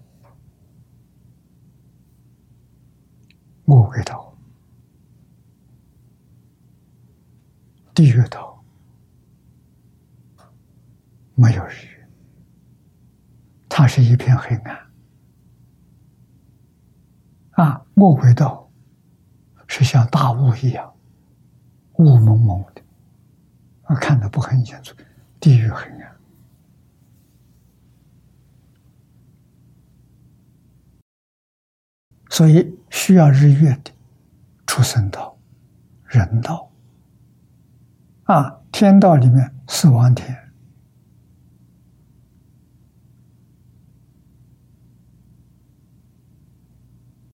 [3.74, 4.36] 我轨道、
[7.94, 8.62] 地狱道
[11.34, 12.08] 没有日月，
[13.70, 14.78] 它是一片黑暗。
[17.52, 18.70] 啊，魔鬼道
[19.66, 20.94] 是像大雾一样，
[21.94, 22.82] 雾蒙蒙的，
[23.84, 24.94] 啊，看的不很清楚。
[25.40, 26.11] 地狱黑暗，
[32.32, 33.92] 所以需要日月的
[34.66, 35.36] 出生道、
[36.06, 36.72] 人道。
[38.24, 40.34] 啊，天道里面死亡天。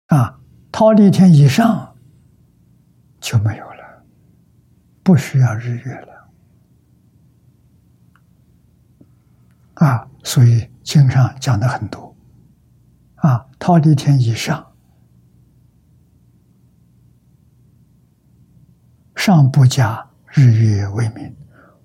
[0.09, 0.39] 啊，
[0.71, 1.97] 逃离天以上
[3.19, 4.05] 就没有了，
[5.03, 6.31] 不需要日月了。
[9.77, 12.15] 啊，所以经上讲的很多。
[13.15, 14.72] 啊，逃离天以上，
[19.25, 21.33] 上不加日月为名，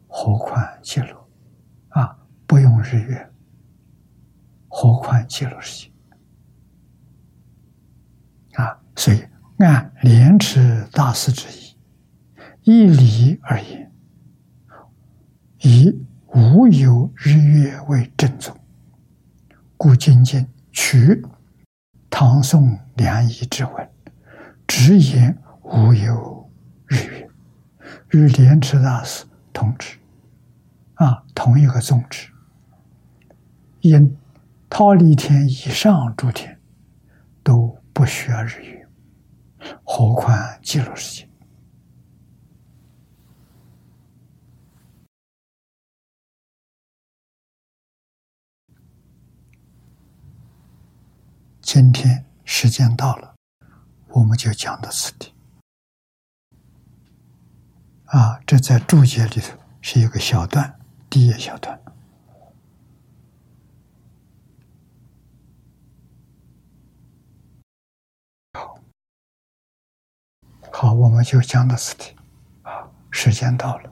[0.08, 1.16] 何况记录？
[1.90, 3.32] 啊，不用日月，
[4.68, 5.94] 何况记录事情？
[8.54, 9.24] 啊，所以
[9.60, 11.78] 按莲池大师之意，
[12.64, 13.92] 依理而言，
[15.60, 15.96] 以
[16.34, 18.58] 无有日月为正宗，
[19.78, 21.24] 故今经取
[22.10, 23.88] 唐宋两仪之文，
[24.66, 26.52] 直言无有
[26.88, 27.27] 日月，
[28.12, 29.98] 与莲池大师同旨，
[30.96, 32.30] 啊，同一个宗旨。
[33.82, 34.18] 因
[34.70, 36.60] 忉利天以上诸天
[37.44, 37.78] 都。
[37.98, 38.86] 不需要日语，
[39.84, 41.28] 何况记录事情。
[51.60, 53.34] 今天时间到了，
[54.10, 55.34] 我们就讲到此地。
[58.08, 60.80] 啊，这在注解里头是一个小段，
[61.10, 61.78] 第一小段。
[70.72, 72.16] 好，我们就讲到此地，
[72.62, 73.92] 啊，时间到了。